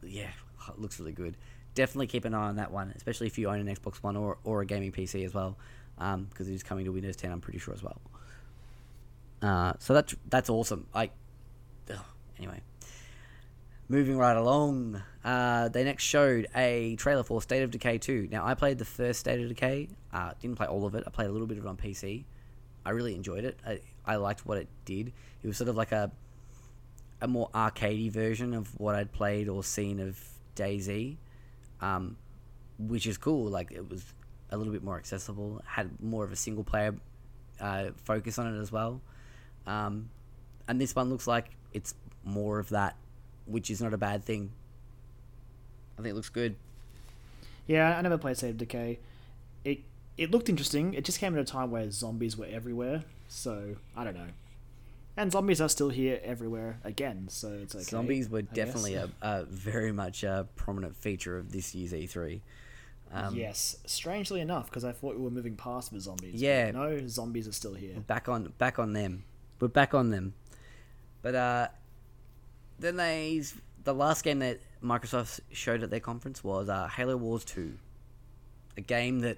[0.03, 0.30] yeah,
[0.69, 1.36] it looks really good.
[1.73, 4.38] Definitely keep an eye on that one, especially if you own an Xbox One or,
[4.44, 5.57] or a gaming PC as well,
[5.98, 7.32] because it is coming to Windows 10.
[7.32, 7.99] I'm pretty sure as well.
[9.41, 10.88] Uh, so that's that's awesome.
[10.94, 11.10] I
[11.91, 11.99] ugh,
[12.38, 12.61] anyway,
[13.88, 15.02] moving right along.
[15.24, 18.30] Uh, they next showed a trailer for State of Decay 2.
[18.32, 19.90] Now I played the first State of Decay.
[20.14, 21.03] Uh, didn't play all of it.
[21.06, 22.24] I played a little bit of it on PC.
[22.86, 23.60] I really enjoyed it.
[23.66, 25.12] I, I liked what it did.
[25.44, 26.12] It was sort of like a
[27.22, 30.20] a more arcadey version of what I'd played or seen of
[30.56, 31.16] DayZ,
[31.82, 32.18] um,
[32.78, 33.49] which is cool.
[33.49, 34.03] Like it was
[34.52, 36.94] a little bit more accessible, had more of a single player
[37.60, 39.02] uh, focus on it as well.
[39.66, 40.10] Um,
[40.68, 42.95] and this one looks like it's more of that,
[43.45, 44.51] which is not a bad thing.
[45.97, 46.55] I think it looks good.
[47.67, 48.99] Yeah, I never played State of Decay.
[49.63, 49.80] It
[50.17, 50.93] it looked interesting.
[50.93, 54.30] It just came at a time where zombies were everywhere, so I don't know.
[55.17, 57.84] And zombies are still here everywhere again, so it's okay.
[57.85, 62.41] Zombies were I definitely a, a very much a prominent feature of this year's E3.
[63.13, 66.41] Um, yes, strangely enough, because I thought we were moving past the zombies.
[66.41, 66.72] Yeah.
[66.72, 67.93] no, zombies are still here.
[68.07, 69.23] back on back on them.
[69.59, 70.34] We're back on them.
[71.22, 71.67] But uh
[72.80, 73.43] then they
[73.84, 77.73] the last game that Microsoft showed at their conference was uh, Halo Wars 2.
[78.77, 79.38] A game that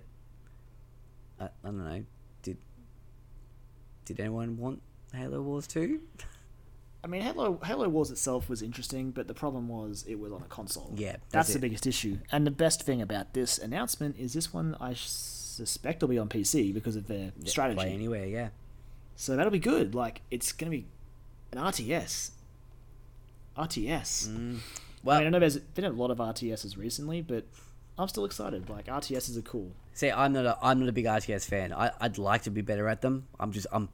[1.39, 2.03] uh, I don't know,
[2.41, 2.57] did
[4.05, 4.81] did anyone want
[5.14, 5.99] Halo Wars 2?
[7.03, 10.41] I mean, Halo Halo Wars itself was interesting, but the problem was it was on
[10.41, 10.91] a console.
[10.95, 12.18] Yeah, that's, that's the biggest issue.
[12.31, 16.30] And the best thing about this announcement is this one I suspect will be on
[16.30, 17.77] PC because of their strategy.
[17.80, 18.49] Play anywhere, yeah.
[19.15, 19.93] So that'll be good.
[19.93, 20.88] Like it's gonna be
[21.51, 22.31] an RTS.
[23.57, 24.27] RTS.
[24.29, 24.57] Mm.
[24.57, 24.59] I
[25.03, 27.45] Well, mean, I know there's been a lot of RTSs recently, but
[27.97, 28.69] I'm still excited.
[28.69, 29.71] Like RTSs are cool.
[29.93, 31.73] See, I'm not a I'm not a big RTS fan.
[31.73, 33.27] I I'd like to be better at them.
[33.39, 33.89] I'm just I'm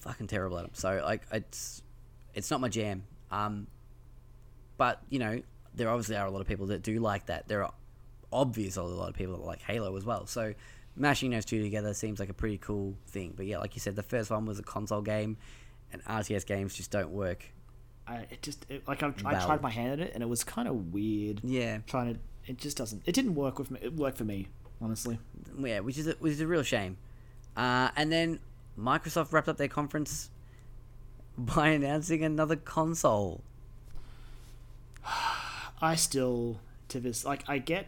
[0.00, 0.74] fucking terrible at them.
[0.74, 1.82] So like it's
[2.34, 3.04] it's not my jam.
[3.30, 3.66] Um,
[4.76, 5.40] but you know
[5.74, 7.48] there obviously are a lot of people that do like that.
[7.48, 7.72] There are
[8.32, 10.26] obviously a lot of people that like Halo as well.
[10.26, 10.54] So
[10.96, 13.34] mashing those two together seems like a pretty cool thing.
[13.36, 15.36] But yeah, like you said, the first one was a console game,
[15.92, 17.44] and RTS games just don't work.
[18.06, 20.44] I it just it, like I, I tried my hand at it, and it was
[20.44, 21.40] kind of weird.
[21.42, 23.02] Yeah, Trying to, it just doesn't.
[23.06, 23.80] It didn't work with me.
[23.82, 24.48] It worked for me,
[24.80, 25.18] honestly.
[25.58, 26.96] yeah, which is a, which is a real shame.
[27.56, 28.38] Uh, and then
[28.78, 30.28] Microsoft wrapped up their conference
[31.38, 33.42] by announcing another console.
[35.82, 37.86] I still to this like I get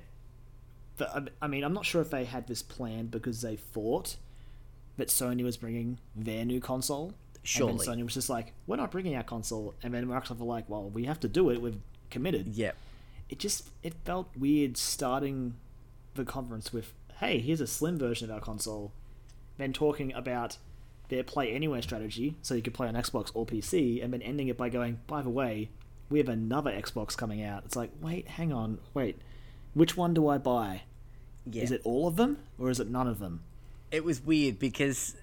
[0.97, 4.17] the I- I mean I'm not sure if they had this planned because they thought
[4.97, 7.15] that Sony was bringing their new console.
[7.43, 7.73] Surely.
[7.73, 10.47] And then Sony was just like, we're not bringing our console, and then Microsoft were
[10.47, 11.61] like, well, we have to do it.
[11.63, 12.49] We've committed.
[12.49, 12.73] Yeah.
[13.29, 15.55] It just it felt weird starting
[16.15, 18.93] the conference with, hey, here's a slim version of our console,
[19.57, 20.57] then talking about
[21.09, 24.49] their Play Anywhere strategy, so you could play on Xbox or PC, and then ending
[24.49, 25.71] it by going, by the way,
[26.11, 27.65] we have another Xbox coming out.
[27.65, 29.17] It's like, wait, hang on, wait,
[29.75, 30.83] which one do I buy?
[31.51, 31.63] Yeah.
[31.63, 33.43] Is it all of them or is it none of them?
[33.91, 35.17] it was weird because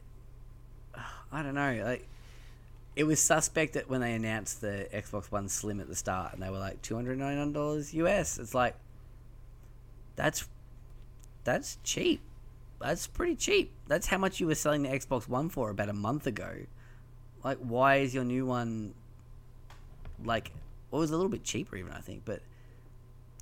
[1.36, 2.08] I don't know, like
[2.96, 6.42] it was suspect that when they announced the Xbox One Slim at the start and
[6.42, 8.40] they were like two hundred ninety nine dollars US.
[8.40, 8.76] It's like
[10.16, 10.48] that's
[11.44, 12.22] that's cheap.
[12.80, 13.72] That's pretty cheap.
[13.88, 16.52] That's how much you were selling the Xbox One for about a month ago.
[17.44, 18.94] Like, why is your new one
[20.24, 20.52] like?
[20.90, 22.42] Well, it was a little bit cheaper, even I think, but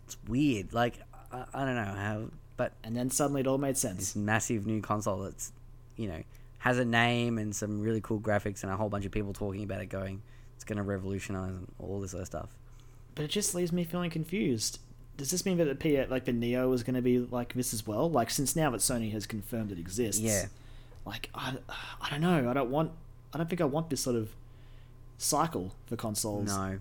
[0.05, 0.73] it's weird.
[0.73, 0.99] Like,
[1.31, 2.23] I, I don't know how,
[2.57, 3.99] but And then suddenly it all made sense.
[3.99, 5.51] this massive new console that's
[5.95, 6.23] you know
[6.63, 9.63] has a name and some really cool graphics and a whole bunch of people talking
[9.63, 10.21] about it going
[10.55, 12.49] it's going to revolutionize and all this other stuff
[13.15, 14.79] But it just leaves me feeling confused.
[15.17, 17.73] Does this mean that the P like the Neo is going to be like this
[17.73, 18.09] as well?
[18.09, 20.21] Like since now that Sony has confirmed it exists.
[20.21, 20.45] Yeah.
[21.05, 21.55] Like I,
[22.01, 22.49] I don't know.
[22.49, 22.91] I don't want.
[23.33, 24.31] I don't think I want this sort of
[25.17, 26.47] cycle for consoles.
[26.47, 26.79] no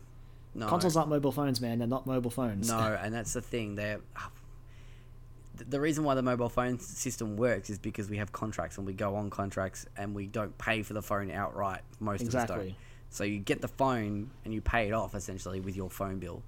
[0.55, 1.79] no Consoles aren't mobile phones, man.
[1.79, 2.69] They're not mobile phones.
[2.69, 4.31] no and that's the thing they're th-
[5.68, 8.93] the reason why the mobile phone system works is because we have contracts and we
[8.93, 12.43] go on contracts and we don't pay for the phone outright most of us don't
[12.43, 12.76] Exactly.
[13.10, 16.43] so you get the phone and you pay it off essentially with your phone bill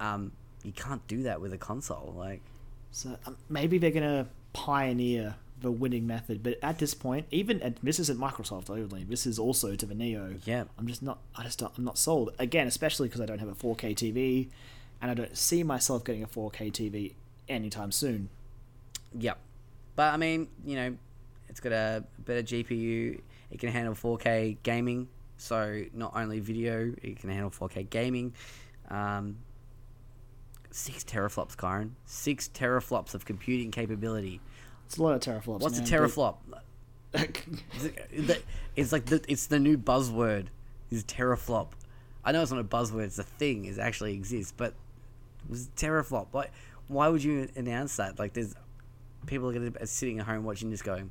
[0.00, 2.40] um, you can't do that with a console like
[2.90, 6.42] So um, maybe they're going to pioneer the winning method.
[6.42, 9.04] But at this point, even and this isn't Microsoft only.
[9.04, 10.34] This is also to the Neo.
[10.44, 11.18] yeah I'm just not.
[11.36, 14.48] I just don't, I'm not sold again, especially because I don't have a 4K TV,
[15.00, 17.12] and I don't see myself getting a 4K TV
[17.48, 18.28] anytime soon.
[19.18, 19.38] Yep.
[19.96, 20.96] But I mean, you know,
[21.48, 23.20] it's got a better GPU.
[23.50, 25.08] It can handle 4K gaming.
[25.36, 28.34] So not only video, it can handle 4K gaming.
[28.90, 29.36] Um,
[30.70, 31.90] six teraflops, Kyron.
[32.04, 34.40] Six teraflops of computing capability.
[34.86, 35.60] It's a lot of teraflops.
[35.60, 36.36] What's man, a teraflop?
[38.76, 40.46] It's like the it's the new buzzword.
[40.90, 41.68] Is teraflop?
[42.24, 43.04] I know it's not a buzzword.
[43.04, 43.66] It's a thing.
[43.66, 44.52] It actually exists.
[44.56, 44.74] But
[45.44, 46.26] it was teraflop.
[46.32, 46.48] Why?
[46.88, 48.18] Why would you announce that?
[48.18, 48.54] Like, there's
[49.26, 51.10] people are gonna be sitting at home watching this, going,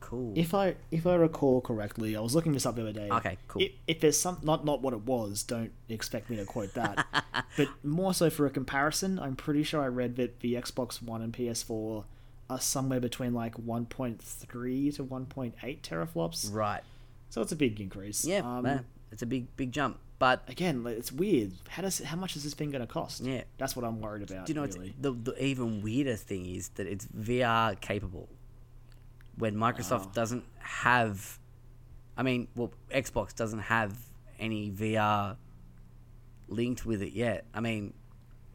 [0.00, 3.08] "Cool." If I if I recall correctly, I was looking this up the other day.
[3.10, 3.62] Okay, cool.
[3.62, 7.06] If, if there's some not not what it was, don't expect me to quote that.
[7.56, 11.20] but more so for a comparison, I'm pretty sure I read that the Xbox One
[11.22, 12.04] and PS4
[12.50, 16.52] are somewhere between like 1.3 to 1.8 teraflops.
[16.52, 16.82] right.
[17.28, 18.24] So it's a big increase.
[18.24, 18.86] Yeah, Um, man.
[19.12, 19.98] It's a big big jump.
[20.18, 21.52] But Again, it's weird.
[21.68, 23.20] How does how much is this thing going to cost?
[23.22, 23.42] Yeah.
[23.56, 24.46] that's what I'm worried about.
[24.46, 24.94] do you know really.
[25.00, 28.28] the the even weirder thing is that it's VR capable.
[29.36, 30.10] When Microsoft Oh.
[30.14, 31.38] doesn't have,
[32.16, 33.96] I mean, well, Xbox doesn't have
[34.40, 35.36] any VR
[36.48, 37.44] linked with it yet.
[37.54, 37.92] I mean,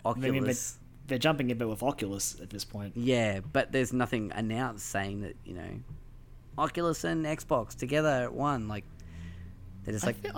[0.05, 0.77] I mean, Oculus.
[1.07, 2.97] they're jumping in bit with Oculus at this point.
[2.97, 5.79] Yeah, but there's nothing announced saying that you know,
[6.57, 8.67] Oculus and Xbox together at one.
[8.67, 8.83] Like,
[9.85, 10.31] they're just I, like, fe-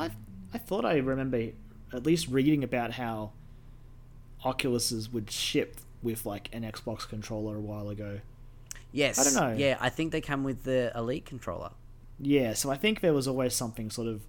[0.56, 1.50] I, thought I remember
[1.94, 3.32] at least reading about how
[4.44, 8.20] Oculuses would ship with like an Xbox controller a while ago.
[8.92, 9.58] yes, I don't know.
[9.58, 11.72] Yeah, I think they come with the Elite controller.
[12.20, 14.22] Yeah, so I think there was always something sort of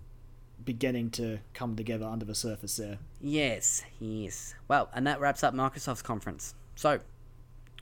[0.65, 2.99] beginning to come together under the surface there.
[3.21, 4.55] Yes, yes.
[4.69, 6.55] Well, and that wraps up Microsoft's conference.
[6.75, 7.01] So,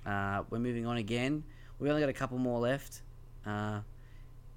[0.05, 1.45] uh, we're moving on again.
[1.79, 3.01] We only got a couple more left.
[3.47, 3.81] Uh,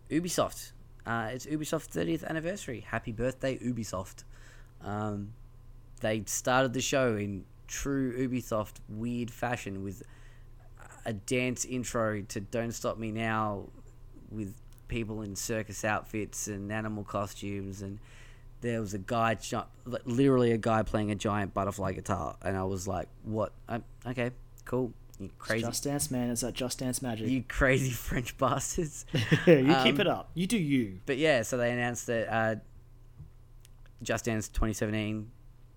[0.10, 0.72] Ubisoft.
[1.08, 2.82] Uh, it's Ubisoft's 30th anniversary.
[2.82, 4.26] Happy birthday, Ubisoft.
[4.84, 5.34] Um,
[6.02, 10.04] they started the show in true Ubisoft weird fashion with
[11.06, 13.70] a dance intro to Don't Stop Me Now
[14.30, 14.54] with
[14.90, 18.00] people in circus outfits and animal costumes and
[18.62, 19.38] there was a guy
[20.06, 23.52] literally a guy playing a giant butterfly guitar and I was like what
[24.06, 24.32] okay
[24.64, 26.30] cool you crazy Just Dance, man.
[26.30, 27.28] It's that Just Dance magic.
[27.30, 29.06] you crazy French bastards
[29.48, 30.30] you Um, keep it up.
[30.36, 31.00] You do you.
[31.06, 32.56] but yeah so they announced that uh,
[34.04, 35.32] Just Dance 2017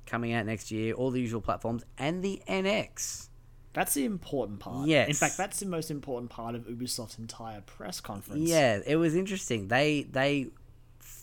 [0.06, 3.28] coming out next year all the usual platforms and the NX
[3.72, 4.88] That's the important part.
[4.88, 5.08] Yes.
[5.08, 8.48] In fact, that's the most important part of Ubisoft's entire press conference.
[8.48, 9.68] Yeah, it was interesting.
[9.68, 10.48] They they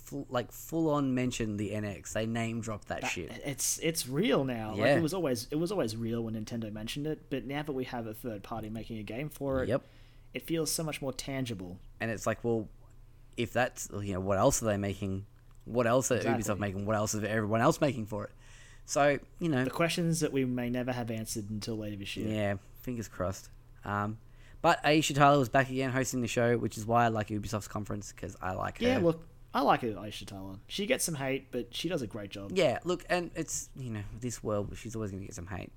[0.07, 2.13] fu- like full on mentioned the NX.
[2.13, 3.31] They name dropped that, That- shit.
[3.45, 4.71] It's it's real now.
[4.75, 7.71] Like it was always it was always real when Nintendo mentioned it, but now that
[7.73, 9.81] we have a third party making a game for it, Yep.
[10.34, 11.77] it feels so much more tangible.
[11.99, 12.67] And it's like, well,
[13.35, 15.25] if that's you know, what else are they making?
[15.65, 16.43] What else are Exactly.
[16.43, 16.85] Ubisoft making?
[16.85, 18.31] What else is everyone else making for it?
[18.85, 22.27] So you know, The questions that we may never have answered until later this year.
[22.34, 23.49] yeah, fingers crossed.
[23.84, 24.17] Um,
[24.61, 27.67] but Aisha Tyler was back again hosting the show, which is why I like Ubisoft's
[27.67, 28.85] conference because I like her.
[28.88, 29.21] Yeah, look,
[29.53, 30.55] I like it, Aisha Tyler.
[30.67, 32.51] She gets some hate, but she does a great job.
[32.53, 35.71] Yeah, look, and it's you know this world, she's always going to get some hate.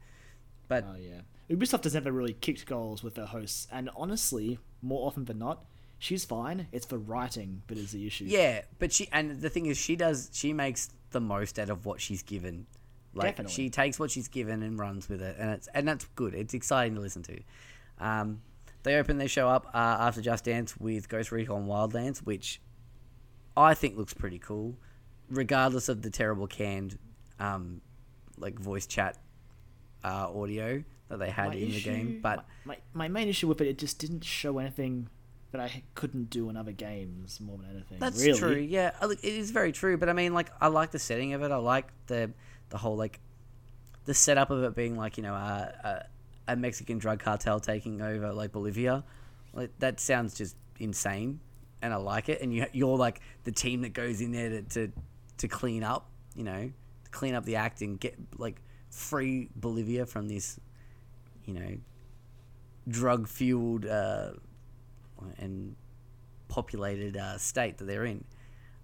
[0.69, 1.21] But Oh yeah.
[1.51, 5.65] Ubisoft has never really kicked goals with their hosts, and honestly, more often than not,
[5.99, 6.69] she's fine.
[6.73, 8.25] It's the writing that is the issue.
[8.29, 11.87] Yeah, but she and the thing is, she does she makes the most out of
[11.87, 12.67] what she's given.
[13.13, 13.53] Like Definitely.
[13.55, 16.35] she takes what she's given and runs with it, and it's and that's good.
[16.35, 17.41] It's exciting to listen to.
[17.99, 18.43] Um,
[18.83, 22.61] they open their show up uh, after Just Dance with Ghost Recon Wildlands, which
[23.57, 24.77] I think looks pretty cool,
[25.29, 26.99] regardless of the terrible canned,
[27.39, 27.81] um,
[28.39, 29.17] like voice chat
[30.05, 32.21] uh, audio that they had My in the game.
[32.23, 35.09] But my, my my main issue with it, it just didn't show anything
[35.53, 37.99] that I couldn't do in other games more than anything.
[37.99, 38.39] That's really.
[38.39, 38.57] true.
[38.57, 39.97] Yeah, it is very true.
[39.97, 41.51] But I mean, like, I like the setting of it.
[41.51, 42.31] I like the
[42.71, 43.21] the whole like
[44.05, 46.07] the setup of it being like you know a
[46.49, 49.05] a, a Mexican drug cartel taking over like Bolivia.
[49.53, 51.41] Like that sounds just insane,
[51.83, 52.41] and I like it.
[52.41, 54.93] And you you're like the team that goes in there to to,
[55.39, 56.07] to clean up.
[56.35, 56.71] You know,
[57.05, 60.61] to clean up the act and get like free Bolivia from this,
[61.45, 61.77] you know,
[62.89, 64.31] drug fueled uh,
[65.39, 65.75] and
[66.49, 68.25] populated uh, state that they're in.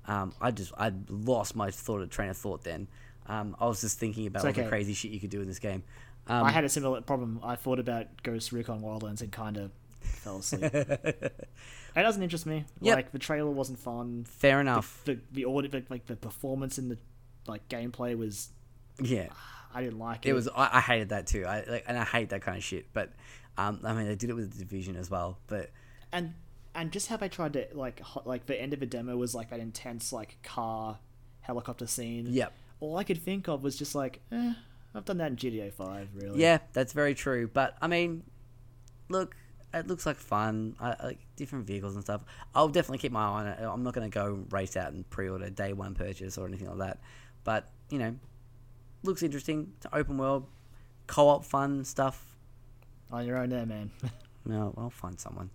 [0.06, 2.89] Um, I just I lost my thought train of thought then.
[3.27, 5.48] Um, I was just thinking about It's all the crazy shit you could do in
[5.48, 5.82] this game.
[6.28, 7.40] Um, I had a similar problem.
[7.43, 9.70] I thought about Ghost Recon Wildlands and kind of
[10.16, 10.64] fell asleep.
[10.72, 11.47] it
[11.94, 12.64] doesn't interest me.
[12.80, 12.97] Yep.
[12.97, 14.24] Like the trailer wasn't fun.
[14.28, 15.02] fair enough.
[15.05, 16.98] the, the audio, the, like the performance in the
[17.47, 18.51] like gameplay was
[19.01, 19.28] yeah,
[19.74, 20.30] I didn't like it.
[20.30, 20.48] it was.
[20.48, 21.44] I, I hated that too.
[21.44, 22.86] I like, and I hate that kind of shit.
[22.93, 23.12] But
[23.59, 25.38] um, I mean, they did it with the division as well.
[25.47, 25.70] But
[26.12, 26.34] and
[26.74, 29.51] and just how they tried to like like the end of the demo was like
[29.51, 30.98] that intense like car
[31.40, 32.26] helicopter scene.
[32.30, 32.52] Yep.
[32.80, 34.55] all I could think of was just like, eh,
[34.94, 36.40] I've done that in GTA Five, really.
[36.40, 37.48] Yeah, that's very true.
[37.52, 38.22] But I mean,
[39.09, 39.36] look,
[39.78, 40.77] it looks like fun.
[40.81, 42.23] I, like different vehicles and stuff.
[42.55, 43.59] I'll definitely keep my eye on it.
[43.61, 46.78] I'm not going to go race out and pre-order day one purchase or anything like
[46.78, 46.98] that.
[47.44, 48.15] But you know,
[49.03, 49.73] looks interesting.
[49.77, 50.47] It's open world,
[51.07, 52.36] co-op fun stuff.
[53.12, 53.90] On your own there, man.
[54.48, 55.51] No, I'll find someone.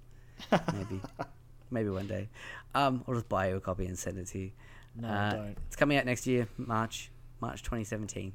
[0.73, 0.99] Maybe,
[1.71, 2.27] maybe one day.
[2.75, 4.51] Um, I'll just buy you a copy and send it to you.
[4.99, 5.57] no, Uh, don't.
[5.67, 8.33] It's coming out next year, March, March 2017.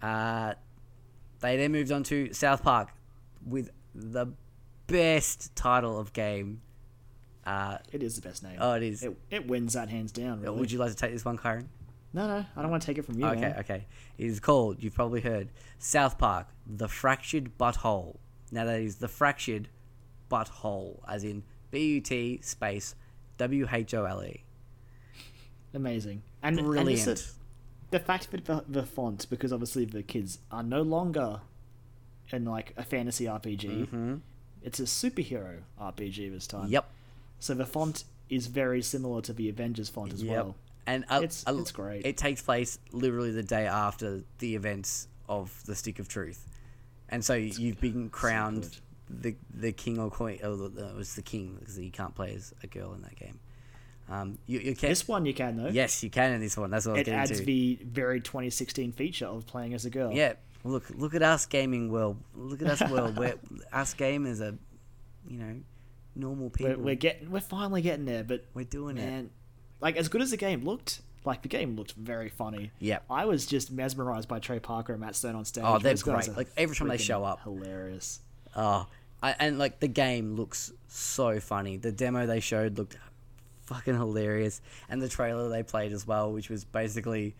[0.00, 0.54] Uh,
[1.40, 2.90] they then moved on to South Park
[3.44, 4.26] with the
[4.90, 6.62] best title of game.
[7.46, 8.58] Uh, It is the best name.
[8.60, 9.02] oh, it is.
[9.02, 10.40] It, it wins that hands down.
[10.40, 10.58] Really.
[10.58, 11.66] Would you like to take this one, Kyron?
[12.12, 13.56] No, no, I don't want to take it from you, okay, man.
[13.60, 13.86] okay.
[14.18, 15.48] It is called, you've probably heard,
[15.78, 18.18] South Park, The Fractured But Whole.
[18.50, 19.68] Now that is The Fractured
[20.28, 22.96] But Whole, as in B-U-T space
[23.38, 24.44] W-H-O-L-E.
[25.72, 26.22] Amazing.
[26.42, 27.04] And, and Brilliant.
[27.04, 27.34] just
[27.90, 31.40] the, fact that the, the font, because obviously the kids are no longer
[32.32, 34.14] in like a fantasy RPG, hmm
[34.62, 36.68] it's a superhero RPG this time.
[36.68, 36.88] Yep.
[37.38, 40.32] So the font is very similar to the Avengers font as Yep.
[40.34, 40.56] well.
[40.86, 42.04] And uh, It's- uh, it's great.
[42.06, 46.46] It takes place literally the day after the events of the Stick of Truth,
[47.08, 48.78] and so you've been crowned
[49.08, 50.38] the the king or queen.
[50.42, 53.16] Oh, the- it was the king because you can't play as a girl in that
[53.16, 53.38] game.
[54.08, 54.88] Um, you, you can.
[54.88, 55.68] This one you can though.
[55.68, 56.70] Yes, you can in this one.
[56.70, 57.44] That's what I was It getting adds to.
[57.46, 60.12] the very 2016 feature of playing as a girl.
[60.12, 60.32] Yeah,
[60.64, 62.16] look, look at us gaming world.
[62.34, 63.18] Look at us world.
[63.18, 63.34] Where
[63.72, 64.56] us gamers are,
[65.28, 65.60] you know,
[66.14, 66.74] normal people.
[66.76, 68.24] We're, we're getting, we're finally getting there.
[68.24, 69.04] But We're doing it.
[69.06, 69.30] man,
[69.80, 72.70] like as good as the game looked, like the game looked very funny.
[72.78, 73.04] Yep.
[73.10, 75.64] I was just mesmerized by Trey Parker and Matt Stone on stage.
[75.66, 76.36] Oh, they're Those great.
[76.36, 77.42] Like, every time they show up.
[77.42, 78.20] hilarious.
[78.56, 78.86] Oh,
[79.22, 81.76] I, and like the game looks so funny.
[81.76, 82.96] The demo they showed looked
[83.66, 87.36] fucking hilarious, and the trailer they played as well, which was basically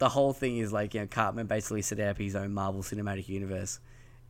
[0.00, 3.28] the whole thing is like you know Cartman basically set up his own Marvel Cinematic
[3.28, 3.78] Universe,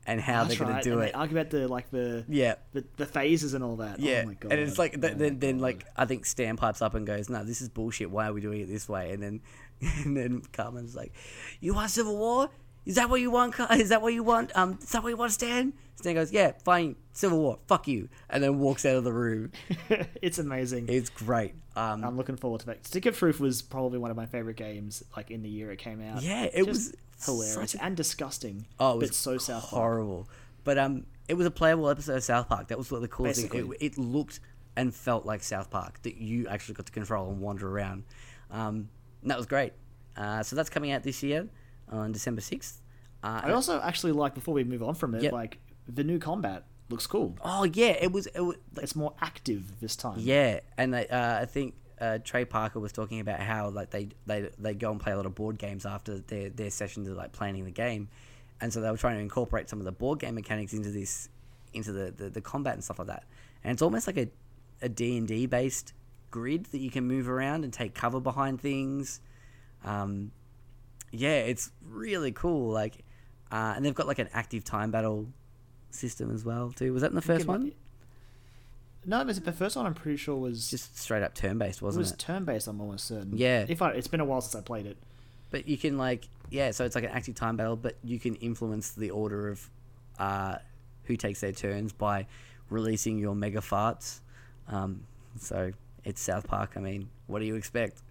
[0.06, 1.06] and how That's they're gonna do and it.
[1.06, 2.56] They argue about the like the yeah.
[2.72, 3.98] the, the phases and all that.
[4.00, 4.52] Yeah, Oh my god.
[4.52, 7.30] and it's like th- Oh then then like I think Stan pipes up and goes,
[7.30, 8.10] "No, this is bullshit.
[8.10, 9.40] Why are we doing it this way?" And then
[10.04, 11.12] and then Cartman's like,
[11.60, 12.50] "You want Civil War?
[12.84, 13.54] Is that what you want?
[13.70, 14.50] Is that what you want?
[14.56, 16.96] Um, is that what you want, Stan?" Stan goes, "Yeah, fine.
[17.12, 17.58] Civil War.
[17.68, 19.52] Fuck you," and then walks out of the room.
[20.22, 20.86] it's amazing.
[20.88, 21.54] It's great.
[21.76, 22.86] Um, I'm looking forward to that.
[22.86, 25.78] Stick of Truth was probably one of my favorite games, like in the year it
[25.78, 26.22] came out.
[26.22, 28.66] Yeah, it Just was hilarious a- and disgusting.
[28.78, 29.72] oh, it was so South Park.
[29.82, 30.28] horrible.
[30.64, 32.68] But um, it was a playable episode of South Park.
[32.68, 33.72] That was what the cool thing.
[33.80, 34.40] It, it looked
[34.76, 38.04] and felt like South Park that you actually got to control and wander around.
[38.50, 38.88] Um,
[39.22, 39.72] and that was great.
[40.16, 41.48] Uh, so that's coming out this year
[41.90, 42.80] on December sixth.
[43.22, 45.32] Uh, I also actually like before we move on from it, Yep.
[45.32, 45.58] like
[45.90, 47.36] the new combat looks cool.
[47.44, 48.26] oh yeah, it was.
[48.26, 50.16] It was like, It's more active this time.
[50.18, 54.08] yeah, and they, uh, I think uh, Trey Parker was talking about how like they
[54.26, 57.16] they they go and play a lot of board games after their their sessions of
[57.16, 58.08] like planning the game,
[58.60, 61.28] and so they were trying to incorporate some of the board game mechanics into this
[61.72, 63.24] into the the, the combat and stuff like that.
[63.62, 64.28] And it's almost like a
[64.82, 65.92] a D and D based
[66.30, 69.20] grid that you can move around and take cover behind things.
[69.84, 70.30] Um,
[71.12, 72.70] yeah, it's really cool.
[72.72, 73.04] Like,
[73.50, 75.26] uh, and they've got like an active time battle
[75.90, 76.92] system as well too.
[76.92, 77.72] Was that in the first one?
[79.06, 82.00] No, but the first one I'm pretty sure was Just straight up turn based, wasn't
[82.00, 82.16] was it?
[82.16, 82.68] Was turn based.
[82.68, 83.36] I'm almost certain.
[83.36, 83.64] Yeah.
[83.66, 84.98] If I, it's been a while since I played it.
[85.50, 88.34] But you can like yeah, so it's like an active time battle, but you can
[88.36, 89.70] influence the order of
[90.18, 90.56] uh,
[91.04, 92.26] who takes their turns by
[92.68, 94.20] releasing your mega farts.
[94.68, 95.04] Um,
[95.38, 95.72] so
[96.04, 96.72] it's South Park.
[96.76, 98.02] I mean, what do you expect?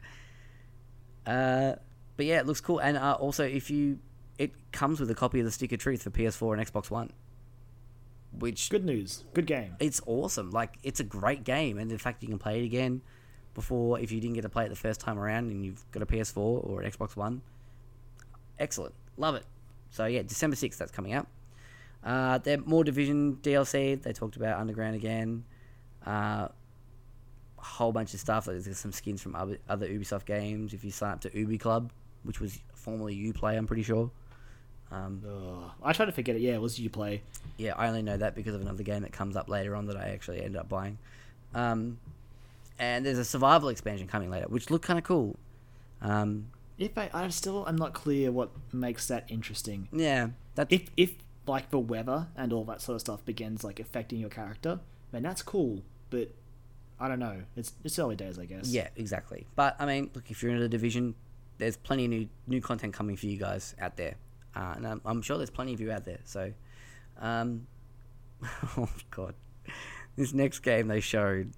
[1.26, 1.74] Uh,
[2.18, 4.00] but yeah, it looks cool, and uh, also if you,
[4.38, 7.12] it comes with a copy of the Stick of Truth for PS4 and Xbox One,
[8.38, 9.24] which Good news.
[9.34, 9.76] Good game.
[9.80, 10.52] it's awesome.
[10.52, 13.02] Like it's a great game, and the fact you can play it again
[13.54, 16.04] before if you didn't get to play it the first time around and you've got
[16.04, 17.42] a PS4 or an Xbox One,
[18.60, 19.46] excellent, love it.
[19.90, 21.28] So yeah, December sixth, that's coming out.
[22.04, 24.02] Uh, there more Division DLC.
[24.02, 25.44] They talked about Underground again.
[26.06, 26.48] Uh,
[27.58, 28.48] a whole bunch of stuff.
[28.48, 30.74] Like, there's some skins from other, other Ubisoft games.
[30.74, 31.92] If you sign up to Ubi Club,
[32.24, 34.10] which was formerly UPlay, I'm pretty sure.
[34.92, 35.22] Um,
[35.84, 36.42] I tried to forget it.
[36.42, 37.22] Yeah, it was UPlay.
[37.58, 39.98] yeah, I only know that because of another game that comes up later on that
[39.98, 40.98] I actually ended up buying.
[41.54, 42.00] Um,
[42.80, 45.36] and there's a survival expansion coming later, which looked kind of cool.
[46.02, 46.48] Um,
[46.78, 49.88] If I, I still I'm not clear what makes that interesting.
[49.92, 51.14] yeah, that's If if
[51.46, 54.80] like the weather and all that sort of stuff begins like affecting your character,
[55.12, 55.82] then that's cool.
[56.10, 56.30] But
[57.00, 57.44] I don't know.
[57.56, 58.70] It's it's early days, I guess.
[58.70, 59.46] yeah, exactly.
[59.56, 61.16] But I mean, look, if you're in the division,
[61.58, 64.16] there's plenty of new new content coming for you guys out there,
[64.60, 66.20] uh, and I'm, I'm sure there's plenty of you out there.
[66.26, 66.52] So,
[67.20, 67.68] um,
[68.78, 69.36] oh god,
[70.16, 71.54] this next game they showed,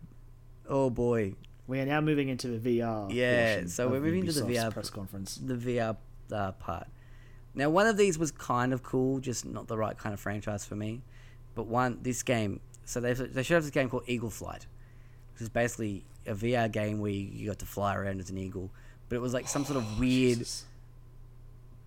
[0.69, 1.33] oh boy,
[1.65, 3.11] We are now moving into the VR.
[3.11, 5.39] Yeah, so we're moving to the VR press conference.
[5.41, 5.97] the VR
[6.31, 6.87] uh, part.
[7.53, 10.63] Now, one of these was kind of cool, just not the right kind of franchise
[10.63, 11.01] for me.
[11.55, 14.67] But one, this game, so they they showed us this game called Eagle Flight,
[15.33, 18.37] which is basically a VR game where you, you got to fly around as an
[18.37, 18.69] eagle.
[19.09, 20.65] But it was like some sort of weird Jesus.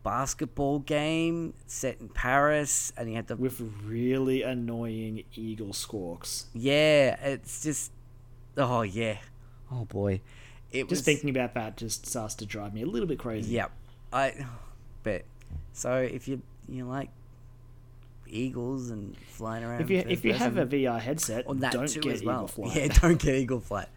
[0.04, 6.46] Basketball game set in Paris, and you had to with really annoying eagle squawks.
[6.54, 7.90] yeah, it's just
[8.56, 9.18] oh yeah,
[9.72, 10.20] oh boy,
[10.70, 13.54] it Just was thinking about that just starts to drive me a little bit crazy.
[13.54, 13.72] Yep.
[14.12, 14.46] I
[15.02, 15.24] bet.
[15.72, 17.10] So if you you like
[18.26, 21.72] eagles and flying around, If you if you have a person, VR headset, on that
[21.72, 22.36] don't too get as well.
[22.44, 22.76] eagle flight.
[22.76, 23.88] Yeah, don't get eagle flight.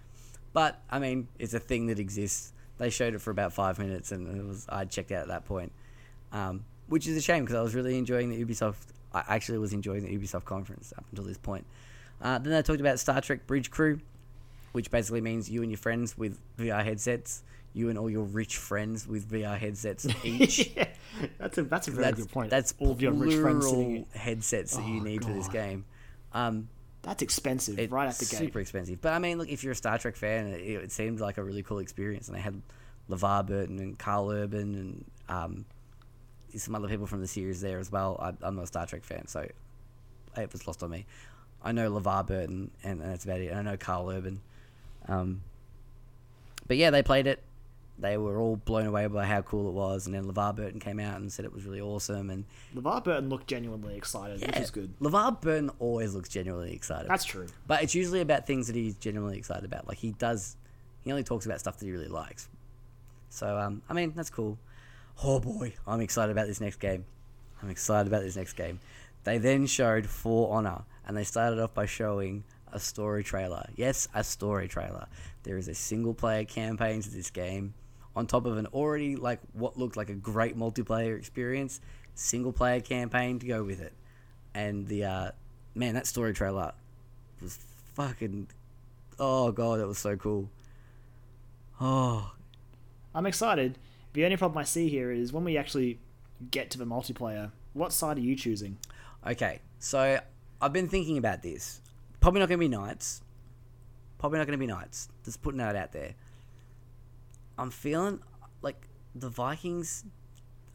[0.53, 2.53] But I mean, it's a thing that exists.
[2.77, 5.45] They showed it for about five minutes, and it was I checked out at that
[5.45, 5.71] point,
[6.31, 8.77] um, which is a shame because I was really enjoying the Ubisoft.
[9.13, 11.65] I actually was enjoying the Ubisoft conference up until this point.
[12.21, 13.99] Uh, then they talked about Star Trek Bridge Crew,
[14.71, 17.43] which basically means you and your friends with VR headsets,
[17.73, 20.75] you and all your rich friends with VR headsets each.
[20.75, 20.87] yeah,
[21.37, 22.49] that's a that's a very that's good point.
[22.49, 24.05] that's all of your rich friends sitting.
[24.13, 25.85] headsets that you Oh, need for this game.
[26.33, 26.67] Um,
[27.03, 28.37] That's expensive it's right at the gate.
[28.37, 28.99] super expensive.
[29.01, 31.43] But I mean, look, if you're a Star Trek fan, it, it seemed like a
[31.43, 32.27] really cool experience.
[32.27, 32.61] And they had
[33.09, 35.65] LeVar Burton and Karl Urban and um,
[36.55, 38.17] some other people from the series there as well.
[38.21, 39.47] I, I'm not a Star Trek fan, so
[40.37, 41.05] it was lost on me.
[41.63, 43.47] I know LeVar Burton, and, and that's about it.
[43.47, 44.41] And I know Karl Urban.
[45.07, 45.41] Um,
[46.67, 47.43] but yeah, they played it.
[47.99, 50.05] They were all blown away by how cool it was.
[50.05, 52.29] And then LeVar Burton came out and said it was really awesome.
[52.29, 52.45] And
[52.75, 54.93] LeVar Burton looked genuinely excited, which is good.
[54.99, 57.09] LeVar Burton always looks genuinely excited.
[57.09, 57.47] That's true.
[57.65, 59.87] But it's usually about things that he's genuinely excited about.
[59.87, 60.57] Like he does,
[61.03, 62.47] he only talks about stuff that he really likes.
[63.29, 64.59] So um, I mean that's cool.
[65.23, 67.05] Oh boy, I'm excited about this next game.
[67.61, 68.79] I'm excited about this next game.
[69.23, 73.67] They then showed For Honor, and they started off by showing a story trailer.
[73.75, 75.07] Yes, a story trailer.
[75.41, 77.73] There is a single player campaign to this game,
[78.15, 81.81] on top of an already like what looked like a great multiplayer experience,
[82.13, 83.93] single player campaign to go with it.
[84.53, 85.31] And the uh,
[85.73, 86.73] man, that story trailer
[87.41, 87.57] was
[87.95, 88.49] fucking.
[89.17, 90.49] Oh god, that was so cool.
[91.81, 92.33] Oh,
[93.15, 93.79] I'm excited.
[94.17, 95.99] The only problem I see here is when we actually
[96.49, 98.79] get to the multiplayer, what side are you choosing?
[99.27, 99.59] okay.
[99.77, 100.19] So
[100.59, 101.81] I've been thinking about this.
[102.19, 103.21] Probably not gonna be Knights.
[104.17, 105.09] Probably not gonna be Knights.
[105.23, 106.15] Just putting that out there.
[107.59, 108.19] I'm feeling
[108.63, 110.03] like the Vikings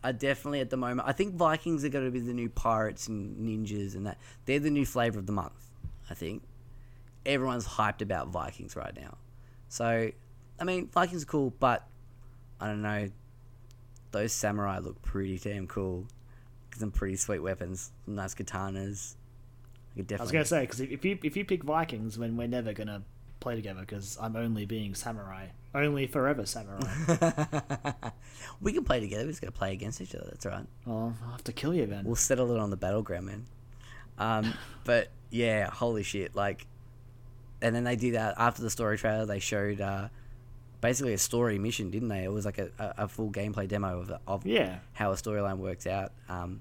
[0.04, 1.08] are definitely at the moment.
[1.08, 4.60] I think Vikings are going to be the new pirates and ninjas, and that they're
[4.60, 5.68] the new flavor of the month.
[6.08, 6.44] I think
[7.26, 9.16] everyone's hyped about Vikings right now.
[9.68, 10.12] So,
[10.60, 11.88] I mean, Vikings are cool, but
[12.60, 13.08] I don't know.
[14.12, 16.06] Those samurai look pretty damn cool.
[16.76, 19.16] Some pretty sweet weapons, some nice katanas.
[19.94, 22.46] I could I was gonna say because if, you if you pick Vikings, then we're
[22.46, 23.02] never gonna
[23.40, 26.80] play together because I'm only being samurai, only forever samurai.
[28.60, 29.24] we can play together.
[29.24, 30.28] We're just gonna play against each other.
[30.30, 30.66] That's right.
[30.86, 32.04] oh, I'll have to kill you then.
[32.04, 33.44] We'll settle it on the battleground, man.
[34.18, 36.34] Um, but yeah, holy shit!
[36.34, 36.66] Like,
[37.60, 39.26] and then they did that after the story trailer.
[39.26, 40.08] They showed uh,
[40.82, 42.24] basically a story mission, didn't they?
[42.24, 45.86] It was like a, a, full gameplay demo of of Yeah, how a storyline works
[45.86, 46.60] out um,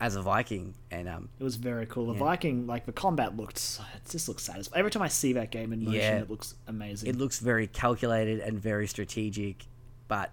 [0.00, 2.06] as a Viking, and um, it was very cool.
[2.06, 2.18] The Yeah.
[2.18, 3.58] Viking, like the combat looked,
[3.94, 4.80] it just looks satisfying.
[4.80, 6.18] Every time I see that game in motion, Yeah.
[6.18, 7.08] it looks amazing.
[7.08, 9.66] it looks very calculated and very strategic,
[10.08, 10.32] but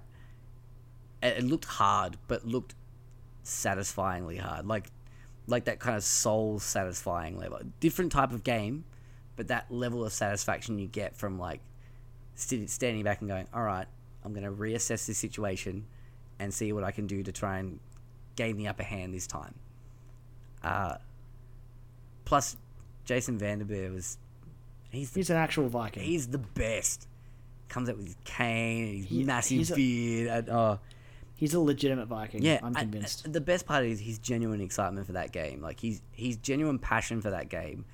[1.22, 2.74] it, it looked hard, but looked
[3.44, 4.90] satisfyingly hard, like
[5.48, 7.60] like that kind of soul satisfying level.
[7.80, 8.86] Different type of game,
[9.36, 11.60] but that level of satisfaction you get from like
[12.40, 13.88] st- standing back and going, all right,
[14.24, 15.86] I'm going to reassess this situation
[16.40, 17.80] and see what I can do to try and
[18.36, 19.54] gain the upper hand this time.
[20.64, 20.96] Uh,
[22.26, 22.58] plus,
[23.06, 24.18] Jason VandenBerghe was
[24.90, 26.04] he's the He's an actual Viking.
[26.04, 27.08] He's the best.
[27.68, 30.28] Comes out with his cane and his He- massive he's a- beard.
[30.28, 30.80] And, oh,
[31.36, 32.42] He's a legitimate Viking.
[32.44, 33.24] yeah, I'm convinced.
[33.24, 35.62] and the best part is his genuine excitement for that game.
[35.62, 37.86] Like he's his genuine passion for that game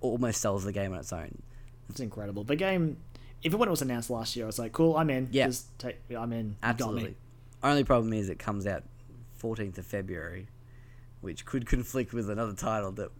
[0.00, 1.42] almost sells the game on its own.
[1.88, 2.44] It's incredible.
[2.44, 2.96] The game,
[3.42, 5.46] even when it was announced last year, I was like, "Cool, I'm in." Yeah.
[5.46, 6.56] Just take, I'm in.
[6.62, 7.16] Absolutely.
[7.62, 8.84] Only problem is it comes out
[9.40, 10.46] 14th of February,
[11.20, 13.10] which could conflict with another title that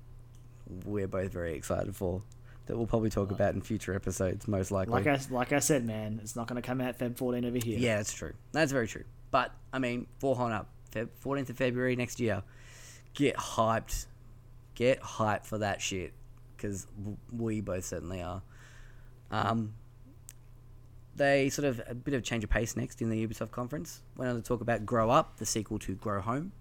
[0.84, 2.22] we're both very excited for.
[2.66, 4.92] That we'll probably talk about in future episodes, most likely.
[4.92, 7.58] Like I like I said, man, it's not going to come out Feb 14 over
[7.58, 7.78] here.
[7.78, 8.32] Yeah, that's true.
[8.50, 9.04] That's very true.
[9.30, 12.42] But I mean, for Honor, Feb- 14th of February next year,
[13.14, 14.06] get hyped,
[14.74, 16.12] get hyped for that shit,
[16.56, 16.88] because
[17.32, 18.42] we both certainly are.
[19.30, 19.74] Um,
[21.16, 24.02] they sort of a bit of change of pace next in the Ubisoft conference.
[24.16, 26.52] Went on to talk about Grow Up, the sequel to Grow Home.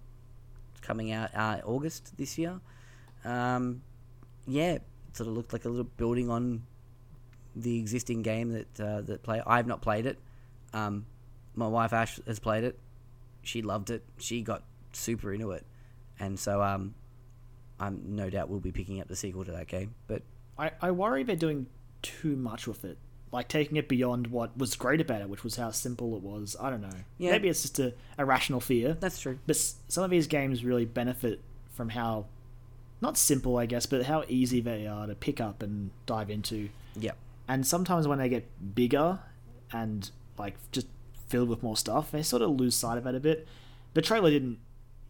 [0.72, 2.60] It's coming out uh, August this year.
[3.24, 3.82] Um,
[4.46, 4.78] yeah,
[5.12, 6.62] sort of looked like a little building on
[7.54, 9.42] the existing game that uh, that play.
[9.46, 10.18] I've not played it.
[10.72, 11.06] Um,
[11.54, 12.78] my wife Ash has played it.
[13.42, 14.04] She loved it.
[14.18, 14.62] She got
[14.92, 15.64] super into it,
[16.18, 16.94] and so um,
[17.78, 19.94] I'm no doubt we'll be picking up the sequel to that game.
[20.06, 20.22] But
[20.58, 21.66] I, I worry they're doing
[22.02, 22.98] too much with it.
[23.36, 26.56] Like taking it beyond what was great about it, which was how simple it was.
[26.58, 26.88] I don't know.
[27.18, 27.32] Yeah.
[27.32, 28.96] Maybe it's just a irrational fear.
[28.98, 29.38] that's true.
[29.46, 31.40] But s- some of these games really benefit
[31.72, 32.26] from how,
[33.02, 36.70] not simple, I guess, but how easy they are to pick up and dive into.
[36.98, 37.12] Yeah.
[37.46, 39.18] And sometimes when they get bigger
[39.70, 40.86] and like just
[41.28, 43.46] filled with more stuff, they sort of lose sight of it a bit.
[43.92, 44.58] The trailer didn't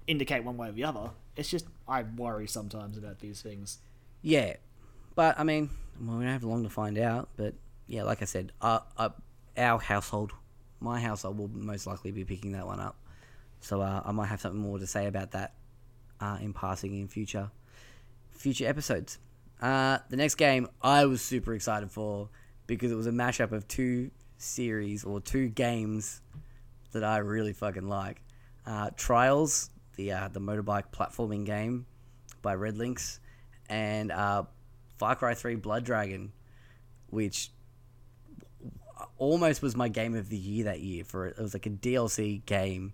[0.09, 1.11] indicate one way or the other.
[1.37, 3.79] It's just I worry sometimes about these things.
[4.23, 4.55] Yeah,
[5.15, 5.71] but I mean,
[6.01, 7.29] well, we don't have long to find out.
[7.37, 7.55] But
[7.87, 9.11] yeah, like I said, uh, uh,
[9.57, 10.33] our household,
[10.81, 12.97] my household, will most likely be picking that one up.
[13.61, 15.55] So uh, I might have something more to say about that
[16.21, 17.51] uh, in passing in future
[18.33, 19.19] future episodes.
[19.61, 22.29] Uh, the next game I was super excited for
[22.67, 26.21] because it was a mashup of two series or two games
[26.93, 28.21] that I really fucking like.
[28.67, 31.87] Uh, Trials, the the motorbike platforming game
[32.43, 33.21] by RedLynx,
[33.69, 36.33] and Far Cry 3 Blood Dragon,
[37.11, 37.51] which
[39.19, 41.05] almost was my game of the year that year.
[41.05, 42.93] For it was like a DLC game.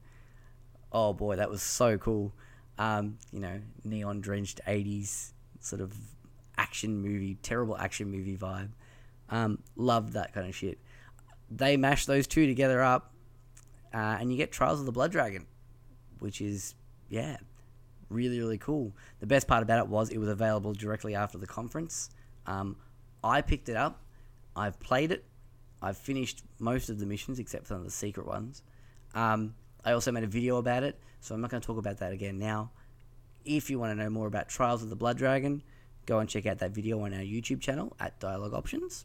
[0.93, 2.33] Oh boy, that was so cool.
[2.79, 5.95] Um, you know, neon drenched 80s sort of
[6.57, 8.71] action movie, terrible action movie vibe.
[9.29, 10.79] Um, loved that kind of shit.
[11.51, 13.13] They mashed those two together up,
[13.93, 15.47] uh, and you get Trials of the Blood Dragon,
[16.19, 16.75] which is
[17.09, 17.37] yeah,
[18.09, 18.93] really really cool.
[19.21, 22.11] The best part about it was it was available directly after the conference.
[22.47, 22.77] Um,
[23.23, 24.03] I picked it up.
[24.57, 25.25] I've played it.
[25.83, 28.63] I've finished most of the missions except some of the secret ones.
[29.15, 29.55] Um,
[29.85, 32.13] I also made a video about it, so I'm not going to talk about that
[32.13, 32.71] again now.
[33.45, 35.63] If you want to know more about Trials of the Blood Dragon,
[36.07, 39.05] go and check out that video on our YouTube channel at Dialogue Options.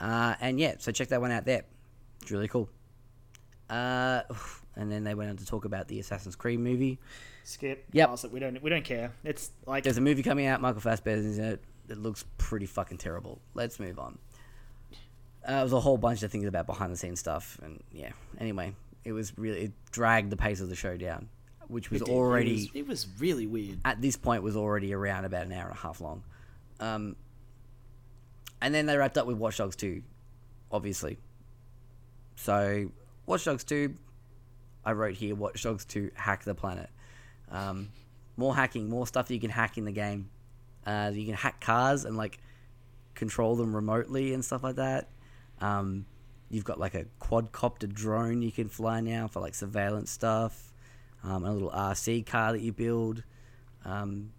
[0.00, 1.64] Uh, and yeah, so check that one out there.
[2.22, 2.68] It's really cool.
[3.68, 4.22] Uh,
[4.76, 7.00] and then they went on to talk about the Assassin's Creed movie.
[7.42, 7.84] Skip.
[7.92, 8.32] It.
[8.32, 8.62] We don't.
[8.62, 9.12] We don't care.
[9.24, 10.60] It's like There's a movie coming out.
[10.60, 11.64] Michael Fassbender's in it.
[11.88, 13.40] It looks pretty fucking terrible.
[13.54, 14.18] Let's move on.
[15.46, 18.10] Uh, there was a whole bunch of things about behind the scenes stuff, and yeah.
[18.38, 18.74] Anyway,
[19.04, 21.28] it was really it dragged the pace of the show down,
[21.68, 23.78] which was it already It was, it was really weird.
[23.84, 26.24] at this point was already around about an hour and a half long.
[26.80, 27.14] Um,
[28.60, 30.02] and then they wrapped up with Watch Dogs 2,
[30.72, 31.18] obviously.
[32.34, 32.90] So,
[33.26, 33.94] Watch Dogs 2,
[34.84, 36.90] I wrote here Watch Dogs 2 Hack the Planet.
[37.50, 37.90] Um,
[38.36, 40.30] more hacking, more stuff you can hack in the game.
[40.84, 42.38] Uh, you can hack cars and like
[43.14, 45.08] control them remotely and stuff like that.
[45.60, 46.06] Um,
[46.50, 50.72] you've got like a quadcopter drone you can fly now for like surveillance stuff.
[51.24, 53.24] Um, a little RC car that you build.
[53.84, 54.32] Um,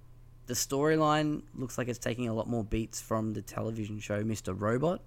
[0.45, 4.57] the storyline looks like it's taking a lot more beats from the television show Mr.
[4.57, 5.01] Robot,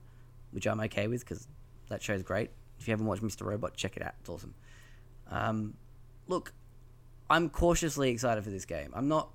[0.50, 1.48] which I'm okay with because
[1.88, 2.50] that show's great.
[2.78, 3.46] If you haven't watched Mr.
[3.46, 4.14] Robot, check it out.
[4.20, 4.54] It's awesome.
[5.30, 5.74] Um,
[6.28, 6.52] look,
[7.30, 8.90] I'm cautiously excited for this game.
[8.94, 9.30] I'm not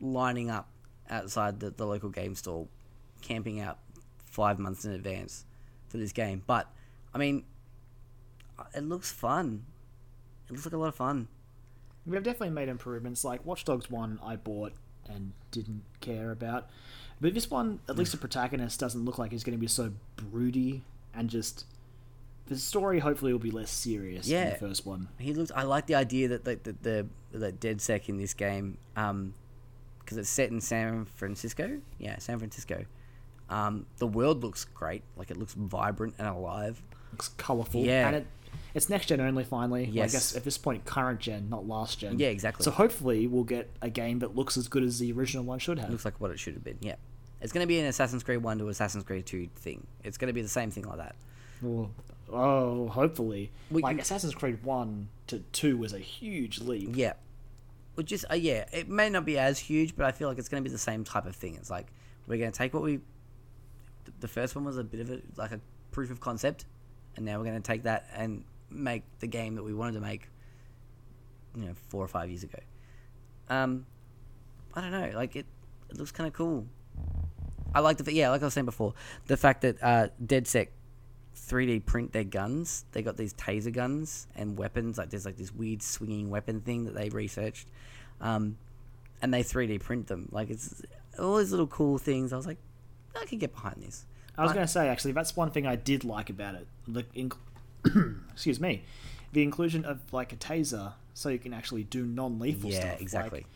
[0.00, 0.68] lining up
[1.08, 2.68] outside the, the local game store,
[3.22, 3.78] camping out
[4.24, 5.44] five months in advance
[5.90, 6.42] for this game.
[6.46, 6.72] But,
[7.12, 7.44] I mean,
[8.74, 9.64] it looks fun.
[10.48, 11.28] It looks like a lot of fun.
[12.06, 13.24] We have definitely made improvements.
[13.24, 14.72] Like Watch Dogs One, I bought
[15.08, 16.68] and didn't care about,
[17.20, 19.92] but this one, at least the protagonist doesn't look like he's going to be so
[20.16, 20.82] broody
[21.14, 21.66] and just.
[22.46, 25.08] The story hopefully will be less serious than the first one.
[25.18, 25.52] He looks.
[25.54, 29.34] I like the idea that the the the, the DedSec in this game, um,
[30.00, 31.80] because it's set in San Francisco.
[31.98, 32.86] Yeah, San Francisco.
[33.50, 35.02] Um, the world looks great.
[35.16, 36.80] Like it looks vibrant and alive.
[37.12, 37.82] Looks colourful.
[37.84, 38.06] Yeah.
[38.06, 38.26] And it,
[38.74, 39.84] it's next gen only finally.
[39.84, 40.10] Well, Yes.
[40.10, 42.18] I guess at this point, current gen, not last gen.
[42.18, 42.64] Yeah, exactly.
[42.64, 45.78] So hopefully we'll get a game that looks as good as the original one should
[45.78, 45.90] have.
[45.90, 46.78] Looks like what it should have been.
[46.80, 46.94] Yeah,
[47.40, 49.86] it's gonna be an Assassin's Creed One to Assassin's Creed Two thing.
[50.04, 51.16] It's gonna be the same thing like that.
[51.60, 51.90] Well,
[52.32, 53.50] oh, hopefully.
[53.70, 56.90] Like Assassin's Creed 1 to 2 was a huge leap.
[56.94, 57.14] Yeah.
[57.94, 60.48] Which is, uh, yeah, it may not be as huge, but I feel like it's
[60.48, 61.56] going to be the same type of thing.
[61.56, 61.88] It's like,
[62.26, 63.00] we're going to take what we.
[64.10, 65.60] Th- The first one was a bit of a, like a
[65.90, 66.64] proof of concept,
[67.16, 70.00] and now we're going to take that and make the game that we wanted to
[70.00, 70.28] make,
[71.56, 72.58] you know, four or five years ago.
[73.48, 73.86] Um,
[74.74, 75.46] I don't know, like, it,
[75.90, 76.66] it looks kind of cool.
[77.74, 78.94] I like the, yeah, like I was saying before,
[79.26, 80.68] the fact that uh, DedSec
[81.50, 82.84] 3D print their guns.
[82.92, 84.98] They got these taser guns and weapons.
[84.98, 87.68] Like there's like this weird swinging weapon thing that they researched,
[88.20, 88.56] um,
[89.22, 90.28] and they 3D print them.
[90.30, 90.82] Like it's
[91.18, 92.32] all these little cool things.
[92.32, 92.58] I was like,
[93.18, 94.04] I could get behind this.
[94.38, 96.66] I was going to say, actually, that's one thing I did like about it.
[96.88, 97.36] The inc-
[98.32, 98.84] Excuse me.
[99.32, 102.90] The inclusion of, like, a taser so you can actually do non lethal Yeah, stuff.
[102.92, 103.46] Like, exactly.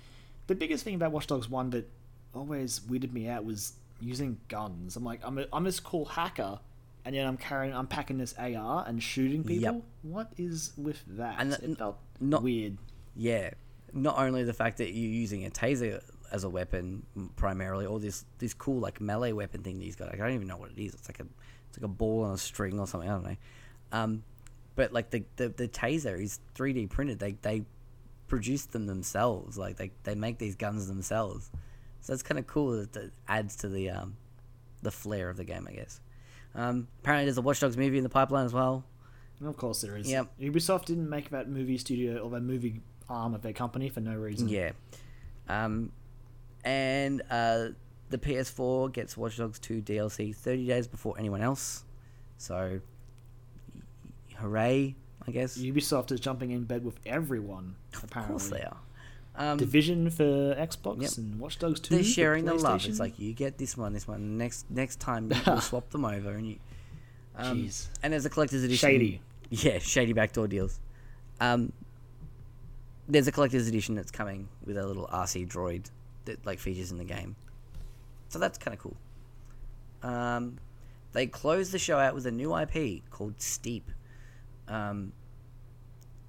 [0.47, 1.89] the biggest thing about Watch Dogs 1 that
[2.35, 4.97] always weirded me out was using guns.
[4.97, 6.59] I'm like, I'm a, I'm this cool hacker,
[7.05, 9.63] and yet I'm carrying, I'm packing this AR and shooting people.
[9.63, 9.83] Yep.
[10.03, 11.37] What is with that?
[11.39, 12.77] And it felt not- weird.
[13.17, 13.51] Yeah,
[13.93, 16.03] not only the fact that you're using a taser
[16.35, 17.07] as a weapon
[17.37, 20.09] primarily, or this this cool like melee weapon thing that he's got.
[20.11, 20.93] Like, I don't even know what it is.
[20.93, 21.27] It's like a
[21.69, 23.09] it's like a ball on a string or something.
[23.09, 23.37] I don't know.
[23.93, 24.23] Um,
[24.75, 27.21] but like the, the the taser is 3D printed.
[27.21, 27.63] They they
[28.27, 29.57] produce them themselves.
[29.57, 31.51] Like they they make these guns themselves.
[32.01, 32.73] So that's kind of cool.
[32.73, 34.17] That that adds to the um
[34.83, 36.01] the flair of the game, I guess.
[36.57, 38.85] Um, apparently, there's a Watch Dogs movie in the pipeline as well.
[39.45, 40.11] Of course there is.
[40.11, 40.39] Yep.
[40.41, 44.15] Ubisoft didn't make that movie studio or that movie arm of their company for no
[44.15, 44.49] reason.
[44.49, 44.73] Yeah.
[45.49, 45.93] Um,
[46.65, 47.69] and uh,
[48.11, 51.85] the PS4 gets Watch Dogs 2 DLC 30 days before anyone else.
[52.39, 52.81] So,
[54.37, 54.95] hooray,
[55.27, 55.57] I guess.
[55.59, 57.77] Ubisoft is jumping in bed with everyone.
[58.03, 58.35] Apparently.
[58.35, 58.77] of course they are.
[59.37, 61.11] Um, Division for Xbox Yep.
[61.19, 61.97] and Watch Dogs Two.
[61.97, 62.85] they're sharing the love.
[62.87, 64.39] It's like you get this one, this one.
[64.39, 66.57] Next next time you will swap them over, and you.
[67.37, 67.89] Um, Jeez.
[68.03, 68.89] and there's a collector's edition.
[68.89, 69.21] Shady.
[69.51, 70.79] Yeah, shady backdoor deals.
[71.41, 71.73] Um,
[73.09, 75.91] there's a collector's edition that's coming with a little RC droid
[76.25, 77.37] that like features in the game.
[78.29, 78.97] So that's kind of cool.
[80.03, 80.59] Um,
[81.13, 83.91] they closed the show out with a new IP called Steep.
[84.69, 85.13] Um,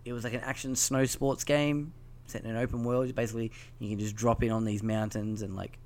[0.06, 1.94] it was like an action snow sports game
[2.28, 3.14] set in an open world.
[3.16, 5.80] Basically, you can just drop in on these mountains and like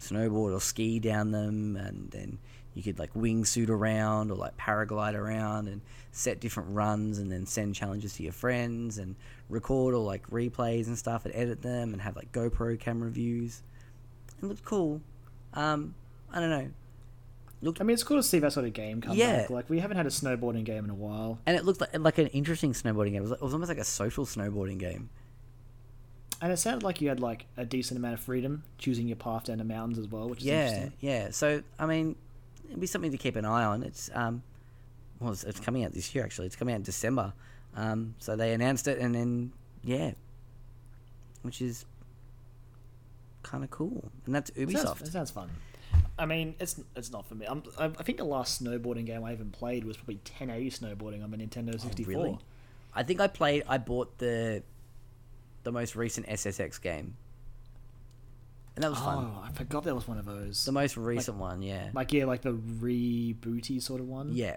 [0.00, 2.38] snowboard or ski down them, and then
[2.74, 5.80] you could like wingsuit around or like paraglide around and
[6.12, 9.16] set different runs, and then send challenges to your friends and
[9.48, 13.62] record or like replays and stuff and edit them and have like GoPro camera views.
[14.42, 15.00] It looked cool.
[15.54, 15.94] Um,
[16.32, 16.68] I don't know.
[17.62, 19.42] Looked I mean, it's cool to see that sort of game come Yeah.
[19.42, 19.50] back.
[19.50, 22.18] Like we haven't had a snowboarding game in a while, and it looked like, like
[22.18, 23.18] an interesting snowboarding game.
[23.22, 25.08] It was, it was almost like a social snowboarding game.
[26.42, 29.44] and it sounded like you had like a decent amount of freedom choosing your path
[29.44, 30.92] down the mountains as well, which is Yeah, interesting.
[31.00, 31.30] yeah.
[31.30, 32.16] So I mean,
[32.68, 33.82] it'd be something to keep an eye on.
[33.82, 34.42] It's um,
[35.20, 36.46] well, it's, it's coming out this year actually.
[36.46, 37.32] It's coming out in December.
[37.76, 40.12] Um, so they announced it, and then yeah,
[41.42, 41.84] which is
[43.42, 44.10] kind of cool.
[44.26, 44.82] And that's It Ubisoft.
[44.84, 45.50] sounds, it sounds fun.
[46.18, 47.46] I mean, it's it's not for me.
[47.46, 51.24] I'm, I, I think the last snowboarding game I even played was probably 1080 snowboarding
[51.24, 52.14] on a Nintendo 64.
[52.14, 52.38] Oh, really?
[52.94, 53.64] I think I played.
[53.68, 54.62] I bought the
[55.64, 57.16] the most recent SSX game,
[58.76, 59.32] and that was fun.
[59.36, 60.64] Oh, I forgot there was one of those.
[60.64, 64.30] The most recent one, yeah, like yeah, like the rebooty sort of one.
[64.32, 64.56] yeah.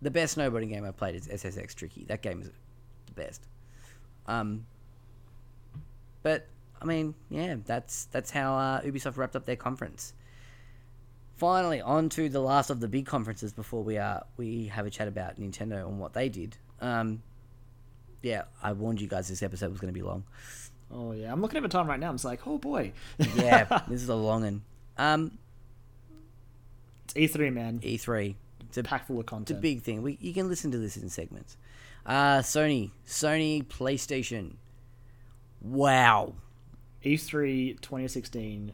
[0.00, 2.04] The best snowboarding game I've played is SSX Tricky.
[2.04, 2.50] That game is
[3.06, 3.42] the best.
[4.26, 4.64] Um,
[6.22, 6.46] but
[6.80, 10.12] I mean, yeah, that's that's how uh, Ubisoft wrapped up their conference.
[11.36, 14.90] Finally, on to the last of the big conferences before we uh, we have a
[14.90, 16.56] chat about Nintendo and what they did.
[16.80, 17.22] Um,
[18.22, 20.24] yeah, I warned you guys this episode was going to be long.
[20.90, 22.08] Oh yeah, I'm looking at the time right now.
[22.08, 22.92] I'm just like, oh boy.
[23.34, 24.62] Yeah, this is a long one.
[24.96, 25.38] Um,
[27.04, 28.34] it's E3 man, E3,
[28.66, 29.50] it's a pack full of content.
[29.50, 30.02] It's a big thing.
[30.02, 31.56] We you can listen to this in segments.
[32.06, 34.54] Uh, Sony, Sony PlayStation.
[35.60, 36.34] Wow.
[37.04, 38.72] E3 2016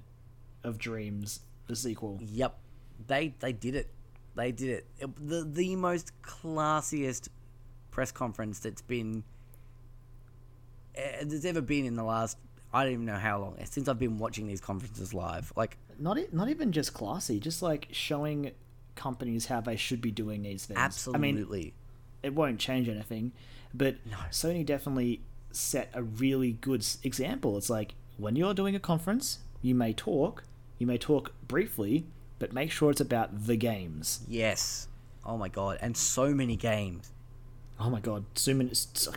[0.62, 2.18] of Dreams, the sequel.
[2.22, 2.56] Yep.
[3.06, 3.88] They they did it.
[4.36, 4.86] They did it.
[4.98, 7.28] It- The the most classiest
[7.90, 9.24] press conference that's been
[10.98, 12.36] uh, there's ever been in the last
[12.72, 15.52] I don't even know how long since I've been watching these conferences live.
[15.56, 18.50] Like Not not even just classy, just like showing
[18.96, 20.78] companies how they should be doing these things.
[20.78, 21.74] I mean, absolutely.
[22.22, 23.32] it won't change anything,
[23.72, 24.16] but No.
[24.30, 25.20] Sony definitely
[25.52, 27.56] set a really good example.
[27.56, 30.44] It's like when you're doing a conference, you may talk,
[30.78, 32.06] you may talk briefly,
[32.40, 34.20] but make sure it's about the games.
[34.28, 34.88] yes.
[35.26, 35.78] Oh my god.
[35.80, 37.10] And so many games.
[37.80, 38.70] Oh my god, so many.
[38.70, 39.08] s-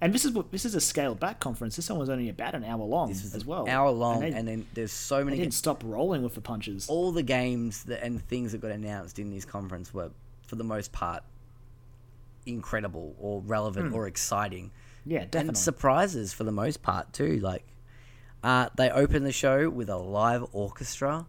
[0.00, 1.74] And this is what this is a scaled back conference.
[1.76, 3.68] This one was only about an hour long as an well.
[3.68, 5.36] hour long, and and, then there's so many.
[5.36, 6.88] they didn't stop rolling with the punches.
[6.88, 10.10] all the games that, and things that got announced in this conference were,
[10.46, 11.24] for the most part,
[12.46, 14.70] incredible or relevant or exciting,
[15.04, 15.48] Yeah, definitely.
[15.48, 17.40] and surprises for the most part too.
[17.40, 17.64] Like,
[18.42, 21.26] uh, they opened the show with a live orchestra,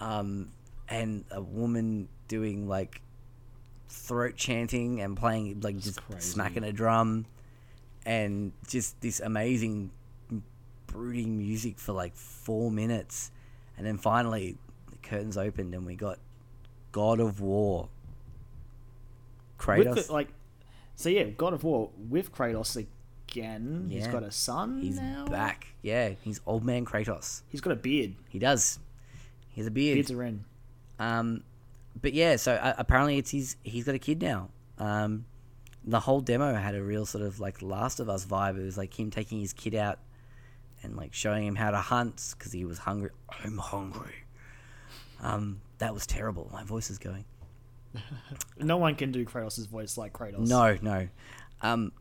[0.00, 0.50] um,
[0.88, 3.00] and a woman doing like
[3.88, 6.20] throat chanting and playing like just crazy.
[6.28, 7.24] smacking a drum,
[8.06, 9.90] and just this amazing
[10.86, 13.32] brooding music for like four minutes,
[13.76, 14.56] and then finally
[14.90, 16.18] the curtains opened and we got
[16.92, 17.88] God of War.
[19.58, 20.28] Kratos, the, like,
[20.94, 22.86] so yeah, God of War with Kratos
[23.28, 23.88] again.
[23.90, 25.26] He's got a son he's now.
[25.26, 25.66] back.
[25.82, 27.42] Yeah, he's old man Kratos.
[27.48, 28.14] He's got a beard.
[28.28, 28.78] He does.
[29.50, 29.96] He has a beard.
[29.96, 30.44] Beards are in.
[30.98, 31.42] Um,
[32.00, 33.56] but yeah, so uh, apparently it's his.
[33.64, 34.50] He's got a kid now.
[34.78, 35.24] Um,
[35.86, 38.58] the whole demo had a real sort of like Last of Us vibe.
[38.58, 39.98] It was like him taking his kid out
[40.82, 43.10] and like showing him how to hunt because he was hungry.
[43.44, 44.14] I'm hungry.
[45.22, 46.50] Um, that was terrible.
[46.52, 47.24] My voice is going.
[48.58, 50.46] No one can do Kratos' voice like Kratos.
[50.48, 51.08] No, no.
[51.62, 51.92] Um,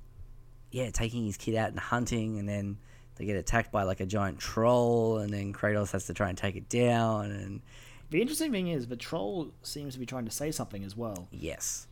[0.72, 2.78] yeah, taking his kid out and hunting, and then
[3.16, 6.38] they get attacked by like a giant troll, and then Kratos has to try and
[6.38, 7.32] take it down.
[7.32, 7.62] And
[8.10, 11.28] The interesting thing is, the troll seems to be trying to say something as well.
[11.32, 11.88] yes,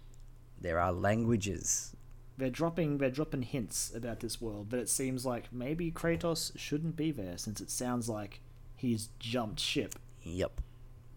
[0.63, 1.95] there are languages.
[2.37, 6.95] They're dropping they're dropping hints about this world, but it seems like maybe Kratos shouldn't
[6.95, 8.39] be there since it sounds like
[8.75, 9.93] he's jumped ship.
[10.23, 10.59] Yep,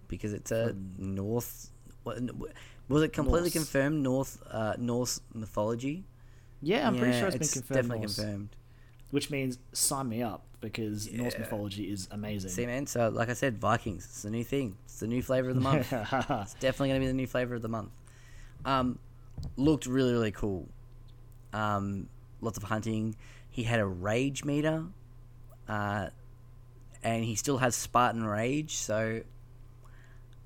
[0.08, 1.70] because it's a North.
[2.88, 3.52] Was it completely Norse.
[3.54, 6.04] confirmed North uh, Norse mythology?
[6.60, 7.76] Yeah, I'm pretty Yeah, sure it's been confirmed.
[7.88, 8.48] Definitely Norse, confirmed.
[9.10, 12.50] Which means sign me up because Norse mythology is amazing.
[12.50, 12.86] See, man.
[12.86, 14.04] So, like I said, Vikings.
[14.04, 14.76] It's the new thing.
[14.84, 15.92] It's the new flavor of the month.
[16.42, 17.90] It's definitely going to be the new flavor of the month.
[18.64, 18.98] Um,
[19.56, 20.68] looked really, really cool.
[21.52, 22.08] Um,
[22.40, 23.16] lots of hunting.
[23.48, 24.84] He had a rage meter,
[25.68, 26.08] uh,
[27.02, 28.74] and he still has Spartan rage.
[28.76, 29.22] So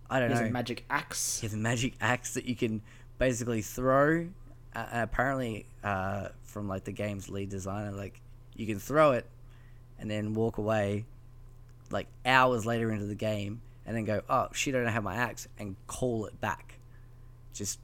[0.09, 0.49] I don't He has know.
[0.49, 1.41] a magic axe.
[1.41, 2.83] he has a magic axe that you can
[3.19, 4.29] basically throw.
[4.75, 8.21] Uh, apparently, uh, from like the game's lead designer, like
[8.55, 9.27] you can throw it
[9.99, 11.05] and then walk away,
[11.91, 15.17] like hours later into the game, and then go, "Oh shit, I don't have my
[15.17, 16.79] axe," and call it back.
[17.53, 17.81] Just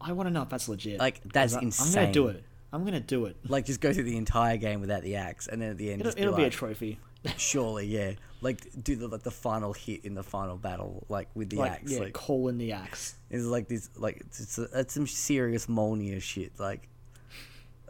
[0.00, 0.98] I want to know if that's legit.
[0.98, 2.44] Like, that's I- I'm gonna do it.
[2.72, 3.36] I'm gonna do it.
[3.48, 6.00] like just go through the entire game without the axe, and then at the end,
[6.00, 6.98] It'll, just be it'll be a trophy.
[7.36, 11.50] surely, yeah, like do the like the final hit in the final battle, like with
[11.50, 13.16] the like axe, yeah, like call in the axe.
[13.28, 14.58] It's like this, like it's,
[14.92, 16.52] some serious Molnir shit.
[16.58, 16.88] Like,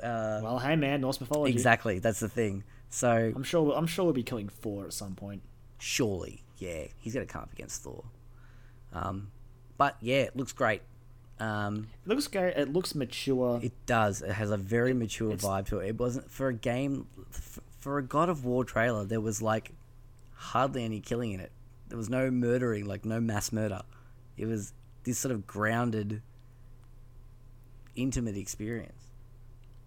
[0.03, 1.53] uh, Well, hey man, Norse mythology.
[1.53, 1.99] exactly.
[1.99, 2.65] That's the thing.
[2.89, 3.73] So I'm sure.
[3.77, 5.43] I'm sure we'll be killing Thor at some point.
[5.79, 8.05] surely, yeah, he's gonna come up against Thor.
[8.93, 9.31] Um,
[9.77, 10.83] but yeah, it looks great.
[11.41, 12.29] Um, It looks.
[12.33, 13.61] It looks mature.
[13.63, 14.21] it does.
[14.23, 15.89] It has a very mature it's- vibe to it.
[15.89, 19.05] It wasn't for a game, f- for a God of War trailer.
[19.05, 19.73] There was like
[20.35, 21.51] hardly any killing in it.
[21.89, 23.83] There was no murdering, like no mass murder.
[24.37, 24.73] It was
[25.05, 26.21] this sort of grounded,
[27.97, 29.07] intimate experience.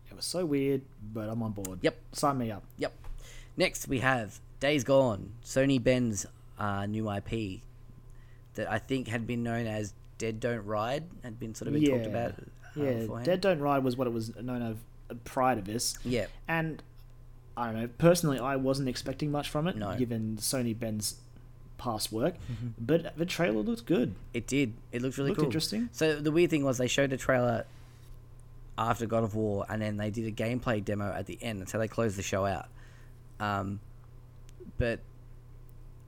[0.09, 0.81] It was so weird,
[1.13, 1.79] but I'm on board.
[1.81, 1.95] Yep.
[2.13, 2.63] Sign me up.
[2.77, 2.93] Yep.
[3.57, 6.25] Next, we have Days Gone, Sony Bend's
[6.59, 7.61] uh, new IP
[8.55, 9.93] that I think had been known as
[10.23, 12.31] Dead Don't Ride, had been sort of been talked about.
[12.31, 12.35] Uh,
[12.75, 13.25] Yeah, beforehand.
[13.25, 14.77] Dead Don't Ride was what it was known of
[15.09, 15.97] uh, prior to this.
[16.05, 16.81] Yeah, And
[17.57, 17.89] I don't know.
[17.97, 19.87] Personally, I wasn't expecting much from it, No.
[19.87, 19.99] Mm-hmm.
[19.99, 21.15] given Sony Bend's
[21.77, 22.35] past work.
[22.79, 24.15] But the trailer looked good.
[24.33, 24.73] it did.
[24.93, 25.45] It looked really Looked cool.
[25.47, 25.89] interesting.
[25.91, 27.65] So the weird thing was they showed a trailer
[28.77, 31.59] after God of War, and then they did a gameplay demo at the end.
[31.61, 32.67] That's how they closed the show out.
[33.39, 33.81] Um,
[34.77, 34.99] but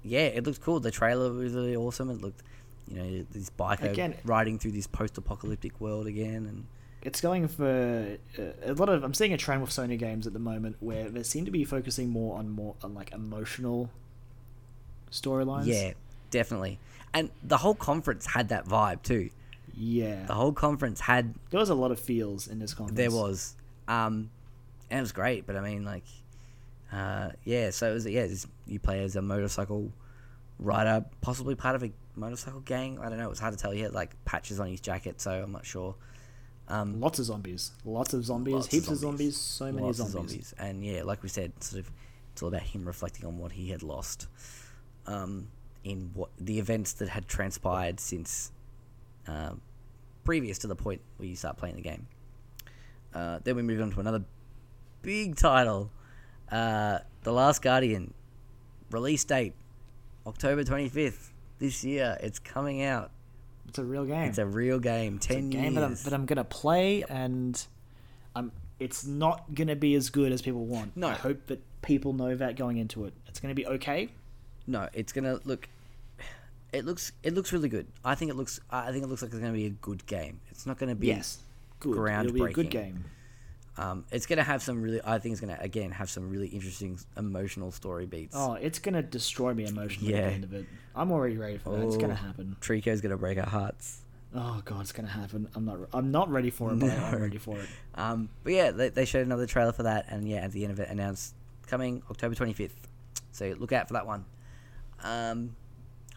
[0.04, 0.80] yeah, it looked cool.
[0.80, 2.10] The trailer was really awesome.
[2.10, 2.42] It looked,
[2.88, 6.66] you know, this biker Again- riding through this post-apocalyptic world again, and
[7.02, 9.04] It's going for uh, a lot of.
[9.04, 11.64] I'm seeing a trend with Sony games at the moment where they seem to be
[11.66, 13.90] focusing more on more on like emotional
[15.12, 15.66] storylines.
[15.68, 15.94] Yeah,
[16.32, 16.80] definitely.
[17.14, 19.30] And the whole conference had that vibe too.
[19.78, 20.26] yeah.
[20.26, 22.98] The whole conference had There was a lot of feels in this conference.
[22.98, 23.56] there was,
[23.88, 24.30] um,
[24.90, 25.46] and it was great.
[25.48, 26.04] But I mean, like,
[26.92, 27.70] uh, yeah.
[27.70, 28.28] So it was yeah.
[28.68, 29.92] You play as a motorcycle
[30.60, 33.00] rider, possibly part of a motorcycle gang.
[33.00, 33.26] I don't know.
[33.26, 33.72] It was hard to tell.
[33.72, 35.96] He had like patches on his jacket, so I'm not sure.
[36.68, 37.72] Um, Lots of zombies.
[37.84, 38.54] Lots of zombies.
[38.54, 39.36] Lots heaps of zombies.
[39.36, 39.38] zombies.
[39.38, 40.54] So many of zombies.
[40.58, 41.92] and yeah, like we said, sort of,
[42.34, 44.28] it's all about him reflecting on what he had lost,
[45.06, 45.50] um,
[45.84, 48.52] in what the events that had transpired since,
[49.28, 49.62] um,
[50.24, 52.08] previous to the point where you start playing the game.
[53.14, 54.24] Uh, then we move on to another
[55.04, 55.92] big title,
[56.52, 58.14] uh, The Last Guardian,
[58.90, 59.54] release date,
[60.26, 62.18] October twenty fifth this year.
[62.22, 63.12] It's coming out.
[63.68, 64.30] It's a real game.
[64.30, 65.16] It's a real game.
[65.18, 67.66] It's a Ten game that I'm, that I'm gonna play, and
[68.36, 68.52] I'm.
[68.80, 70.98] It's not gonna be as good as people want.
[70.98, 71.08] No.
[71.08, 73.14] I hope that people know that going into it.
[73.28, 74.10] It's gonna be okay.
[74.68, 75.70] No, it's gonna look.
[76.74, 77.12] It looks.
[77.24, 77.88] It looks really good.
[78.04, 78.60] I think it looks.
[78.70, 80.42] I think it looks like it's gonna be a good game.
[80.50, 81.08] It's not gonna be.
[81.08, 81.40] Yes,
[81.80, 81.98] good.
[81.98, 83.06] It'll be a good game.
[83.78, 85.02] Um, it's gonna have some really.
[85.04, 88.34] I think it's gonna again have some really interesting emotional story beats.
[88.38, 90.66] Oh, it's gonna destroy me emotionally at the end of it.
[90.96, 91.86] I'm already ready for that.
[91.86, 92.26] It's gonna Oh.
[92.28, 92.56] happen.
[92.62, 94.02] Trico's gonna break our hearts.
[94.34, 95.50] Oh god, it's gonna happen.
[95.56, 95.80] I'm not.
[95.94, 96.94] I'm not ready for it, but No.
[96.96, 97.68] I'm ready for it.
[97.96, 100.74] Um, but yeah, they, they showed another trailer for that, and yeah, at the end
[100.74, 101.34] of it, announced
[101.68, 102.76] coming October twenty fifth.
[103.32, 104.26] So look out for that one.
[105.04, 105.56] Um,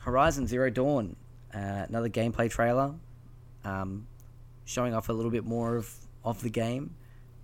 [0.01, 1.17] Horizon Zero Dawn,
[1.55, 2.95] uh, another gameplay trailer,
[3.65, 4.07] um,
[4.65, 5.93] showing off a little bit more of
[6.25, 6.95] of the game.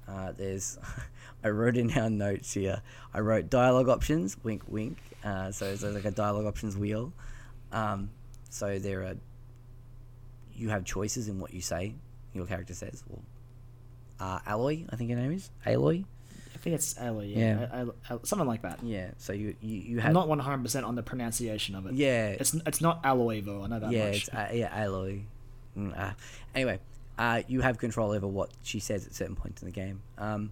[0.09, 0.79] Uh, there's,
[1.45, 2.83] I wrote in our notes here.
[3.13, 4.99] I wrote dialogue options, wink, wink.
[5.25, 7.13] Uh, so it's like a dialogue options wheel.
[7.73, 8.11] Um,
[8.51, 9.17] so there are,
[10.55, 11.95] you have choices in what you say.
[12.33, 13.23] Your character says, well,
[14.21, 16.05] uh, Alloy, I think her name is Aloy.
[16.55, 17.35] I think it's Aloy.
[17.35, 17.69] Yeah, Yeah.
[17.73, 18.79] Al- Al- something like that.
[18.83, 19.11] Yeah.
[19.19, 21.95] So you you, you I'm have not one hundred percent on the pronunciation of it.
[21.95, 23.63] yeah it's it's not Alloy though.
[23.65, 24.17] I know that yeah much.
[24.19, 25.23] it's uh, yeah Aloy.
[25.77, 26.13] Mm, uh,
[26.55, 26.79] anyway,
[27.19, 30.03] uh, you have control over what she says at certain points in the game.
[30.19, 30.51] Um,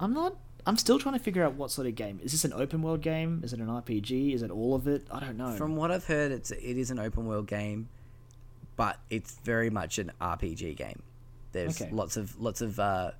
[0.00, 0.36] I'm not.
[0.64, 2.20] I'm still trying to figure out what sort of game.
[2.22, 3.40] Is this an open world game?
[3.42, 4.32] Is it an RPG?
[4.34, 5.06] Is it all of it?
[5.10, 5.52] I don't know.
[5.56, 7.88] From what I've heard, it's it is an open world game,
[8.76, 11.02] but it's very much an RPG game.
[11.50, 11.90] There's Okay.
[11.92, 13.10] lots of lots of uh,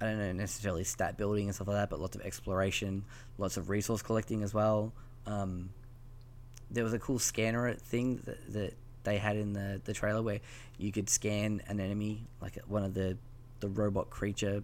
[0.00, 3.04] I don't know necessarily stat building and stuff like that, but lots of exploration,
[3.36, 4.92] lots of resource collecting as well.
[5.26, 5.70] Um,
[6.70, 8.74] there was a cool scanner thing that, that
[9.08, 10.40] they had in the, the trailer where
[10.76, 13.16] you could scan an enemy, like one of the
[13.60, 14.62] the robot creature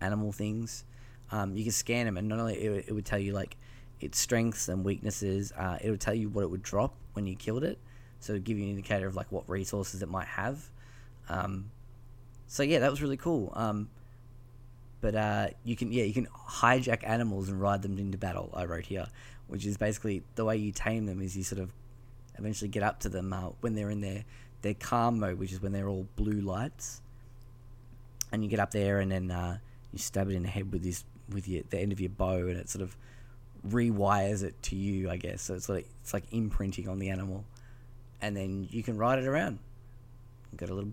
[0.00, 0.84] animal things.
[1.30, 3.56] Um, you could scan them, and not only it, it would tell you like
[4.00, 5.52] its strengths and weaknesses.
[5.52, 7.78] Uh, it would tell you what it would drop when you killed it,
[8.20, 10.70] so give you an indicator of like what resources it might have.
[11.28, 11.70] Um,
[12.46, 13.52] so yeah, that was really cool.
[13.54, 13.88] Um,
[15.00, 18.50] but uh, you can yeah you can hijack animals and ride them into battle.
[18.54, 19.06] I wrote here,
[19.48, 21.70] which is basically the way you tame them is you sort of
[22.38, 24.24] eventually get up to them uh, when they're in their
[24.62, 27.00] their calm mode, which is when they're all blue lights,
[28.32, 29.58] and you get up there and then uh,
[29.92, 32.48] you stab it in the head with this with your the end of your bow,
[32.48, 32.96] and it sort of
[33.66, 35.42] rewires it to you, I guess.
[35.42, 37.44] So it's like it's like imprinting on the animal,
[38.20, 39.58] and then you can ride it around.
[40.50, 40.92] You've got a little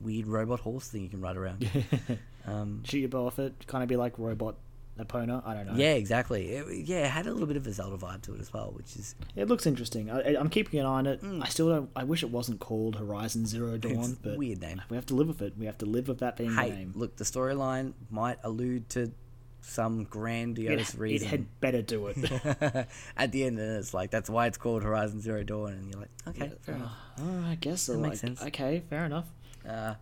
[0.00, 1.68] weird robot horse thing you can ride around.
[2.46, 3.66] um, Shoot your bow off it.
[3.66, 4.56] Kind of be like robot
[4.98, 5.46] Epona.
[5.46, 5.74] I don't know.
[5.76, 6.48] yeah, exactly.
[6.50, 8.72] It, yeah, it had a little bit of a Zelda vibe to it as well,
[8.74, 10.10] which is It looks interesting.
[10.10, 11.20] I, I'm keeping an eye on it.
[11.42, 11.90] I still don't.
[11.94, 14.04] I wish it wasn't called Horizon Zero Dawn, Mm.
[14.10, 14.82] it's but weird name.
[14.90, 15.54] we have to live with it.
[15.58, 16.92] We have to live with that being the Hey, name.
[16.96, 19.12] look, the storyline might allude to
[19.60, 21.26] some grandiose it reason.
[21.26, 22.16] It had better do it.
[23.16, 26.10] At the end, it's like that's why it's called Horizon Zero Dawn, and you're like,
[26.28, 26.92] okay, fair enough.
[27.20, 27.92] Oh, I guess so.
[27.92, 28.42] That makes like, sense.
[28.44, 29.26] Okay, fair enough.
[29.68, 29.94] Uh,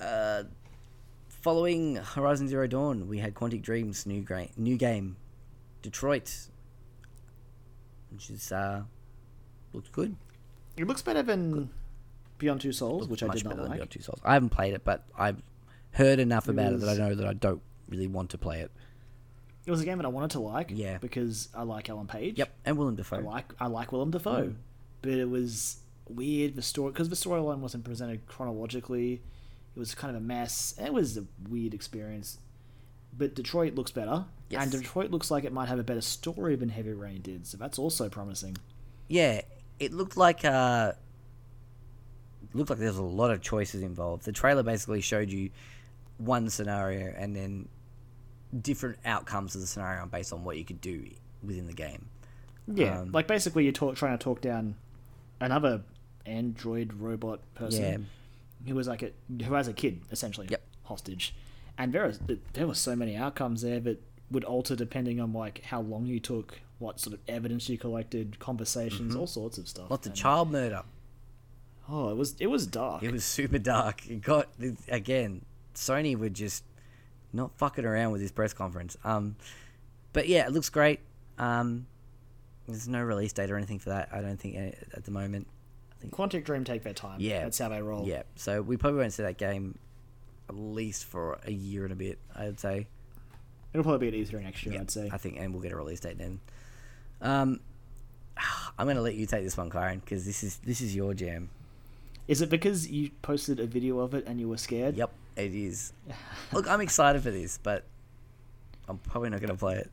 [0.00, 0.44] uh,
[1.46, 5.16] following Horizon Zero Dawn, we had Quantic Dreams' new gra- new game,
[5.80, 6.48] Detroit,
[8.10, 8.82] which is uh,
[9.72, 10.16] looked good.
[10.76, 11.70] It looks better than
[12.38, 13.74] Beyond Two Souls, which I did not like.
[13.74, 14.20] Beyond Two Souls.
[14.24, 15.40] I haven't played it, but I've
[15.92, 18.62] heard enough It about it that I know that I don't really want to play
[18.62, 18.72] it.
[19.66, 20.72] It was a game that I wanted to like.
[20.74, 20.98] Yeah.
[20.98, 22.38] Because I like Ellen Page.
[22.38, 23.18] Yep, and Willem Dafoe.
[23.18, 24.54] I like I like Willem Dafoe, Mm.
[25.00, 25.76] but it was
[26.08, 29.22] weird the story because the storyline wasn't presented chronologically.
[29.76, 30.74] It was kind of a mess.
[30.82, 32.38] It was a weird experience.
[33.16, 34.62] But Detroit looks better, Yes.
[34.62, 37.46] and Detroit looks like it might have a better story than Heavy Rain did.
[37.46, 38.56] So that's also promising.
[39.08, 39.42] Yeah,
[39.78, 40.92] it looked like uh,
[42.54, 44.24] looked like there was a lot of choices involved.
[44.24, 45.50] The trailer basically showed you
[46.18, 47.68] one scenario and then
[48.62, 51.08] different outcomes of the scenario based on what you could do
[51.42, 52.06] within the game.
[52.72, 54.74] Yeah, Um, like basically you're talk, trying to talk down
[55.40, 55.82] another
[56.24, 57.96] android robot person Yeah.
[58.66, 59.10] Who was like a
[59.44, 60.62] who has a kid essentially Yep.
[60.84, 61.34] hostage,
[61.78, 62.20] and there was
[62.52, 66.18] there were so many outcomes there that would alter depending on like how long you
[66.20, 69.84] took, what sort of evidence you collected, conversations, all sorts of stuff.
[69.84, 69.92] Mm-hmm.
[69.92, 70.82] Lots of child murder.
[71.88, 73.02] Oh, it was it was dark.
[73.02, 74.08] It was super dark.
[74.08, 74.48] It got
[74.88, 75.44] again.
[75.74, 76.64] Sony would just
[77.32, 78.96] not fucking around with this press conference.
[79.04, 79.36] Um,
[80.12, 81.00] but yeah, it looks great.
[81.38, 81.86] Um,
[82.66, 84.08] there's no release date or anything for that.
[84.10, 84.56] I don't think
[84.94, 85.46] at the moment.
[86.10, 87.20] Quantic Dream take their time.
[87.20, 87.42] Yeah.
[87.42, 88.06] that's how they roll.
[88.06, 89.78] Yeah, so we probably won't see that game
[90.48, 92.18] at least for a year and a bit.
[92.34, 92.86] I'd say.
[93.72, 94.74] it'll probably be at E3 next year.
[94.74, 95.10] Yeah, I'd say.
[95.12, 96.40] I think, and we'll get a release date then.
[97.20, 97.60] Um,
[98.78, 101.48] I'm gonna let you take this one, Kyron, because this is this is your jam.
[102.28, 104.96] Is it because you posted a video of it and you were scared?
[104.96, 105.92] Yep, it is.
[106.52, 107.84] Look, I'm excited for this, but
[108.88, 109.90] I'm probably not gonna play it.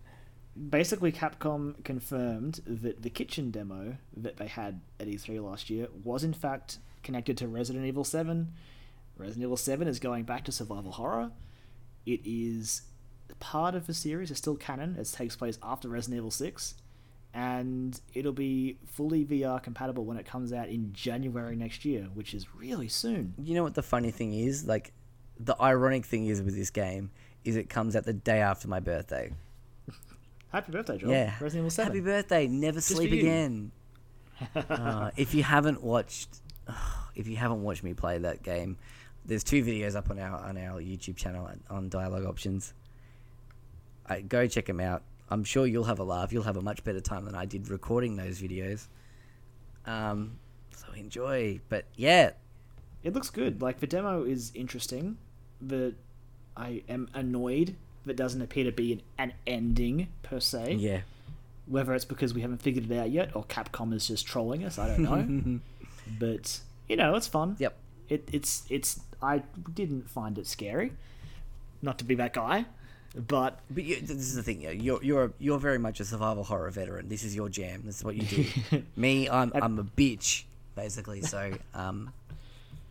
[0.69, 6.23] Basically capcom confirmed that the kitchen demo that they had at e3 last year was
[6.23, 8.53] in fact connected to resident evil 7
[9.17, 11.31] resident evil 7 is going back to survival horror
[12.05, 12.83] it is
[13.39, 16.75] part of the series it's still canon it takes place after resident evil 6
[17.33, 22.33] and it'll be fully vr compatible when it comes out in january next year which
[22.35, 24.65] is really soon You know what the funny thing is?
[24.65, 24.93] Like,
[25.39, 27.11] the ironic thing is with this game
[27.43, 29.33] is it comes out the day after my birthday.
[30.53, 31.33] Happy birthday joel Yeah.
[31.39, 32.47] resident evil 7 Happy birthday.
[32.47, 33.71] Never for sleep again.
[34.55, 36.29] uh, if you haven't watched,
[37.15, 38.77] if you haven't watched me play that game,
[39.25, 42.73] there's two videos up on our on our YouTube channel on- Dialogue Options.
[44.07, 45.01] I, go check them out.
[45.29, 46.33] I'm sure you'll have a laugh.
[46.33, 48.87] You'll have a much better time than I did recording those videos.
[49.85, 50.39] Um,
[50.75, 51.61] so enjoy.
[51.69, 52.31] But yeah,
[53.03, 53.61] It looks good.
[53.61, 55.17] Like the demo is interesting,
[55.61, 55.93] but
[56.57, 57.75] I am annoyed
[58.05, 60.73] that doesn't appear to be an, an ending per se.
[60.73, 61.01] yeah.
[61.65, 64.77] Whether it's because we haven't figured it out yet or Capcom is just trolling us,
[64.77, 65.59] I don't know.
[66.19, 66.59] but
[66.89, 67.55] you know, it's fun.
[67.57, 67.75] Yep.
[68.09, 69.43] It, it's it's I
[69.73, 70.91] didn't find it scary.
[71.81, 72.65] Not to be that guy.
[73.15, 74.61] But But you, this is the thing.
[74.81, 77.07] You're you're you're very much a survival horror veteran.
[77.07, 77.83] This is your jam.
[77.85, 78.23] This is what you
[78.71, 78.83] do.
[78.97, 80.43] Me, I'm I'm a bitch
[80.75, 81.21] basically.
[81.21, 82.11] So um,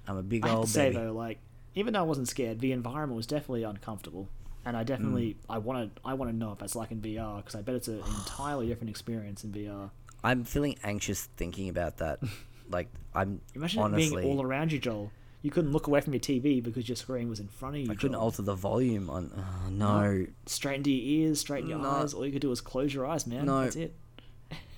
[0.09, 1.05] I'm a big I old to say baby.
[1.05, 1.39] though, like
[1.75, 4.29] even though I wasn't scared, the environment was definitely uncomfortable,
[4.65, 5.37] and I definitely Mm.
[5.55, 7.75] I want to I want to know if that's like in VR because I bet
[7.75, 9.91] it's an entirely different experience in VR.
[10.25, 12.21] I'm feeling anxious thinking about that.
[12.71, 15.13] Like I'm Imagine it honestly, being all around you, Joel.
[15.43, 17.91] You couldn't look away from your TV because your screen was in front of you.
[17.91, 18.23] I couldn't Joel.
[18.23, 19.31] alter the volume on.
[19.37, 21.91] Oh, no, Straighten to your ears, straight straighten your No.
[22.01, 22.15] eyes.
[22.15, 23.45] All you could do is close your eyes, man.
[23.45, 23.65] No.
[23.65, 23.95] That's it.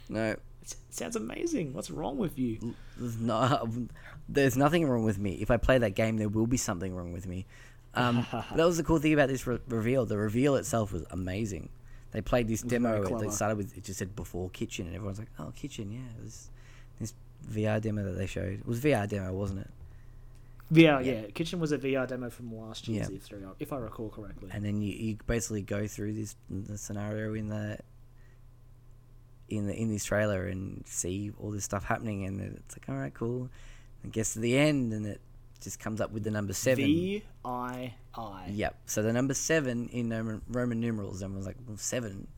[0.09, 0.35] no.
[0.63, 1.75] It sounds amazing.
[1.75, 2.75] What's wrong with you?
[2.97, 3.69] There's no,
[4.31, 5.35] there's nothing wrong with me.
[5.35, 7.45] If I play that game, there will be something wrong with me.
[7.97, 10.07] Um, that was the cool thing about this re- reveal.
[10.07, 11.69] The reveal itself was amazing.
[12.13, 13.03] They played this demo.
[13.03, 15.99] It, they started with it just said before kitchen, and everyone's like, "Oh, kitchen, yeah."
[16.19, 16.49] It was
[17.01, 17.15] this
[17.51, 18.61] VR demo that they showed.
[18.61, 19.71] It was VR demo, wasn't it?
[20.73, 21.13] VR, Yeah.
[21.13, 21.23] yeah.
[21.35, 23.17] Kitchen was a VR demo from last year's Yeah.
[23.17, 24.49] E3, if I recall correctly.
[24.53, 27.79] And then you, you basically go through this the scenario in the
[29.49, 32.97] in the in this trailer and see all this stuff happening, and it's like, all
[32.97, 33.51] right, cool.
[34.03, 35.21] And gets to the end, and it
[35.65, 36.85] just comes up with the number seven.
[36.85, 38.47] V I I.
[38.51, 38.77] Yep.
[38.87, 40.11] So the number seven in
[40.49, 42.29] Roman, numerals, and was like well, seven,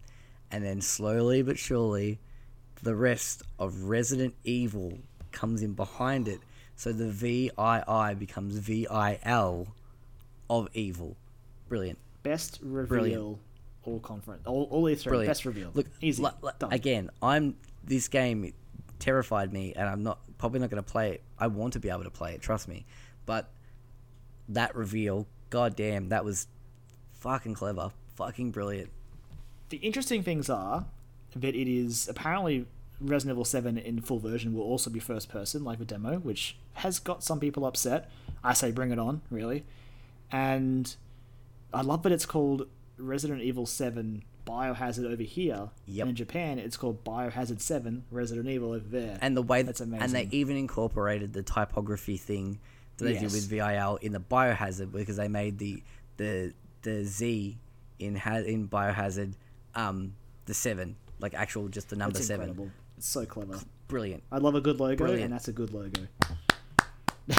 [0.50, 2.18] and then slowly but surely,
[2.82, 4.98] the rest of Resident Evil
[5.32, 6.40] comes in behind it.
[6.76, 9.66] So the VII becomes VIL
[10.48, 11.16] of evil.
[11.68, 11.98] Brilliant.
[12.22, 13.38] Best reveal Brilliant.
[13.84, 14.46] all conference.
[14.46, 15.04] All, all E3.
[15.04, 15.28] Brilliant.
[15.30, 15.70] Best reveal.
[15.74, 16.22] Look, Easy.
[16.22, 16.72] li- Done.
[16.72, 18.52] again, I'm this game
[18.98, 21.22] terrified me, and I'm not probably not going to play it.
[21.38, 22.84] I want to be able to play it, trust me,
[23.26, 23.50] but
[24.48, 26.46] that reveal, goddamn, that was
[27.14, 28.90] fucking clever, fucking brilliant.
[29.68, 30.86] The interesting things are
[31.34, 32.66] that it is apparently
[33.00, 36.56] Resident Evil 7 in full version will also be first person, like the demo, which
[36.74, 38.10] has got some people upset.
[38.42, 39.64] I say bring it on, really.
[40.32, 40.94] And
[41.74, 45.70] I love that it's called Resident Evil 7 Biohazard over here.
[45.86, 46.02] Yep.
[46.02, 49.18] And in Japan, it's called Biohazard 7 Resident Evil over there.
[49.20, 50.02] And the way That's amazing.
[50.02, 52.60] and they even incorporated the typography thing
[52.98, 55.82] that they did with VIL in the Biohazard because they made the
[56.16, 56.52] the
[56.82, 57.58] the Z
[57.98, 59.34] in ha- in Biohazard
[59.74, 60.14] um
[60.46, 62.70] the seven like actual just the number it's seven.
[62.96, 63.58] It's so clever.
[63.88, 64.22] Brilliant.
[64.32, 65.24] I love a good logo, Brilliant.
[65.24, 66.02] and that's a good logo.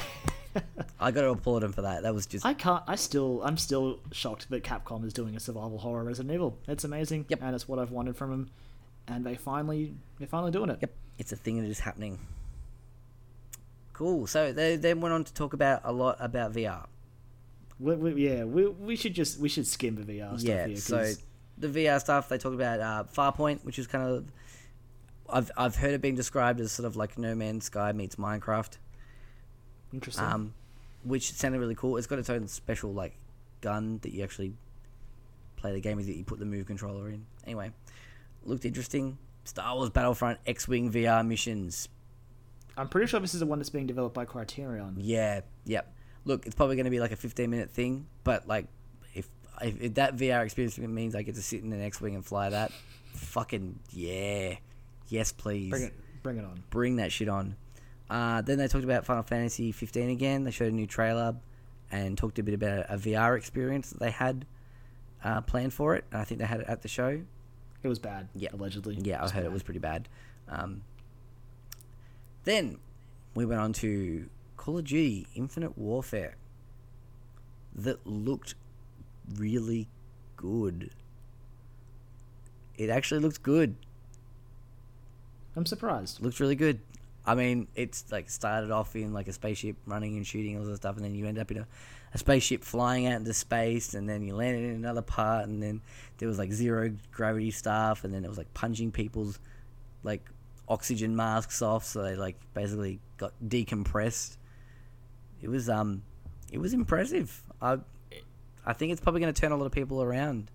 [1.00, 2.02] I got to applaud them for that.
[2.04, 2.84] That was just I can't.
[2.88, 3.42] I still.
[3.44, 6.58] I'm still shocked that Capcom is doing a survival horror Resident Evil.
[6.68, 7.40] It's amazing, Yep.
[7.44, 8.50] and it's what I've wanted from them.
[9.08, 10.80] And they finally, they're finally doing it.
[10.82, 12.20] Yep, it's a thing that is happening.
[13.98, 14.28] Cool.
[14.28, 16.86] So they then went on to talk about a lot about VR.
[17.80, 20.68] We, we, yeah, we, we should just we should skim the VR stuff yeah.
[20.68, 20.78] here.
[20.78, 21.14] So
[21.58, 24.32] the VR stuff they talked about uh, Farpoint, which is kind of
[25.28, 28.78] I've I've heard it being described as sort of like No Man's Sky meets Minecraft.
[29.92, 30.26] interesting.
[30.26, 30.54] Um,
[31.04, 31.98] which sounded really cool.
[31.98, 33.18] It's got its own special like
[33.62, 34.54] gun that you actually
[35.56, 36.06] play the game with.
[36.06, 37.26] That you put the move controller in.
[37.46, 37.72] Anyway,
[38.44, 39.18] looked interesting.
[39.44, 41.90] Star Wars Battlefront X-wing VR missions.
[42.78, 44.96] I'm pretty sure this is the one that's being developed by Criterion.
[44.98, 45.94] Yeah, yep.
[46.26, 48.68] Look, it's probably going to be like a 15 minute thing, but like
[49.14, 49.28] if,
[49.62, 52.50] if, if that VR experience means I get to sit in an X-wing and fly
[52.50, 52.72] that,
[53.14, 54.56] fucking yeah,
[55.10, 55.94] yes please, Bring it,
[56.24, 56.64] bring it on.
[56.70, 57.56] bring that shit on.
[58.10, 60.44] Uh, then they talked about Final Fantasy 15 again.
[60.44, 61.36] They showed a new trailer
[61.92, 64.46] and talked a bit about a VR experience that they had
[65.24, 66.06] uh, planned for it.
[66.12, 67.22] And I think they had it at the show.
[67.84, 68.28] It was bad.
[68.36, 68.50] Yeah.
[68.54, 68.98] allegedly.
[69.02, 70.08] Yeah, I heard it was pretty bad.
[70.50, 70.84] Um,
[72.48, 72.78] then
[73.36, 76.36] we went on to Call of Duty Infinite Warfare
[77.76, 78.56] that looked
[79.36, 79.88] really
[80.38, 80.92] good.
[82.78, 83.76] It actually looked good.
[85.56, 86.22] I'm surprised.
[86.22, 86.80] Looks really good.
[87.26, 90.78] I mean, it's like started off in like a spaceship running and shooting all this
[90.78, 91.68] stuff, and then you end up in a,
[92.14, 95.82] a spaceship flying out into space, and then you landed in another part, and then
[96.20, 99.40] there was like zero gravity stuff, and then it was like punching people's
[100.04, 100.22] like
[100.68, 104.38] oxygen masks off, so they like basically got decompressed.
[105.42, 106.04] It was um,
[106.52, 107.42] it was impressive.
[107.62, 107.78] I
[108.66, 110.52] I think it's probably going to turn a lot of people around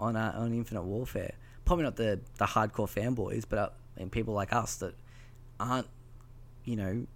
[0.00, 1.34] on uh, on Infinite Warfare.
[1.64, 4.94] Probably not the the hardcore fanboys, but uh, I mean, people like us that
[5.60, 5.88] aren't,
[6.64, 7.06] you know,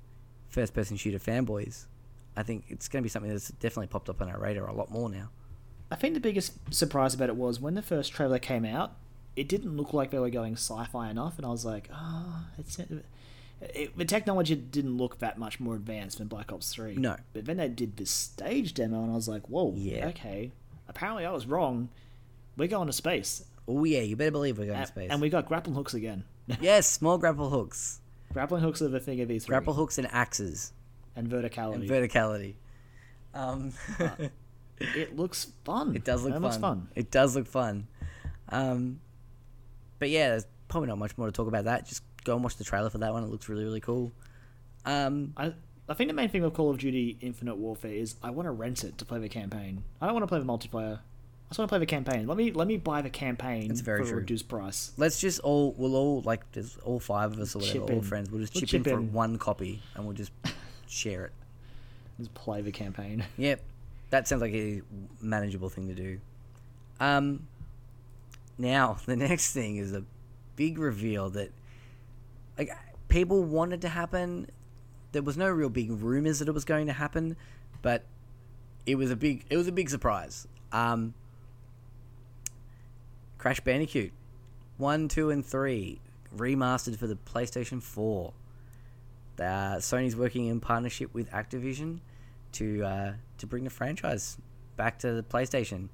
[0.48, 1.86] first person shooter fanboys.
[2.36, 4.73] I think it's going to be something that's definitely popped up on our radar a
[4.73, 5.31] lot more now.
[5.90, 8.93] I think the biggest surprise about it was when the first trailer came out,
[9.39, 12.78] it didn't look like they were going sci-fi enough, and I was like, oh, it's
[13.60, 16.94] it, the technology didn't look that much more advanced than Black Ops Three.
[16.97, 17.16] No.
[17.32, 20.09] but then they did this stage demo, and I was like, whoa, Yeah.
[20.09, 20.52] okay.
[20.89, 21.89] Apparently, I was wrong.
[22.56, 25.10] We're going to space, Oh yeah, you better believe we're going and, to space.
[25.10, 26.24] and we got grappling hooks again.
[26.60, 28.01] yes, small grapple hooks,
[28.32, 30.73] grappling hooks are the thing of these grapple hooks and axes
[31.15, 31.74] and verticality.
[31.74, 32.55] and verticality.
[33.35, 33.73] Um,
[34.78, 35.94] it looks fun.
[35.94, 36.43] It does look It fun.
[36.43, 36.89] looks fun.
[36.94, 37.86] It does look fun.
[38.48, 39.01] Um,
[39.99, 41.87] but yeah, there's probably not much more to talk about that.
[41.87, 43.23] Just go and watch the trailer for that one.
[43.25, 44.12] It looks really, really cool.
[44.85, 45.53] Um, I
[45.89, 48.53] I think the main thing with Call of Duty Infinite Warfare is I want to
[48.53, 49.83] rent it to play the campaign.
[50.01, 50.99] I don't want to play the multiplayer.
[50.99, 52.27] I just want to play the campaign.
[52.27, 54.16] Let me let me buy the campaign It's very for true.
[54.19, 54.93] a reduced price.
[54.99, 58.31] let's just all we'll all like there's all five of us or whatever, all friends.
[58.31, 60.31] We'll just We'll chip, chip in for one copy and we'll just
[60.89, 61.33] share it.
[62.19, 63.25] Just play the campaign.
[63.39, 63.62] Yep,
[64.11, 64.83] that sounds like a
[65.23, 66.20] manageable thing to do.
[67.01, 67.47] Um,
[68.59, 70.05] now the next thing is a
[70.56, 71.52] big reveal that
[72.59, 72.70] like
[73.09, 74.48] people wanted to happen.
[75.12, 77.36] There was no real big rumors that it was going to happen,
[77.80, 78.05] but
[78.85, 80.47] it was a big it was a big surprise.
[80.72, 81.14] Um,
[83.39, 84.12] Crash Bandicoot,
[84.76, 86.01] one, two, and three
[86.36, 88.32] remastered for the PlayStation Four.
[89.39, 92.01] Uh, Sony's working in partnership with Activision
[92.52, 94.36] to uh, to bring the franchise
[94.76, 95.89] back to the PlayStation.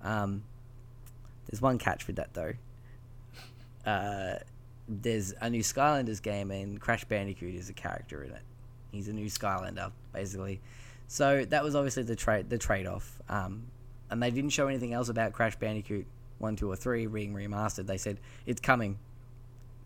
[0.00, 0.44] Um,
[1.46, 2.52] there's one catch with that though.
[3.86, 4.36] Uh,
[4.88, 8.42] there's a new Skylanders game, and Crash Bandicoot is a character in it.
[8.92, 10.60] He's a new Skylander, basically.
[11.08, 13.20] So that was obviously the trade the trade off.
[13.28, 13.64] Um,
[14.10, 16.06] and they didn't show anything else about Crash Bandicoot
[16.38, 17.86] one, two, or three being remastered.
[17.86, 18.98] They said it's coming,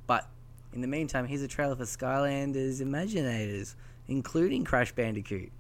[0.07, 0.29] but
[0.73, 3.75] in the meantime, here's a trailer for Skylanders Imaginators,
[4.09, 5.51] including Crash Bandicoot.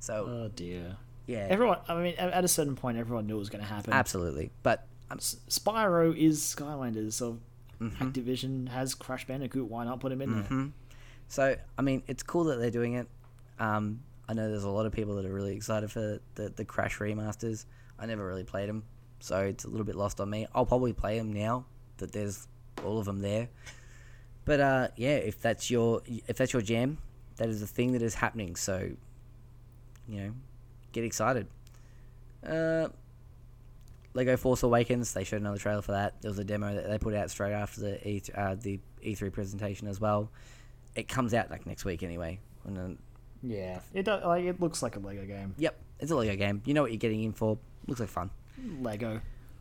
[0.00, 0.96] So Oh dear.
[1.26, 1.78] yeah, Everyone.
[1.88, 3.92] I mean, at at a certain point, everyone knew it was going to happen.
[3.92, 4.50] absolutely.
[4.62, 7.38] But S- Spyro is Skylanders, so
[7.80, 8.04] Mm-hmm.
[8.04, 9.68] Activision has Crash Bandicoot.
[9.68, 10.68] Why not put him in there?
[11.26, 13.08] So, I mean, it's cool that they're doing it.
[13.58, 16.64] Um, I know there's a lot of people that are really excited for the, the
[16.64, 17.66] Crash remasters.
[17.98, 18.84] I never really played them,
[19.18, 20.46] so it's a little bit lost on me.
[20.54, 21.66] I'll probably play them now
[21.98, 22.46] that there's
[22.84, 23.48] all of them there.
[24.44, 26.98] But uh, yeah, if that's your if that's your jam,
[27.36, 28.54] that is a thing that is happening.
[28.56, 28.90] So,
[30.08, 30.32] you know,
[30.92, 31.48] get excited.
[32.46, 32.88] Uh,
[34.14, 35.12] Lego Force Awakens.
[35.12, 36.20] They showed another trailer for that.
[36.22, 39.32] There was a demo that they put out straight after the E uh, the E3
[39.32, 40.30] presentation as well.
[40.94, 42.38] It comes out like next week anyway.
[42.64, 42.98] And then,
[43.42, 45.54] Yeah, it does, like it looks like a Lego game.
[45.58, 46.62] yep, it's a Lego game.
[46.64, 47.58] You know what you're getting in for.
[47.86, 48.30] Looks like fun.
[48.80, 49.20] Lego.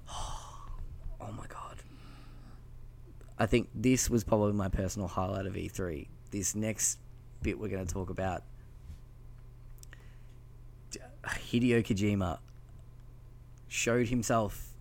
[0.09, 1.77] Oh my god.
[3.39, 6.07] I think this was probably my personal highlight of E3.
[6.31, 6.99] This next
[7.41, 8.43] bit we're going to talk about.
[11.25, 12.39] Hideo Kojima
[13.73, 14.75] showed himself,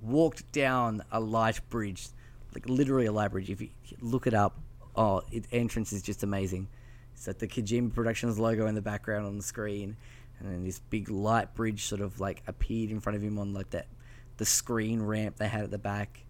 [0.00, 2.08] walked down a light bridge,
[2.54, 3.50] like literally a light bridge.
[3.50, 3.70] If you
[4.00, 4.58] look it up,
[4.94, 6.68] oh, its entrance is just amazing.
[7.14, 9.96] It's like the Kojima Productions logo in the background on the screen,
[10.38, 13.52] and then this big light bridge sort of like appeared in front of him on
[13.52, 13.88] like that,
[14.36, 16.24] the screen ramp they had at the back,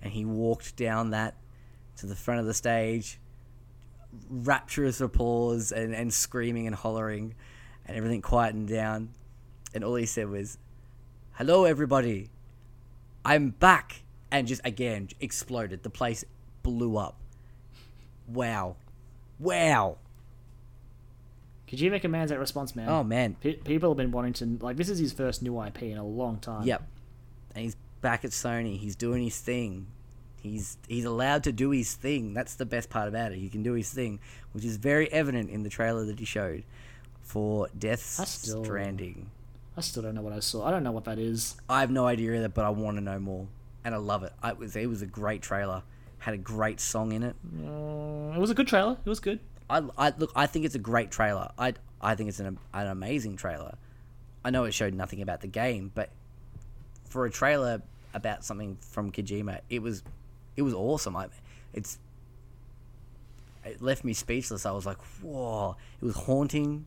[0.00, 1.36] and he walked down that
[1.98, 3.20] to the front of the stage,
[4.30, 7.34] rapturous applause and, and screaming and hollering,
[7.84, 9.10] and everything quietened down,
[9.74, 10.56] and all he said was,
[11.34, 12.30] "Hello, everybody,
[13.24, 15.82] I'm back," and just again exploded.
[15.82, 16.24] The place
[16.62, 17.16] blew up.
[18.26, 18.76] Wow,
[19.38, 19.98] wow.
[21.68, 22.88] Kojima commands that response, man.
[22.88, 25.82] Oh man, Pe- people have been wanting to like this is his first new IP
[25.84, 26.64] in a long time.
[26.64, 26.82] Yep.
[27.54, 28.78] And he's back at Sony.
[28.78, 29.86] He's doing his thing.
[30.40, 32.34] He's he's allowed to do his thing.
[32.34, 33.38] That's the best part about it.
[33.38, 34.20] He can do his thing,
[34.52, 36.64] which is very evident in the trailer that he showed
[37.22, 39.30] for Death Stranding.
[39.76, 40.64] I still don't know what I saw.
[40.64, 41.56] I don't know what that is.
[41.68, 43.48] I have no idea either, but I want to know more,
[43.84, 44.32] and I love it.
[44.42, 45.82] I, it was it was a great trailer.
[46.18, 47.36] Had a great song in it.
[47.44, 48.96] Uh, it was a good trailer.
[49.04, 49.40] It was good.
[49.68, 50.32] I, I look.
[50.36, 51.50] I think it's a great trailer.
[51.58, 53.76] I I think it's an an amazing trailer.
[54.44, 56.10] I know it showed nothing about the game, but
[57.08, 57.82] for a trailer
[58.12, 60.02] about something from Kojima, it was
[60.56, 61.16] it was awesome.
[61.16, 61.28] I
[61.72, 61.98] it's
[63.64, 64.66] it left me speechless.
[64.66, 65.76] I was like, whoa!
[66.00, 66.86] It was haunting.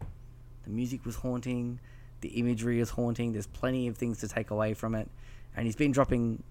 [0.64, 1.80] The music was haunting.
[2.22, 3.34] The imagery is haunting.
[3.34, 5.10] There's plenty of things to take away from it,
[5.56, 6.44] and he's been dropping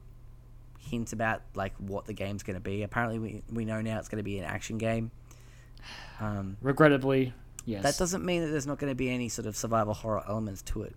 [0.79, 2.83] hints about like what the game's going to be.
[2.83, 5.11] Apparently, we we know now it's going to be an action game.
[6.21, 7.33] Um, Regrettably,
[7.65, 7.83] yes.
[7.83, 10.63] that doesn't mean that there's not going to be any sort of survival horror elements
[10.63, 10.95] to it.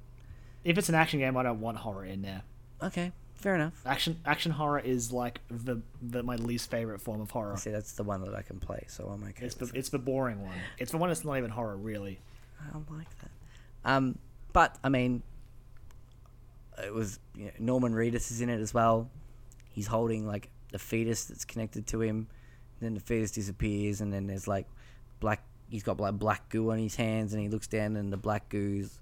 [0.64, 2.44] if it's an action game, I don't want horror in there.
[2.82, 3.74] Okay, fair enough.
[3.86, 7.58] Action action horror is like the, the my least favorite form of horror.
[7.58, 9.46] See, that's the one that I can play, so I'm okay.
[9.46, 9.72] It's the it.
[9.76, 10.56] it's the boring one.
[10.78, 12.20] It's the one that's not even horror really.
[12.62, 13.32] I don't like that.
[13.86, 14.18] Um,
[14.54, 15.24] but I mean,
[16.84, 19.10] it was you know, Norman Reedus is in it as well.
[19.72, 22.28] He's holding like a fetus that's connected to him.
[22.80, 24.68] Then the fetus disappears, and then there's like
[25.20, 25.44] black.
[25.70, 28.50] He's got like black goo on his hands, and he looks down, and the black
[28.50, 29.00] goo's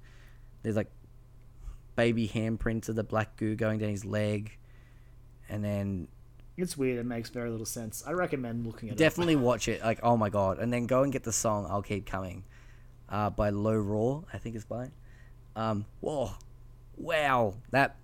[0.63, 0.91] there's like
[1.95, 4.57] baby handprints of the black goo going down his leg,
[5.49, 6.07] and then
[6.57, 6.97] It's weird.
[6.99, 8.03] It makes very little sense.
[8.05, 8.97] I recommend looking at it.
[8.97, 9.81] Definitely watch it.
[9.83, 10.57] Like, oh my god!
[10.59, 12.43] And then go and get the song "I'll Keep Coming,"
[13.09, 14.23] uh, by Low Roar.
[14.33, 14.89] I think it's by.
[15.57, 16.31] Um, whoa!
[16.97, 17.95] wow, that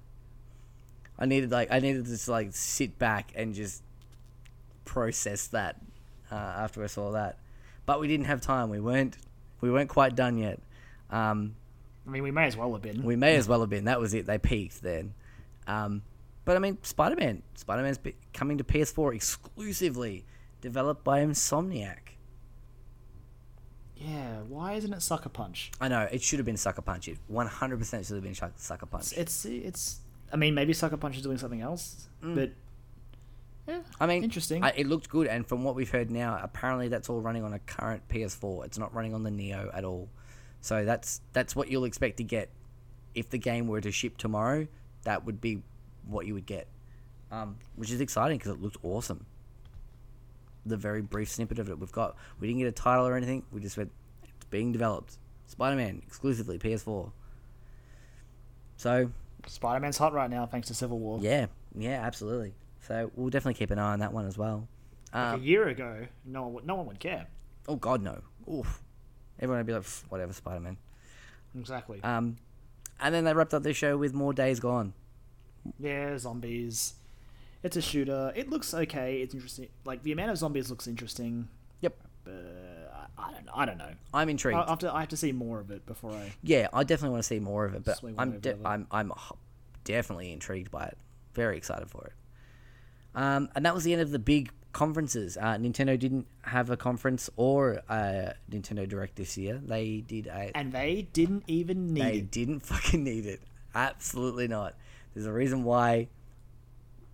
[1.17, 3.83] I needed like I needed to just like sit back and just
[4.85, 5.81] process that
[6.31, 7.39] uh, after I saw that.
[7.85, 8.69] But we didn't have time.
[8.69, 9.17] We weren't
[9.61, 10.59] we weren't quite done yet.
[11.09, 11.55] Um,
[12.07, 13.03] I mean, we may as well have been.
[13.03, 13.85] we may as well have been.
[13.85, 14.25] That was it.
[14.25, 15.13] They peaked then.
[15.67, 16.01] Um,
[16.45, 17.43] but I mean, Spider Man.
[17.55, 17.99] Spider Man's
[18.33, 20.25] coming to PS4 exclusively,
[20.61, 21.97] developed by Insomniac.
[23.97, 25.71] Yeah, why isn't it Sucker Punch?
[25.79, 27.07] I know it should have been Sucker Punch.
[27.07, 29.13] It 100% should have been Sucker Punch.
[29.15, 29.99] It's it's.
[30.31, 32.51] I mean, maybe Sucker Punch is doing something else, but
[33.67, 34.63] yeah, I mean, interesting.
[34.63, 37.53] I, it looked good, and from what we've heard now, apparently that's all running on
[37.53, 38.65] a current PS4.
[38.65, 40.09] It's not running on the Neo at all.
[40.61, 42.49] So that's that's what you'll expect to get
[43.13, 44.67] if the game were to ship tomorrow.
[45.03, 45.61] That would be
[46.07, 46.67] what you would get,
[47.31, 49.25] um, which is exciting because it looked awesome.
[50.65, 53.43] The very brief snippet of it we've got, we didn't get a title or anything.
[53.51, 53.91] We just went,
[54.23, 55.17] it's being developed.
[55.47, 57.11] Spider-Man exclusively PS4.
[58.77, 59.11] So
[59.47, 61.19] Spider Man's hot right now thanks to Civil War.
[61.21, 62.53] yeah, yeah, absolutely.
[62.87, 64.67] So we'll definitely keep an eye on that one as well.
[65.13, 67.27] Like Um, a year ago, no one would, no one would care.
[67.67, 68.21] Oh God, no.
[68.51, 68.81] Oof.
[69.39, 70.77] Everyone would be like, whatever, Spider Man.
[71.57, 72.01] Exactly.
[72.03, 72.37] Um,
[72.99, 74.93] and then they wrapped up their show with more Days Gone.
[75.79, 76.95] yeah, zombies.
[77.63, 78.31] It's a shooter.
[78.35, 79.21] It looks okay.
[79.21, 79.69] It's interesting.
[79.85, 81.47] Like the amount of zombies looks interesting.
[81.81, 81.95] Yep,
[82.25, 83.49] But I, I don't.
[83.55, 83.91] I don't know.
[84.13, 84.57] I'm intrigued.
[84.57, 84.93] I, I have to.
[84.93, 86.33] I have to see more of it before I.
[86.43, 89.11] yeah, I definitely want to see more of it, but I'm de- I'm I'm
[89.83, 90.97] definitely intrigued by it.
[91.33, 92.13] Very excited for it.
[93.15, 95.37] Um, and that was the end of the big conferences.
[95.37, 99.61] Uh, Nintendo didn't have a conference or a Nintendo Direct this year.
[99.63, 102.31] They did a And they didn't even need They it.
[102.31, 103.41] didn't fucking need it.
[103.75, 104.73] Absolutely not.
[105.13, 106.07] There's a reason why.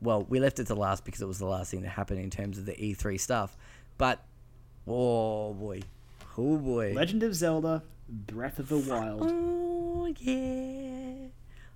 [0.01, 2.29] Well, we left it to last because it was the last thing that happened in
[2.29, 3.57] terms of the E3 stuff.
[3.97, 4.23] But,
[4.87, 5.81] oh boy.
[6.37, 6.93] Oh boy.
[6.93, 9.29] Legend of Zelda: Breath of the Wild.
[9.29, 11.27] Oh, yeah.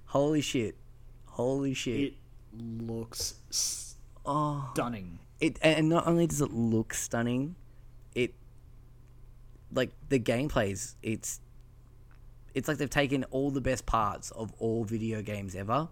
[0.06, 0.76] Holy shit.
[1.26, 2.00] Holy shit.
[2.00, 2.14] It
[2.58, 3.36] looks
[4.26, 4.70] oh.
[4.74, 5.20] stunning.
[5.42, 7.56] It, and not only does it look stunning,
[8.16, 8.34] it.
[9.74, 10.96] Like, the gameplay's.
[11.04, 11.42] It's.
[12.54, 15.90] It's like they've taken all the best parts of all video games ever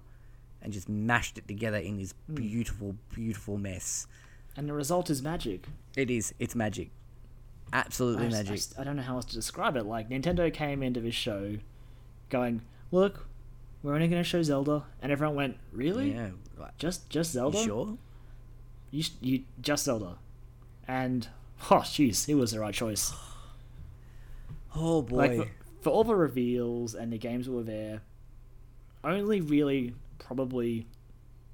[0.62, 2.36] and just mashed it together in this hmm.
[2.36, 4.08] beautiful, beautiful mess.
[4.56, 5.66] And the result is magic.
[5.96, 6.34] It is.
[6.40, 6.90] It's magic.
[7.74, 8.80] Absolutely I, just- I magic.
[8.80, 9.86] I don't know how else to describe it.
[9.86, 11.58] Like Nintendo came into this show,
[12.30, 12.62] going,
[12.92, 13.28] "Look,
[13.82, 16.14] we're only going to show Zelda," and everyone went, "Really?
[16.14, 16.32] yeah.
[16.58, 17.64] Like, Just just you Zelda?
[17.64, 17.98] sure?
[18.92, 20.18] You, you just Zelda?"
[20.88, 21.30] And
[21.70, 23.14] oh, jeez, it was the right choice.
[24.74, 25.18] Oh boy.
[25.18, 25.50] Like for,
[25.82, 28.04] for all the reveals and the games that were there,
[29.04, 29.96] only really
[30.26, 30.88] probably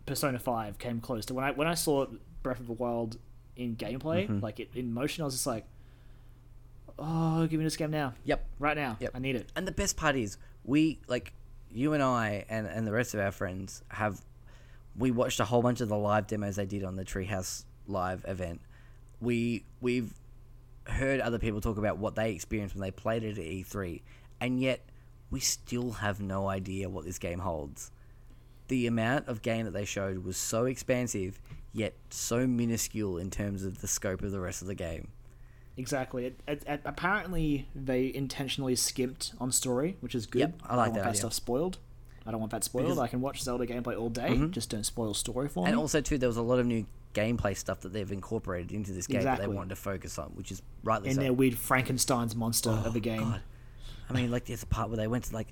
[0.05, 2.05] Persona Five came close to when I when I saw
[2.43, 3.17] Breath of the Wild
[3.55, 4.39] in gameplay, Mm-hmm.
[4.39, 5.23] like it, in motion.
[5.23, 5.65] I was just like,
[6.99, 8.45] "Oh, give me this game now, yep.
[8.59, 8.97] right now.
[8.99, 9.11] Yep.
[9.13, 11.33] I need it." And the best part is, we like
[11.71, 14.21] you and I and and the rest of our friends have
[14.97, 18.25] we watched a whole bunch of the live demos they did on the Treehouse live
[18.27, 18.61] event.
[19.19, 20.13] We we've
[20.85, 24.01] heard other people talk about what they experienced when they played it at E3,
[24.39, 24.81] and yet
[25.29, 27.91] we still have no idea what this game holds.
[28.67, 31.39] The amount of game that they showed was so expansive,
[31.73, 35.09] yet so minuscule in terms of the scope of the rest of the game.
[35.77, 36.25] Exactly.
[36.25, 40.39] It, it, it- apparently, they intentionally skimped on story, which is good.
[40.39, 41.77] Yep, I like don't want that that stuff spoiled.
[42.25, 42.85] I don't want that spoiled.
[42.87, 44.29] Because- I can watch Zelda gameplay all day.
[44.29, 44.51] Mhm.
[44.51, 45.69] Just don't spoil story for me.
[45.71, 48.91] And also too, there was a lot of new gameplay stuff that they've incorporated into
[48.91, 51.21] this game that they wanted to focus on, which is rightly in so.
[51.21, 53.21] their weird Frankenstein's monster of a game.
[53.21, 53.41] Oh, God.
[54.09, 55.47] I mean, like there's a part where they went to like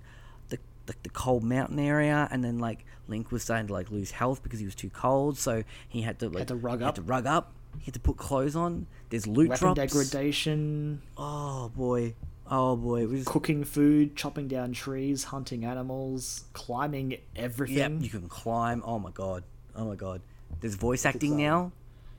[0.85, 4.43] the, the cold mountain area, and then like Link was starting to like lose health
[4.43, 6.95] because he was too cold, so he had to like to rug Had up.
[6.95, 7.53] to rug up.
[7.79, 8.87] He had to put clothes on.
[9.09, 9.93] There's loot Weapon drops.
[9.93, 12.13] degradation, Oh boy.
[12.49, 13.01] Oh boy.
[13.01, 18.01] It was, cooking food, chopping down trees, hunting animals, climbing everything.
[18.01, 18.81] you can climb.
[18.85, 19.43] Oh my god.
[19.75, 20.21] Oh my god.
[20.61, 21.71] There's voice acting now,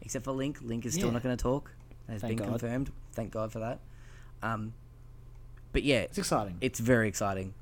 [0.02, 0.59] except for Link.
[0.62, 1.12] Link is still Yeah.
[1.14, 1.70] not going to talk.
[2.06, 2.60] That has Thank been God.
[2.60, 2.90] confirmed.
[3.12, 3.78] Thank God for that.
[4.43, 4.74] Um,
[5.72, 6.59] but yeah, It's exciting.
[6.60, 7.55] it's very exciting.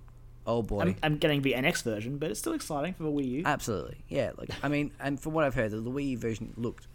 [0.47, 0.81] Oh boy.
[0.81, 3.43] I'm, I'm getting the NX version, but it's still exciting for the Wii U.
[3.47, 4.33] Absolutely, yeah.
[4.37, 6.87] Like I mean, and from what I've heard, the Wii U version looked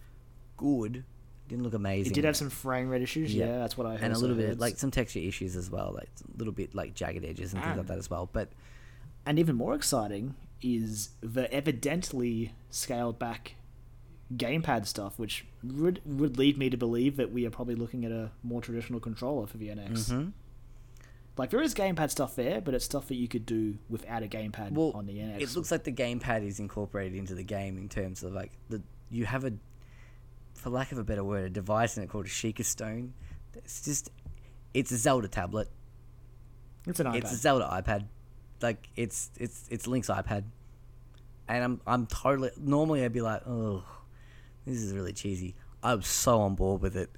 [0.57, 1.03] good.
[1.47, 2.11] Didn't look amazing.
[2.11, 3.33] it did have some frame rate issues.
[3.33, 3.47] Yeah.
[3.47, 4.03] Yeah, that's what I heard.
[4.03, 6.93] and a little bit like some texture issues as well, like a little bit like
[6.93, 7.93] jagged edges and things like Ah.
[7.93, 8.29] that as well.
[8.31, 8.49] But
[9.25, 13.55] And even more exciting is the evidently scaled back
[14.35, 18.11] gamepad stuff, which would would lead me to believe that we are probably looking at
[18.11, 20.11] a more traditional controller for the NX.
[20.11, 20.33] Mhm.
[21.39, 24.27] Like there is gamepad stuff there, but it's stuff that you could do without a
[24.27, 25.39] gamepad well, on the NX.
[25.39, 28.81] it looks like the gamepad is incorporated into the game in terms of like the
[29.09, 29.53] you have a,
[30.53, 33.13] for lack of a better word, a device in it called a Sheikah Stone.
[33.55, 34.11] It's just,
[34.73, 35.69] it's a Zelda tablet.
[36.85, 37.15] it's an iPad.
[37.15, 38.07] It's a Zelda iPad.
[38.61, 40.43] like it's it's it's Link's iPad,
[41.47, 43.85] and I'm I'm totally normally I'd be like, oh,
[44.65, 45.55] this is really cheesy.
[45.81, 47.09] I was so on board with it.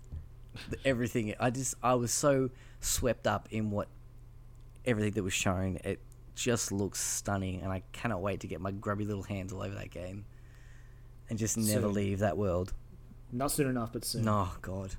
[0.86, 3.88] Everything I just I was so swept up in what
[4.86, 5.78] everything that was shown.
[5.84, 6.00] It
[6.36, 9.76] just looks stunning, and I cannot wait to get my grubby little hands all over
[9.76, 10.26] that game,
[11.30, 11.94] and just never Soon.
[11.94, 12.74] leave that world.
[13.32, 14.24] Not soon enough, but soon.
[14.26, 14.96] No, God,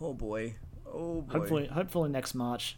[0.00, 0.54] oh boy,
[0.86, 1.32] oh boy.
[1.32, 2.76] Hopefully, hopefully next March,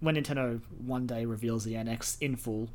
[0.00, 2.68] when Nintendo one day reveals the NX in full.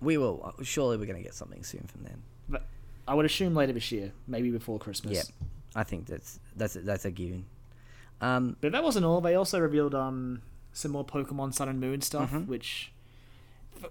[0.00, 0.54] we will.
[0.62, 2.22] Surely we're gonna get something soon from them.
[2.48, 2.66] But
[3.06, 5.12] I would assume later this year, maybe before Christmas.
[5.14, 7.44] Yeah, I think that's that's that's a given.
[8.20, 9.20] Um, But that wasn't all.
[9.20, 10.40] They also revealed um
[10.74, 12.46] some more Pokemon Sun and Moon stuff, Mhm.
[12.46, 12.92] which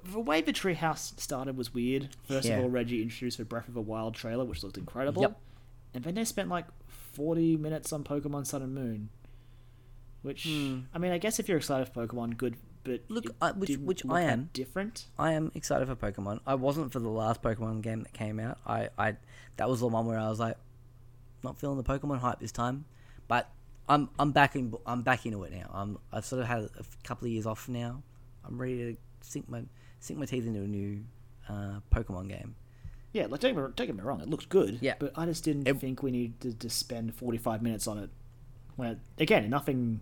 [0.04, 2.10] the, way the Treehouse started was weird.
[2.24, 2.58] First Yeah.
[2.58, 5.22] of all, Reggie introduced the Breath of the Wild trailer, which looked incredible.
[5.24, 5.40] Yep.
[5.96, 9.10] And then they spent like forty minutes on Pokemon Sun and Moon.
[10.22, 10.82] Which Hmm.
[10.94, 12.56] I mean, I guess if you're excited for Pokemon, good.
[12.86, 14.50] But Look, I- which- which I am.
[14.52, 15.08] different.
[15.18, 16.42] I am excited for Pokemon.
[16.46, 18.60] I wasn't for the last Pokemon game that came out.
[18.66, 19.16] I, I
[19.56, 20.58] that was the one where I was like,
[21.44, 22.84] not feeling the Pokemon hype this time.
[23.30, 23.50] But
[23.90, 25.70] I'm I'm back in I'm back into it now.
[25.74, 28.02] I'm I've sort of had a couple of years off now.
[28.46, 29.64] I'm ready to sink my
[30.00, 31.04] sink my teeth into a new
[31.50, 32.56] uh, Pokemon game.
[33.12, 34.80] Yeah, like don't get, me, don't get me wrong, it looks good.
[34.82, 34.96] Yeah.
[34.98, 38.10] but I just didn't It- think we needed to spend forty five minutes on it.
[38.76, 40.00] When again, nothing.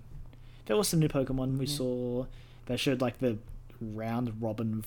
[0.67, 2.25] There was some new Pokemon we saw.
[2.67, 3.37] They showed like the
[3.81, 4.85] round robin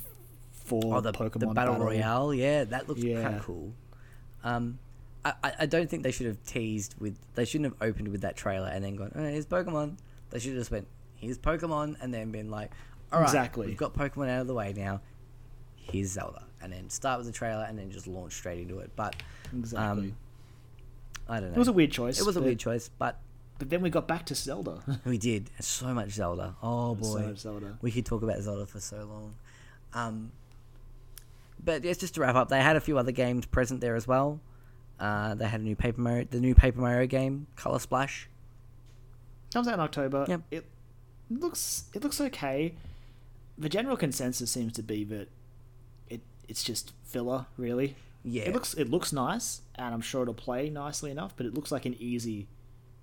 [0.53, 3.75] for Oh, the, Pokemon the battle, royale, yeah, that looks kind of cool.
[4.43, 4.79] Um,
[5.25, 7.17] I, I don't think they should have teased with.
[7.35, 9.97] They shouldn't have opened with that trailer and then gone, oh, here's Pokemon.
[10.31, 10.87] They should have just went,
[11.17, 12.71] here's Pokemon, and then been like,
[13.13, 13.67] all right, Exactly.
[13.69, 15.01] we've got Pokemon out of the way now.
[15.77, 18.91] Here's Zelda, and then start with the trailer and then just launch straight into it.
[18.97, 19.17] But
[19.57, 20.09] Exactly.
[20.09, 20.17] um,
[21.29, 21.57] I don't know.
[21.57, 22.21] it was a weird choice.
[22.21, 23.19] It was a weird choice, but
[23.59, 24.81] But then we got back to Zelda.
[25.07, 26.55] we did so much Zelda.
[26.63, 27.79] Oh So boy, much Zelda.
[27.81, 29.35] we could talk about Zelda for so long.
[29.95, 30.33] Um,
[31.63, 34.07] but yes, just to wrap up, they had a few other games present there as
[34.07, 34.41] well.
[34.99, 38.29] Uh, they had a new Paper Mario, the new Paper Mario game, Color Splash.
[39.53, 40.25] Comes out in October.
[40.29, 40.43] Yep.
[40.51, 40.65] It
[41.31, 42.75] looks it looks okay.
[43.57, 45.29] The general consensus seems to be that
[46.09, 47.97] it it's just filler, really.
[48.25, 51.35] Yeah, It looks it looks nice, and I'm sure it'll play nicely enough.
[51.37, 52.47] But it looks like an easy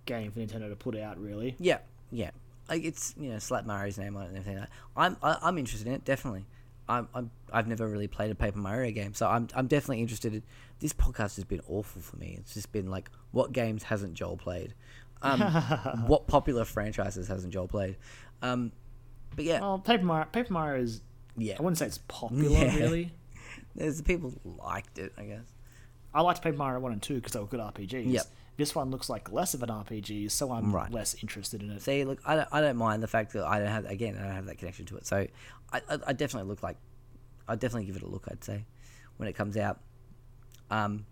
[0.06, 1.20] game for Nintendo to put out.
[1.22, 1.78] Really, yeah,
[2.12, 2.32] yeah.
[2.68, 4.60] Like it's you know slap Mario's name on it and everything.
[4.60, 4.76] Like that.
[4.98, 6.46] I'm I, I'm interested in it definitely.
[6.90, 10.34] I'm, I'm I've never really played a Paper Mario game, so I'm I'm definitely interested.
[10.34, 10.44] In,
[10.80, 12.36] this podcast has been awful for me.
[12.40, 14.74] It's just been like, what games hasn't Joel played?
[15.22, 15.40] Um,
[16.08, 17.98] what popular franchises hasn't Joel played?
[18.42, 18.72] Um,
[19.36, 21.02] but yeah, well, Paper Mario, Paper Mario is
[21.38, 21.56] yeah.
[21.58, 22.76] I wouldn't say it's popular Yeah.
[22.76, 23.14] really.
[23.76, 25.46] There's people liked it, I guess.
[26.14, 28.12] I liked Paper Mario one and two because they were good RPGs.
[28.12, 28.26] Yep.
[28.62, 30.92] This one looks like less of an RPG, so I'm Right.
[30.92, 31.82] less interested in it.
[31.82, 34.22] See, look, I don't, I don't mind the fact that I don't have again, I
[34.24, 35.08] don't have that connection to it.
[35.08, 35.26] So,
[35.74, 36.78] I, I, I definitely look like,
[37.48, 38.28] I definitely give it a look.
[38.30, 38.66] I'd say
[39.18, 39.80] when it comes out.
[40.70, 41.06] Um,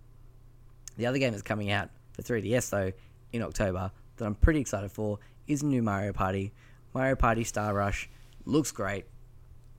[0.98, 2.92] the other game that's coming out for 3DS though
[3.34, 6.54] in October that I'm pretty excited for is new Mario Party.
[6.94, 8.10] Mario Party Star Rush
[8.46, 9.06] looks great.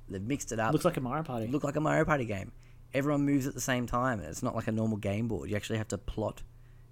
[0.08, 0.72] They've mixed it up.
[0.72, 1.46] Looks like a Mario Party.
[1.46, 2.50] look like a Mario Party game.
[2.92, 5.48] Everyone moves at the same time, and it's not like a normal game board.
[5.48, 6.42] You actually have to plot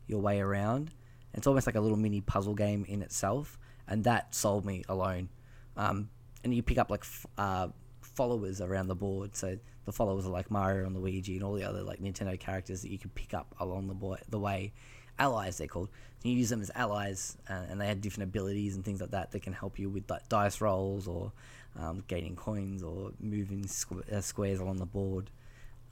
[0.09, 0.91] your way around.
[1.35, 5.29] It's almost like a little mini puzzle game in itself, and that sold me alone.
[5.77, 6.09] Um,
[6.43, 7.69] and you pick up like f- uh,
[8.01, 11.65] followers around the board, so the followers are like Mario and Luigi and all the
[11.65, 14.73] other like Nintendo characters that you can pick up along the boy- the way.
[15.21, 15.89] Allies, they're called.
[16.23, 19.33] You use them as allies, uh, and they have different abilities and things like that
[19.33, 21.33] that can help you with like dice rolls or
[21.79, 25.31] um, gaining coins or moving squ- uh, squares along the board.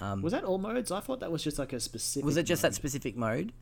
[0.00, 0.90] Um, Was that all modes?
[0.92, 2.24] I thought that was just like a specific.
[2.24, 3.52] was it just that specific mode?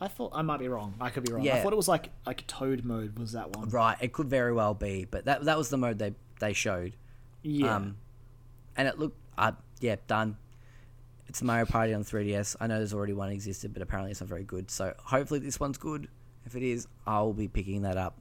[0.00, 0.94] I thought I might be wrong.
[1.00, 1.48] I could be wrong.
[1.48, 3.68] I thought it was like like Toad mode was that one.
[3.70, 6.94] right, it could very well be, but that that was the mode they they showed.
[7.42, 7.76] Yeah.
[7.76, 7.96] Um,
[8.76, 10.36] and it looked, uh, yeah, done.
[11.26, 12.56] It's Mario Party on 3DS.
[12.60, 14.70] I know there's already one existed, but apparently it's not very good.
[14.70, 16.08] So hopefully this one's good.
[16.46, 18.18] If it is, I'll be picking that up.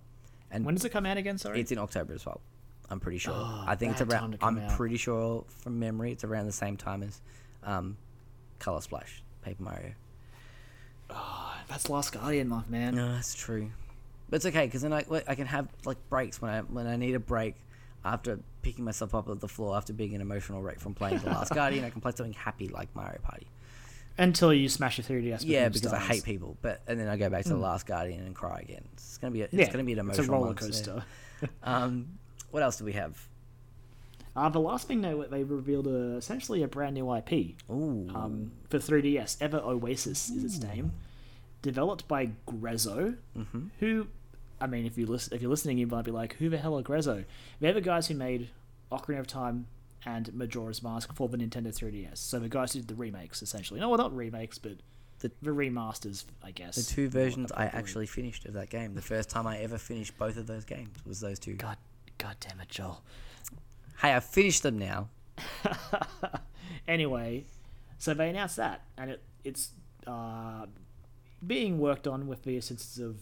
[0.51, 1.37] And when does it come out again?
[1.37, 1.61] Sorry.
[1.61, 2.41] it's in October as well.
[2.89, 3.33] I'm pretty sure.
[3.35, 4.37] Oh, I think it's around.
[4.41, 4.71] I'm out.
[4.71, 7.21] pretty sure from memory it's around the same time as
[7.63, 7.97] um,
[8.59, 9.91] Color Splash, Paper Mario.
[11.67, 12.95] That's Last Guardian month, man.
[12.95, 13.69] No, that's true.
[14.29, 16.95] But it's okay because then I, I can have like breaks when I when I
[16.95, 17.55] need a break
[18.03, 21.27] after picking myself up off the floor after being an emotional wreck from playing The
[21.27, 21.85] Last Guardian.
[21.85, 23.47] I can play something happy like Mario Party.
[24.17, 25.43] Until you smash your 3DS.
[25.45, 26.57] Yeah, because I hate people.
[26.61, 28.83] But and then I go back to The Last Guardian and cry again.
[28.93, 31.03] It's gonna be a, it's Yeah, gonna be an emotional roller coaster.
[31.61, 32.17] Um,
[32.49, 33.15] what else do we have?
[34.37, 38.51] Uh, the last thing they they revealed uh, essentially a brand new IP Ooh, um,
[38.69, 39.37] for 3DS.
[39.41, 40.91] Ever Oasis is its name,
[41.63, 43.71] developed by Grezzo, Mhm.
[43.79, 44.07] who,
[44.61, 46.77] I mean, if you listen, if you're listening, you might be like, who the hell
[46.77, 47.25] are Grezzo?
[47.59, 48.49] They're the guys who made
[48.91, 49.65] Ocarina of Time,
[50.05, 52.19] and Majora's Mask for the Nintendo 3DS.
[52.19, 53.79] So the guys who did the remakes, essentially.
[53.79, 54.73] No, well, not remakes, but
[55.19, 56.75] The- the, remasters, I guess.
[56.75, 58.93] The two versions I actually finished of that game.
[58.93, 61.55] The first time I ever finished both of those games was those two.
[61.55, 61.77] God,
[62.19, 63.01] God damn it, Joel.
[64.01, 65.09] Hey, I finished them now.
[66.87, 67.45] anyway,
[67.97, 69.71] so they announced that, and it it's
[70.05, 70.65] uh,
[71.45, 73.17] being worked on with the assistance of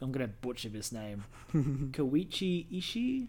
[0.00, 3.28] I'm gonna butcher this name, Koichi Ishii.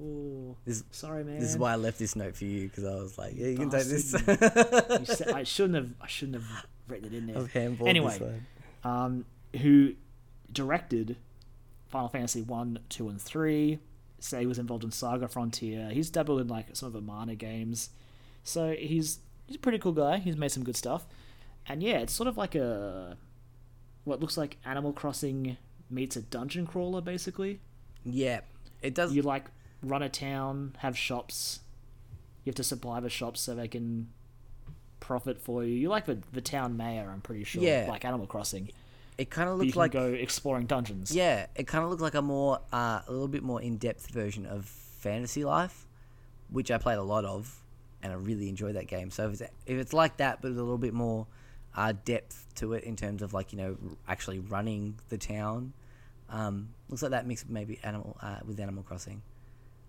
[0.00, 1.38] Oh, This- sorry, man.
[1.38, 3.56] This is why I left this note for you because I was like, yeah, you
[3.56, 4.10] can take this.
[4.10, 5.94] Said- I shouldn't have.
[6.00, 7.38] I shouldn't have written it in there.
[7.38, 8.46] I've handballed Anyway, this one.
[8.84, 9.24] um,
[9.60, 9.94] who
[10.52, 11.16] directed
[11.88, 13.78] Final Fantasy one, two, and three.
[14.20, 15.90] Say he was involved in Saga Frontier.
[15.90, 17.90] He's dabbled in like some of the Mana games,
[18.42, 20.18] so he's he's a pretty cool guy.
[20.18, 21.06] He's made some good stuff,
[21.68, 23.16] and yeah, it's sort of like a
[24.04, 25.56] what looks like Animal Crossing
[25.90, 27.60] meets a dungeon crawler, basically.
[28.04, 28.40] Yeah,
[28.82, 29.14] it does.
[29.14, 29.44] You like
[29.82, 31.60] run a town, have shops.
[32.44, 34.08] You have to supply the shops so they can
[35.00, 35.74] profit for you.
[35.74, 37.62] You like the the town mayor, I'm pretty sure.
[37.62, 37.86] Yeah.
[37.88, 38.70] Like Animal Crossing.
[39.18, 41.10] It kind of But you looks can like go exploring dungeons.
[41.14, 44.08] yeah, it kind of looked like a more uh, a little bit more in depth
[44.10, 45.86] version of Fantasy Life,
[46.50, 47.62] which I played a lot of,
[48.02, 49.10] and I really enjoyed that game.
[49.10, 51.26] So if it's, if it's like that, but a little bit more
[51.76, 55.72] uh, depth to it in terms of like you know actually running the town,
[56.30, 59.20] um, looks like that mix maybe animal uh, with Animal Crossing,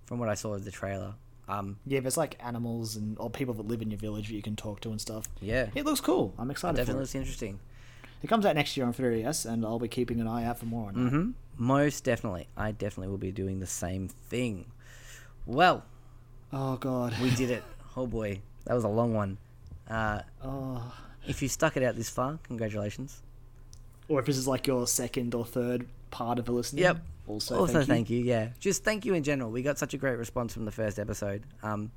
[0.05, 1.13] from what I saw of the trailer.
[1.47, 4.41] Um, Yeah, there's like animals and or people that live in your village that you
[4.43, 5.25] can talk to and stuff.
[5.41, 6.33] yeah, It looks cool.
[6.37, 7.59] I'm excited definitely for looks interesting.
[8.23, 8.27] It.
[8.27, 10.89] Comes out next year on 3DS, and I'll be keeping an eye out for more
[10.89, 11.09] on that.
[11.09, 14.65] hmm Most definitely, I definitely will be doing the same thing.
[15.45, 15.83] Well,
[16.51, 17.13] Oh god.
[17.21, 17.63] we did it.
[17.97, 19.37] oh boy, that was a long one.
[19.89, 20.93] Uh, Oh.
[21.27, 23.21] if you stuck it out this far, congratulations.
[24.07, 26.83] Or if this is like your second or third part of a listening.
[26.83, 26.97] Yep.
[27.27, 28.23] Also, also, thank, you.
[28.23, 29.51] Yeah, just thank you in general.
[29.51, 31.43] We got such a great response from the first episode.
[31.61, 31.91] Um,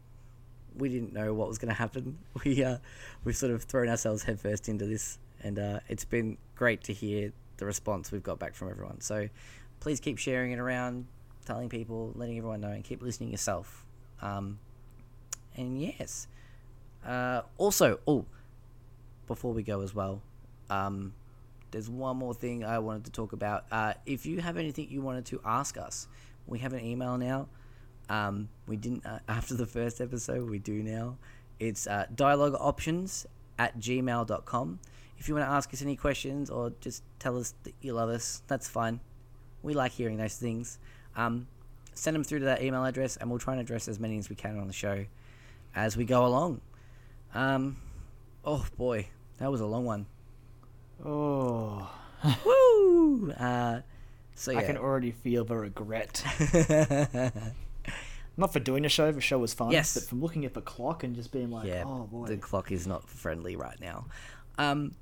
[0.76, 2.18] we didn't know what was going to happen.
[2.44, 2.76] We uh,
[3.24, 7.32] we've sort of thrown ourselves headfirst into this, and uh, it's been great to hear
[7.56, 9.00] the response we've got back from everyone.
[9.00, 9.28] So
[9.80, 11.06] please keep sharing it around,
[11.44, 13.84] telling people, letting everyone know, and keep listening yourself.
[14.20, 14.58] Um,
[15.56, 16.26] and yes,
[17.04, 18.24] uh, also, oh,
[19.26, 20.22] before we go as well,
[20.70, 21.14] um,
[21.70, 23.64] there's one more thing I wanted to talk about.
[23.70, 26.06] Uh, if you have anything you wanted to ask us,
[26.46, 27.48] we have an email now.
[28.08, 31.16] Um, we didn't uh, after the first episode, we do now.
[31.58, 33.26] It's uh, dialogueoptions
[33.58, 34.80] at gmail.com.
[35.22, 38.08] If you want to ask us any questions or just tell us that you love
[38.08, 38.98] us, that's fine.
[39.62, 40.80] We like hearing those things.
[41.14, 41.46] Um,
[41.94, 44.28] send them through to that email address, and we'll try and address as many as
[44.28, 45.04] we can on the show
[45.76, 46.60] as we go along.
[47.36, 47.76] Um,
[48.44, 49.06] oh boy,
[49.38, 50.06] that was a long one.
[51.04, 51.88] Oh.
[52.44, 53.30] Woo!
[53.30, 53.82] Uh,
[54.34, 54.58] so yeah.
[54.58, 56.24] I can already feel the regret.
[58.36, 59.70] Not for doing the show, the show was fun.
[59.70, 59.94] Yes.
[59.94, 62.26] But from looking at the clock and just being like, yeah, oh boy.
[62.26, 64.06] the clock is not friendly right now.
[64.58, 64.96] Um,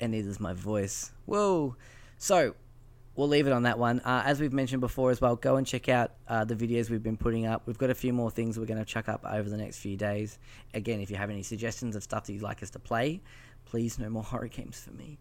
[0.00, 1.12] and neither is my voice.
[1.26, 1.76] Whoa!
[2.18, 2.54] So
[3.14, 4.00] we'll leave it on that one.
[4.00, 7.02] Uh, as we've mentioned before as well, go and check out uh, the videos we've
[7.02, 7.62] been putting up.
[7.66, 9.96] We've got a few more things we're going to chuck up over the next few
[9.96, 10.38] days.
[10.74, 13.20] Again, if you have any suggestions of stuff that you'd like us to play,
[13.64, 15.18] please no more horror games for me.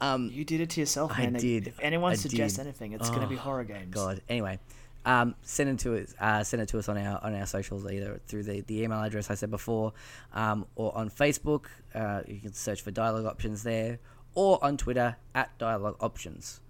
[0.00, 1.34] Um, You did it to yourself, man.
[1.34, 1.66] I did.
[1.66, 2.66] If anyone I suggests did.
[2.66, 3.92] anything, it's going to be Oh, horror games.
[3.92, 4.20] God.
[4.28, 4.58] Anyway,
[5.04, 6.14] um, send it to us.
[6.20, 9.02] Uh, send it to us on our on our socials, either through the, the email
[9.02, 9.92] address I said before,
[10.32, 11.66] um, or on Facebook.
[11.94, 13.98] Uh, you can search for Dialogue Options there,
[14.34, 16.60] or on Twitter at Dialogue Options.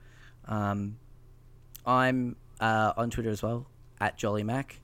[0.46, 0.98] Um,
[1.84, 3.66] I'm uh, on Twitter as well
[4.00, 4.80] at Jolly Mac,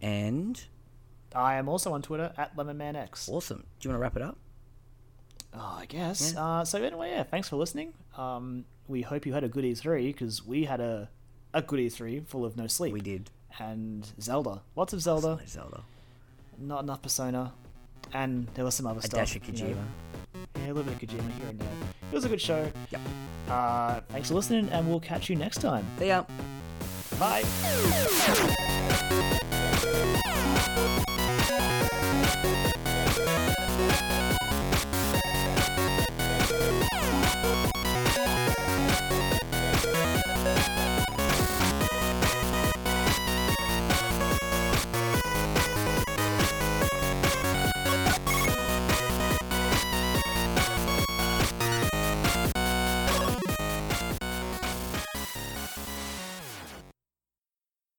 [0.00, 0.62] and
[1.34, 3.28] I am also on Twitter at LemonManX.
[3.28, 3.64] awesome.
[3.80, 4.38] Do you want to wrap it up?
[5.54, 6.32] Oh, I guess.
[6.34, 6.44] Yeah.
[6.44, 7.92] Uh, so anyway, yeah, thanks for listening.
[8.16, 11.10] Um, we hope you had a good E3 because we had a
[11.54, 13.30] a good E3 full of no sleep We did.
[13.58, 15.46] and Zelda, lots of Zelda, Zelda.
[15.48, 15.80] Zelda.
[16.58, 17.52] not enough Persona,
[18.12, 19.20] and there was some other A stuff.
[19.20, 19.74] dash of you know.
[19.74, 19.84] Kojima.
[20.56, 21.68] Yeah, a little bit of Kojima here and there.
[22.10, 22.70] It was a good show.
[22.90, 23.00] Yep.
[23.48, 25.86] Uh, thanks for listening, and we'll catch you next time.
[25.98, 26.24] See ya.
[27.18, 27.42] Bye.